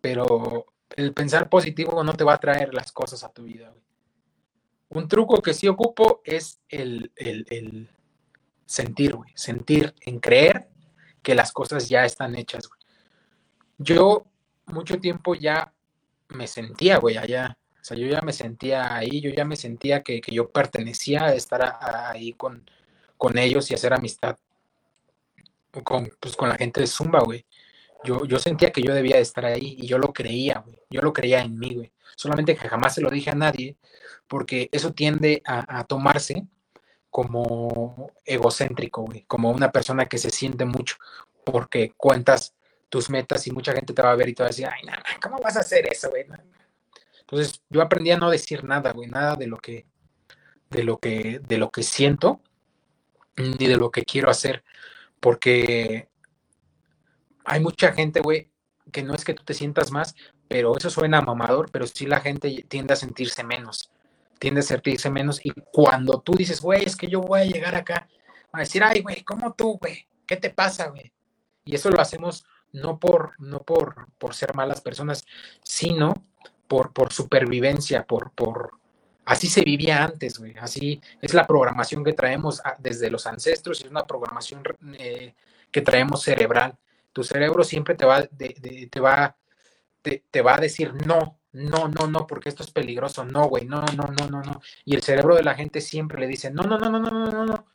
[0.02, 3.84] pero el pensar positivo no te va a traer las cosas a tu vida, güey.
[4.90, 7.90] Un truco que sí ocupo es el, el, el,
[8.66, 10.70] sentir, güey, sentir en creer
[11.22, 12.80] que las cosas ya están hechas, güey.
[13.78, 14.26] Yo
[14.68, 15.74] mucho tiempo ya
[16.30, 17.58] me sentía, güey, allá.
[17.82, 21.34] O sea, yo ya me sentía ahí, yo ya me sentía que, yo pertenecía a
[21.36, 22.70] estar ahí con,
[23.18, 24.38] con ellos y hacer amistad
[25.84, 27.46] con, pues, con la gente de Zumba, güey.
[28.04, 30.80] Yo, yo sentía que yo debía de estar ahí y yo lo creía, güey.
[30.90, 31.92] Yo lo creía en mí, güey.
[32.16, 33.78] Solamente que jamás se lo dije a nadie
[34.28, 36.48] porque eso tiende a, a tomarse
[37.10, 40.98] como egocéntrico, güey, como una persona que se siente mucho
[41.46, 42.56] porque cuentas
[42.96, 44.86] tus metas y mucha gente te va a ver y te va a decir, ay,
[44.86, 46.26] nada, ¿cómo vas a hacer eso, güey?
[47.20, 49.86] Entonces, yo aprendí a no decir nada, güey, nada de lo que,
[50.70, 52.40] de lo que, de lo que siento
[53.36, 54.64] ni de lo que quiero hacer,
[55.20, 56.08] porque
[57.44, 58.50] hay mucha gente, güey,
[58.94, 60.16] que no es que tú te sientas más,
[60.48, 63.92] pero eso suena mamador, pero sí la gente tiende a sentirse menos
[64.40, 65.44] tiende a sentirse menos.
[65.46, 68.08] Y cuando tú dices, güey, es que yo voy a llegar acá,
[68.52, 70.08] a decir, ay, güey, ¿cómo tú, güey?
[70.26, 71.12] ¿Qué te pasa, güey?
[71.66, 72.46] Y eso lo hacemos
[72.76, 75.26] no por, no por, por ser malas personas,
[75.64, 76.14] sino
[76.68, 78.80] por, por supervivencia, por, por,
[79.26, 80.56] así se vivía antes, güey.
[80.60, 84.64] Así es la programación que traemos desde los ancestros es una programación
[84.98, 85.34] eh,
[85.72, 86.78] que traemos cerebral.
[87.14, 89.38] Tu cerebro siempre te va, te va,
[90.02, 93.82] te va a decir no, no, no, no, porque esto es peligroso, no, güey, no,
[93.82, 94.62] no, no, no, no.
[94.84, 97.46] Y el cerebro de la gente siempre le dice, no, no, no, no, no, no,
[97.46, 97.66] no,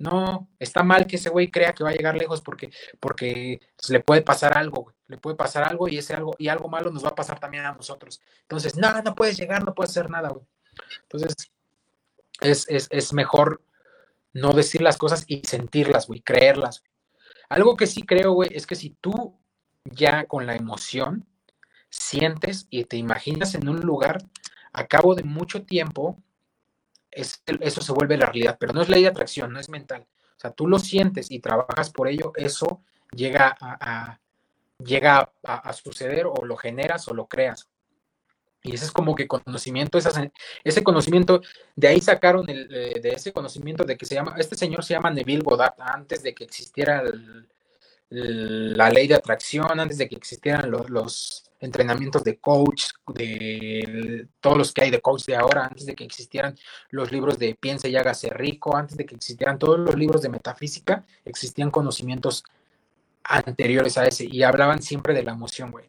[0.00, 3.60] no, está mal que ese güey crea que va a llegar lejos porque, porque
[3.90, 6.90] le puede pasar algo, güey, le puede pasar algo y ese algo, y algo malo
[6.90, 8.22] nos va a pasar también a nosotros.
[8.40, 10.46] Entonces, no, no puedes llegar, no puedes hacer nada, güey.
[11.02, 11.52] Entonces,
[12.40, 13.62] es, es, es mejor
[14.32, 16.82] no decir las cosas y sentirlas, güey, creerlas.
[17.50, 19.38] Algo que sí creo, güey, es que si tú
[19.84, 21.26] ya con la emoción
[21.90, 24.22] sientes y te imaginas en un lugar,
[24.72, 26.16] a cabo de mucho tiempo,
[27.10, 30.06] eso se vuelve la realidad, pero no es ley de atracción, no es mental.
[30.36, 32.82] O sea, tú lo sientes y trabajas por ello, eso
[33.12, 34.18] llega a,
[34.78, 37.68] llega a, suceder o lo generas o lo creas.
[38.62, 39.98] Y ese es como que conocimiento,
[40.64, 41.40] ese conocimiento,
[41.76, 45.10] de ahí sacaron el, de ese conocimiento de que se llama, este señor se llama
[45.10, 47.02] Neville Goddard, antes de que existiera
[48.10, 54.72] la ley de atracción, antes de que existieran los, entrenamientos de coach, de todos los
[54.72, 56.56] que hay de coach de ahora, antes de que existieran
[56.90, 60.30] los libros de Piensa y hágase rico, antes de que existieran todos los libros de
[60.30, 62.44] metafísica, existían conocimientos
[63.22, 65.86] anteriores a ese y hablaban siempre de la emoción, güey.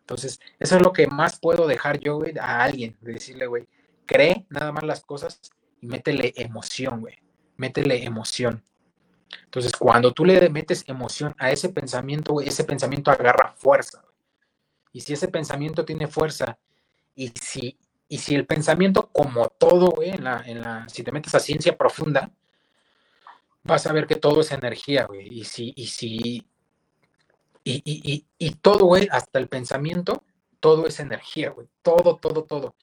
[0.00, 3.68] Entonces, eso es lo que más puedo dejar yo, güey, a alguien, de decirle, güey,
[4.06, 5.40] cree nada más las cosas
[5.80, 7.18] y métele emoción, güey.
[7.56, 8.64] Métele emoción.
[9.44, 14.02] Entonces, cuando tú le metes emoción a ese pensamiento, güey, ese pensamiento agarra fuerza.
[14.92, 16.58] Y si ese pensamiento tiene fuerza,
[17.14, 21.12] y si, y si el pensamiento, como todo, güey, en la, en la, si te
[21.12, 22.30] metes a ciencia profunda,
[23.62, 25.28] vas a ver que todo es energía, güey.
[25.30, 26.46] Y si, y si,
[27.64, 30.24] y, y, y, todo, güey, hasta el pensamiento,
[30.60, 31.68] todo es energía, güey.
[31.82, 32.74] Todo, todo, todo.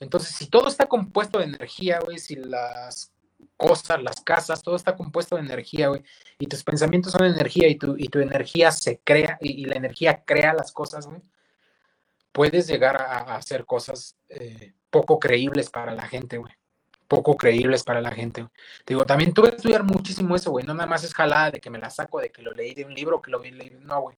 [0.00, 3.12] Entonces, si todo está compuesto de energía, güey, si las
[3.56, 6.02] cosas, las casas, todo está compuesto de energía, güey,
[6.38, 10.22] y tus pensamientos son energía y tu, y tu energía se crea, y, la energía
[10.24, 11.20] crea las cosas, güey,
[12.34, 16.52] puedes llegar a, hacer cosas eh, poco creíbles para la gente, güey
[17.08, 18.46] poco creíbles para la gente.
[18.86, 20.64] digo, también tuve que estudiar muchísimo eso, güey.
[20.64, 22.84] No nada más es jalada de que me la saco, de que lo leí de
[22.84, 23.80] un libro, que lo vi leído.
[23.80, 24.16] No, güey.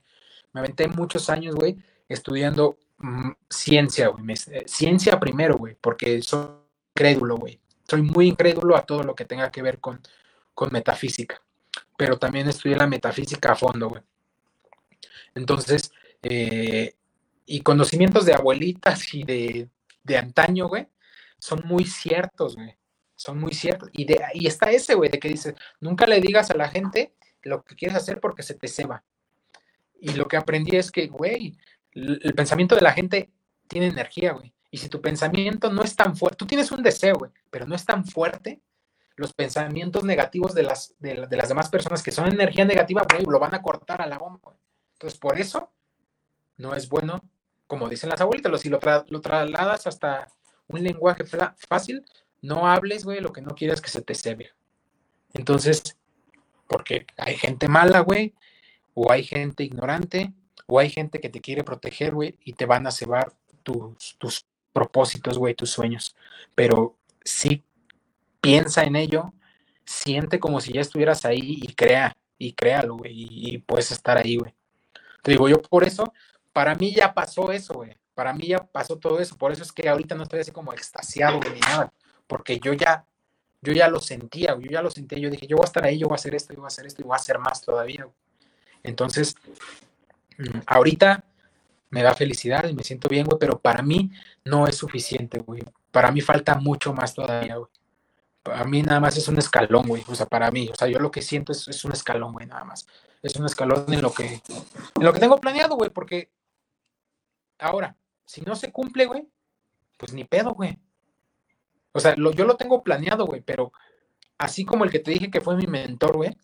[0.53, 1.77] Me aventé muchos años, güey,
[2.09, 4.23] estudiando mm, ciencia, güey.
[4.51, 6.47] Eh, ciencia primero, güey, porque soy
[6.93, 7.59] crédulo, güey.
[7.87, 10.01] Soy muy incrédulo a todo lo que tenga que ver con,
[10.53, 11.41] con metafísica.
[11.97, 14.01] Pero también estudié la metafísica a fondo, güey.
[15.35, 15.91] Entonces,
[16.23, 16.95] eh,
[17.47, 19.69] y conocimientos de abuelitas y de,
[20.03, 20.87] de antaño, güey,
[21.39, 22.77] son muy ciertos, güey
[23.17, 23.89] son muy ciertos.
[23.91, 27.13] Y, de, y está ese, güey, de que dices, nunca le digas a la gente
[27.41, 29.03] lo que quieres hacer porque se te ceba.
[29.99, 31.57] Y lo que aprendí es que, güey,
[31.91, 33.31] el, pensamiento de la gente
[33.67, 34.53] tiene energía, güey.
[34.69, 37.75] Y si tu pensamiento no es tan fuerte, tú tienes un deseo, güey, pero no
[37.75, 38.61] es tan fuerte,
[39.15, 43.39] los pensamientos negativos de las, de, las demás personas que son energía negativa, güey, lo
[43.39, 44.55] van a cortar a la bomba.
[44.93, 45.71] Entonces, por eso
[46.57, 47.23] no es bueno,
[47.67, 48.79] como dicen las abuelitas, si lo,
[49.09, 50.27] lo trasladas hasta
[50.67, 51.23] un lenguaje
[51.67, 52.05] fácil,
[52.41, 54.51] no hables, güey, lo que no quieras que se te cebe.
[55.33, 55.97] Entonces,
[56.67, 58.33] porque hay gente mala, güey,
[58.93, 60.33] o hay gente ignorante,
[60.65, 63.33] o hay gente que te quiere proteger, güey, y te van a cebar
[63.63, 66.15] tus, tus propósitos, güey, tus sueños.
[66.55, 67.63] Pero sí
[68.41, 69.33] piensa en ello,
[69.85, 74.37] siente como si ya estuvieras ahí y crea, y créalo, güey, y, puedes estar ahí,
[74.37, 74.53] güey.
[75.23, 76.13] Te digo, yo por eso,
[76.57, 77.95] para mí ya pasó eso, güey.
[78.15, 79.37] Para mí ya pasó todo eso.
[79.37, 81.93] Por eso es que ahorita no estoy así como extasiado, güey, ni nada
[82.27, 83.05] porque yo ya,
[83.61, 85.97] yo ya lo sentía, yo ya lo sentía, yo dije, yo voy a estar ahí,
[85.97, 87.61] yo voy a hacer esto, yo voy a hacer esto y voy a hacer más
[87.61, 88.07] todavía.
[88.83, 89.35] Entonces,
[90.37, 91.23] mm, ahorita
[91.89, 94.11] me da felicidad y me siento bien, güey, pero para mí
[94.43, 95.63] no es suficiente, güey.
[95.91, 97.71] Para mí falta mucho más todavía, güey.
[98.43, 100.03] Para mí nada más es un escalón, güey.
[100.07, 102.45] O sea, para mí, o sea, yo lo que siento es, es un escalón, güey,
[102.45, 102.87] nada más.
[103.21, 106.29] Es un escalón en lo que, en lo que tengo planeado, güey, porque
[107.59, 109.27] ahora, si no se cumple, güey,
[109.97, 110.77] pues ni pedo, güey.
[111.91, 113.71] O sea, yo lo tengo planeado, güey, pero
[114.37, 116.37] así como el que te dije que fue mi mentor, güey,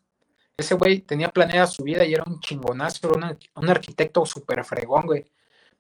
[0.58, 5.06] ese güey tenía planeada su vida y era un chingonazo, era un arquitecto súper fregón,
[5.06, 5.26] güey.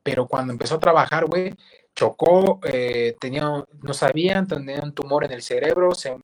[0.01, 1.55] Pero cuando empezó a trabajar, güey,
[1.95, 6.17] chocó, eh, tenía, no sabían, tenía un tumor en el cerebro, se,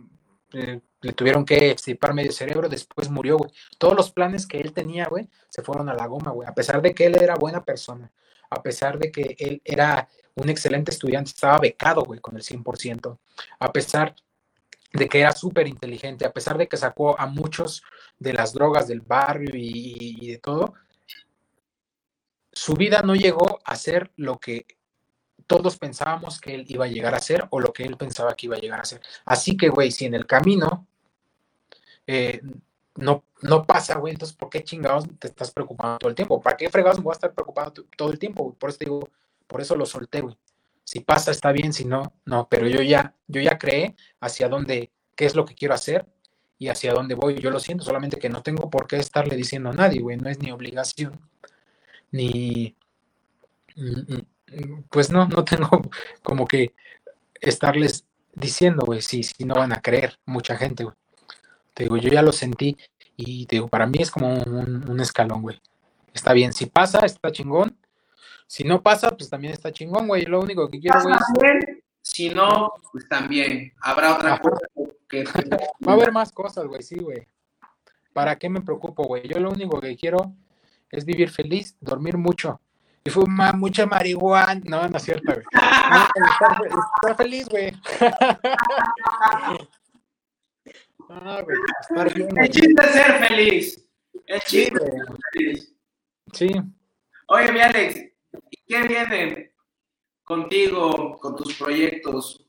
[0.53, 3.51] eh, le tuvieron que extirpar medio cerebro, después murió, güey.
[3.77, 6.47] Todos los planes que él tenía, güey, se fueron a la goma, güey.
[6.47, 8.11] A pesar de que él era buena persona,
[8.49, 13.17] a pesar de que él era un excelente estudiante, estaba becado, güey, con el 100%,
[13.59, 14.15] a pesar
[14.91, 17.83] de que era súper inteligente, a pesar de que sacó a muchos
[18.17, 20.73] de las drogas del barrio y, de todo,
[22.51, 24.65] su vida no llegó a ser lo que
[25.45, 28.47] todos pensábamos que él iba a llegar a ser o lo que él pensaba que
[28.47, 29.01] iba a llegar a ser.
[29.25, 30.87] Así que, güey, si en el camino
[32.05, 32.41] eh,
[32.99, 36.41] no, no pasa, güey, entonces, ¿por qué chingados te estás preocupando todo el tiempo?
[36.41, 38.53] ¿Para qué fregados me voy a estar preocupado todo el tiempo?
[38.53, 39.09] Por eso digo,
[39.47, 40.37] por eso lo solté, güey.
[40.83, 42.47] Si pasa, está bien, si no, no.
[42.49, 46.07] Pero yo ya, yo ya creé hacia dónde, qué es lo que quiero hacer
[46.57, 47.35] y hacia dónde voy.
[47.39, 50.17] Yo lo siento, solamente que no tengo por qué estarle diciendo a nadie, güey.
[50.17, 51.19] No es ni obligación,
[52.11, 52.75] ni.
[53.75, 55.69] Mm, mm, pues no, no tengo
[56.23, 56.73] como que
[57.39, 60.95] estarles diciendo, güey, si, si no van a creer mucha gente, güey.
[61.79, 62.75] Te digo, yo ya lo sentí
[63.15, 65.61] y te digo, para mí es como un, escalón, güey.
[66.13, 67.73] Está bien, si pasa, está chingón.
[68.47, 70.25] Si no pasa, pues también está chingón, güey.
[70.25, 71.77] Lo único que quiero, güey, es...
[72.01, 73.71] Si no, pues también.
[73.79, 74.59] Habrá otra cosa
[75.07, 75.23] que...
[75.87, 77.25] Va a haber más cosas, güey, sí, güey.
[78.11, 79.25] ¿Para qué me preocupo, güey?
[79.25, 80.33] Yo lo único que quiero
[80.91, 82.59] es vivir feliz, dormir mucho
[83.05, 84.61] y fuma mucha marihuana.
[84.65, 85.45] No, no es cierto, güey.
[87.05, 87.71] estar, feliz, güey.
[91.11, 93.89] Ah, güey, estar bien, El chiste es ser feliz.
[94.27, 95.75] El chiste es ser feliz.
[96.33, 96.51] Sí.
[97.27, 97.95] Oye, mi Alex,
[98.67, 99.53] ¿qué viene
[100.23, 102.45] contigo, con tus proyectos?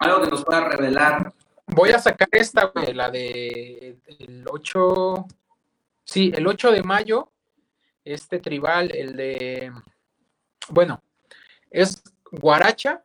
[0.00, 1.32] Algo que nos pueda revelar.
[1.68, 5.26] Voy a sacar esta, güey, la de el 8,
[6.02, 7.30] sí, el 8 de mayo,
[8.04, 9.72] este tribal, el de,
[10.70, 11.00] bueno,
[11.70, 12.02] es
[12.32, 13.04] guaracha,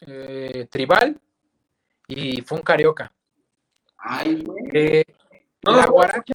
[0.00, 1.18] eh, tribal
[2.06, 3.12] y fue un carioca.
[4.10, 4.64] Ay, güey.
[4.72, 5.04] Eh,
[5.60, 6.34] la guaracha,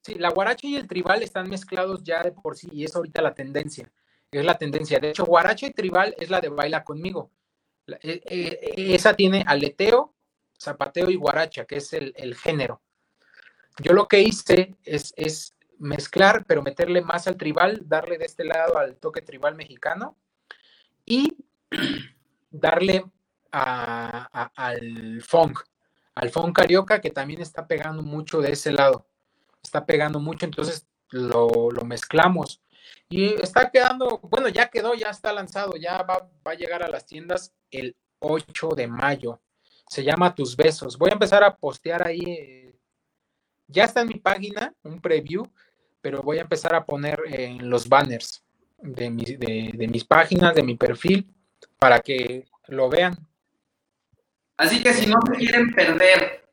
[0.00, 3.20] sí, la guaracha y el tribal están mezclados ya de por sí y es ahorita
[3.20, 3.92] la tendencia.
[4.30, 4.98] Es la tendencia.
[4.98, 7.30] De hecho, guaracha y tribal es la de baila conmigo.
[7.86, 10.14] Eh, eh, esa tiene aleteo,
[10.58, 12.80] zapateo y guaracha, que es el, género.
[13.82, 18.42] Yo lo que hice es, es, mezclar, pero meterle más al tribal, darle de este
[18.42, 20.16] lado al toque tribal mexicano
[21.04, 21.36] y
[22.50, 23.12] darle funk,
[23.52, 25.60] al funk
[26.54, 29.06] carioca, que también está pegando mucho de ese lado.
[29.62, 32.60] Está pegando mucho, entonces lo, lo mezclamos.
[33.08, 36.88] Y está quedando, bueno, ya quedó, ya está lanzado, ya va, va, a llegar a
[36.88, 39.40] las tiendas el 8 de mayo.
[39.88, 40.98] Se llama Tus Besos.
[40.98, 42.20] Voy a empezar a postear ahí.
[42.20, 42.74] Eh,
[43.66, 45.46] ya está en mi página, un preview,
[46.00, 48.42] pero voy a empezar a poner en los banners
[48.78, 51.26] de, de, mis páginas, de mi perfil,
[51.78, 53.27] para que lo vean.
[54.58, 56.44] Así que si no se quieren perder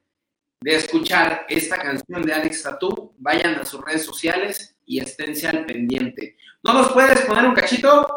[0.61, 5.65] de escuchar esta canción de Alex Tatú, vayan a sus redes sociales y esténse al
[5.65, 6.37] pendiente.
[6.63, 8.07] ¿No nos puedes poner un cachito?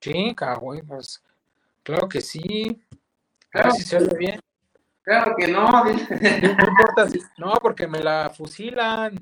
[0.00, 1.20] Sí, cabrón, pues
[1.82, 2.84] claro que sí.
[3.50, 4.40] Claro, si se oye bien.
[5.02, 5.68] Claro que no.
[5.68, 9.20] No importa si, no, porque me la fusilan.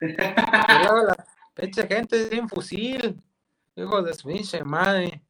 [0.00, 3.22] la pinche gente sin fusil.
[3.74, 5.22] Hijo de su pinche madre.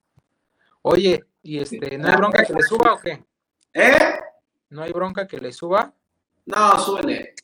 [0.82, 3.24] Oye, y este, ¿no hay bronca que le suba o qué?
[3.73, 4.19] ¿Eh?
[4.73, 5.93] ¿No hay bronca que le suba?
[6.47, 7.35] No, súbele.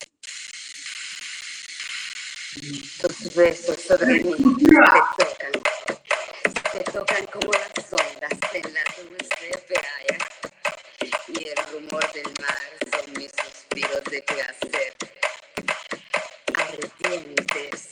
[3.03, 5.53] Tus besos sobre mí te tocan.
[6.73, 10.19] Te tocan como las ondas en las nubes de playa.
[11.29, 14.95] Y el rumor del mar son mis suspiros de placer.
[16.55, 17.91] Ardientes.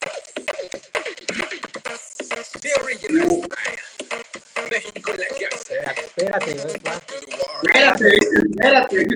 [2.62, 3.46] The original
[4.70, 5.12] México.
[5.12, 6.50] Espérate,
[7.62, 9.06] espérate, espérate.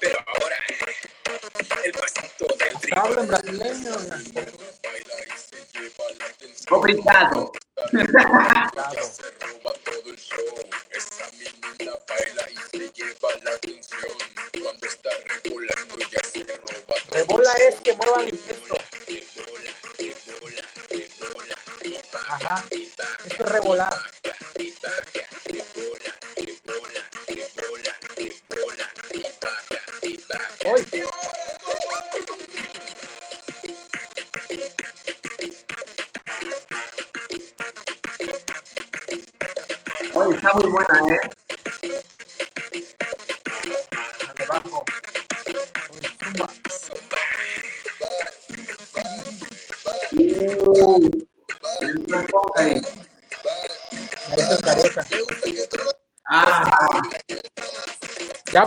[0.00, 0.56] Pero ahora,
[1.84, 3.26] el pasito del trigo.
[3.26, 3.96] Brasileño.
[6.70, 7.52] Obrigado.
[17.10, 18.28] Rebola es que muevan
[22.44, 22.64] Ajá.
[22.70, 24.09] Esto es rebolar.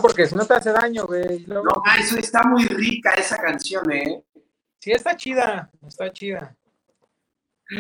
[0.04, 1.46] Porque si no te hace daño, güey.
[1.48, 4.24] No, ah, eso está muy rica esa canción, ¿eh?
[4.80, 6.56] Sí, está chida, está chida.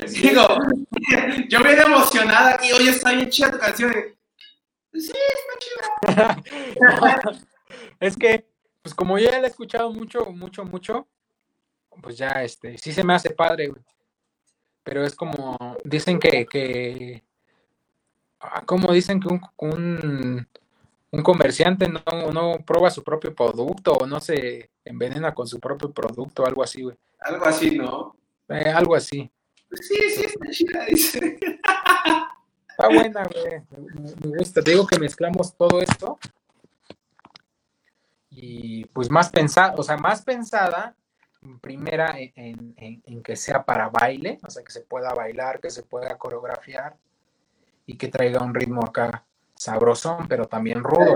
[0.08, 0.48] Digo,
[1.50, 3.94] yo me he emocionado aquí, oye, está bien chida tu canción.
[4.94, 7.42] Sí, está chida.
[8.00, 8.48] es que,
[8.82, 11.08] pues como ya la he escuchado mucho, mucho, mucho,
[12.02, 13.84] pues ya, este, sí se me hace padre, güey
[14.84, 17.24] pero es como, dicen que, que
[18.40, 20.48] ah, como dicen que un, un,
[21.22, 26.46] comerciante no, no, prueba su propio producto o no se envenena con su propio producto,
[26.46, 26.98] algo así, güey.
[27.20, 28.16] Algo así, ¿no?
[28.50, 29.30] Eh, algo así.
[29.70, 31.38] Pues sí, sí, está chida, dice.
[32.70, 33.62] Está buena, güey.
[34.24, 34.64] Me gusta.
[34.64, 36.18] Te digo que mezclamos todo esto.
[38.32, 40.96] Y pues más pensada, o sea, más pensada
[41.62, 46.18] primera en, que sea para baile, o sea, que se pueda bailar, que se pueda
[46.18, 46.98] coreografiar
[47.86, 49.26] y que traiga un ritmo acá
[49.56, 51.14] sabrosón, pero también rudo.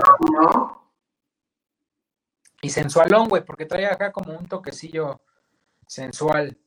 [2.60, 5.20] Y sensualón, güey, porque trae acá como un toquecillo
[5.86, 6.58] sensual,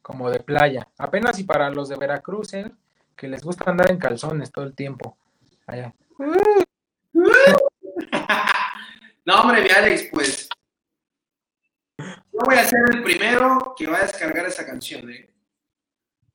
[0.00, 0.88] como de playa.
[0.98, 2.72] Apenas y para los de Veracruz, ¿eh?
[3.16, 5.16] Que les gusta andar en calzones todo el tiempo.
[5.66, 5.94] Allá.
[9.24, 10.48] no, hombre, mi Alex, pues.
[11.98, 15.30] Yo voy a ser el primero que va a descargar esa canción, ¿eh?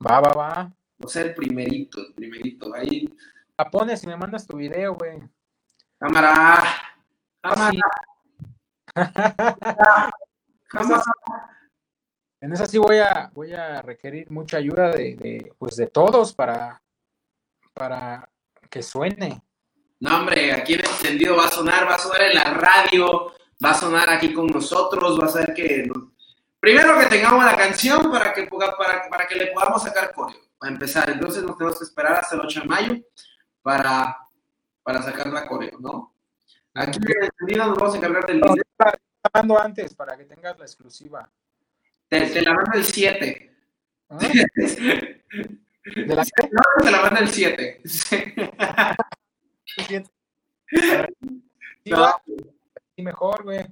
[0.04, 0.72] Va, va, va.
[0.96, 2.74] Voy a ser el primerito, el primerito.
[2.74, 3.14] Ahí.
[3.58, 5.18] La pones y me mandas tu video, güey.
[5.98, 6.62] Cámara.
[7.42, 7.72] Cámara.
[10.68, 11.02] Cámara.
[12.40, 16.32] En esa sí voy a, voy a requerir mucha ayuda de, de, pues de todos
[16.32, 16.80] para,
[17.74, 18.30] para
[18.70, 19.42] que suene.
[19.98, 23.32] No, hombre, aquí en encendido va a sonar, va a sonar en la radio,
[23.64, 25.90] va a sonar aquí con nosotros, va a ser que...
[26.60, 30.72] Primero que tengamos la canción para que, para, para que le podamos sacar coreo, para
[30.72, 31.10] empezar.
[31.10, 33.04] Entonces nos tenemos que esperar hasta el 8 de mayo
[33.68, 34.16] para,
[34.82, 36.14] para sacar la coreo, ¿no?
[36.72, 36.98] Aquí
[37.50, 38.54] en nos vamos a encargar del video.
[39.22, 41.30] Estaba antes para que tengas la exclusiva.
[42.08, 43.56] Te, te la manda el 7.
[44.08, 44.18] ¿Ah?
[45.84, 46.48] ¿De la qué?
[46.50, 47.82] No, te la manda el 7.
[51.84, 52.20] Sí, va,
[52.96, 53.66] sí, mejor, güey.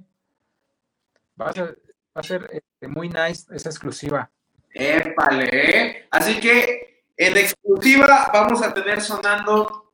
[1.39, 1.81] Va a ser,
[2.15, 4.29] va a ser este, muy nice esa exclusiva.
[4.71, 6.07] Épale, ¿eh?
[6.11, 9.86] Así que en exclusiva vamos a tener sonando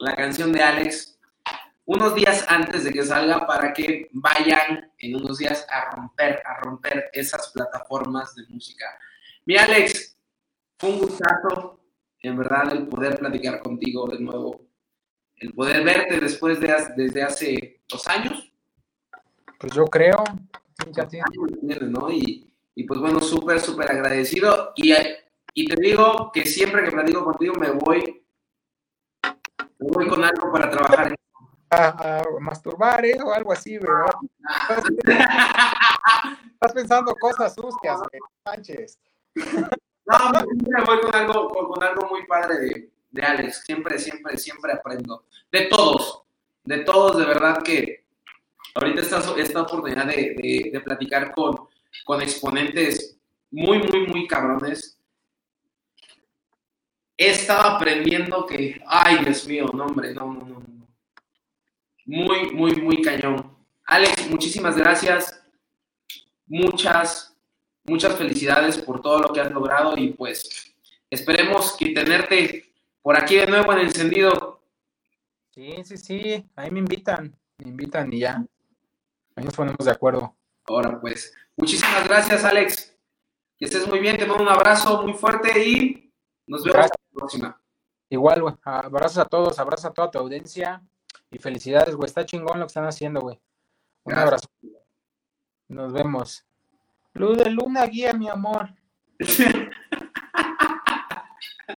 [0.00, 1.18] la canción de Alex
[1.84, 6.60] unos días antes de que salga para que vayan en unos días a romper, a
[6.60, 8.86] romper esas plataformas de música.
[9.44, 10.16] Mi Alex,
[10.78, 11.80] fue un gustazo,
[12.22, 14.62] en verdad, el poder platicar contigo de nuevo,
[15.36, 18.52] el poder verte después de desde hace dos años.
[19.58, 20.22] Pues yo creo.
[21.88, 22.10] ¿no?
[22.10, 24.72] Y, y pues bueno, súper, súper agradecido.
[24.76, 24.94] Y,
[25.54, 28.19] y te digo que siempre que platico contigo me voy,
[29.80, 31.14] me voy con algo para trabajar
[31.70, 33.18] a, a, masturbar ¿eh?
[33.24, 34.12] o algo así, ¿verdad?
[36.52, 38.98] Estás pensando cosas sucias, güey, Sánchez.
[40.06, 43.62] No, me voy con algo, con algo muy padre de, de, Alex.
[43.64, 45.24] Siempre, siempre, siempre aprendo.
[45.50, 46.24] De todos,
[46.64, 48.04] de todos, de verdad que
[48.74, 51.68] ahorita esta, esta oportunidad de, de, de platicar con,
[52.04, 53.16] con exponentes
[53.50, 54.99] muy, muy, muy cabrones.
[57.22, 60.88] He estado aprendiendo que, ay, Dios mío, no, hombre, no, no, no
[62.06, 63.54] muy, muy, muy cañón.
[63.84, 65.38] Alex, muchísimas gracias.
[66.46, 67.36] Muchas,
[67.84, 70.74] muchas felicidades por todo lo que has logrado y pues
[71.10, 72.72] esperemos que tenerte
[73.02, 74.62] por aquí de nuevo en encendido.
[75.50, 78.42] Sí, sí, sí, ahí me invitan, me invitan y ya.
[79.36, 80.34] Ahí nos ponemos de acuerdo.
[80.64, 82.96] Ahora pues, muchísimas gracias Alex.
[83.58, 86.09] Que estés muy bien, te mando un abrazo muy fuerte y
[86.50, 86.98] nos vemos gracias.
[87.12, 87.62] la próxima.
[88.08, 88.54] Igual, güey.
[88.64, 90.82] Abrazos a todos, abrazos a toda tu audiencia.
[91.30, 92.06] Y felicidades, güey.
[92.06, 93.40] Está chingón lo que están haciendo, güey.
[94.02, 94.26] Un Gracias.
[94.26, 94.48] abrazo.
[95.68, 96.44] Nos vemos.
[97.12, 98.74] Luz de luna, guía, mi amor.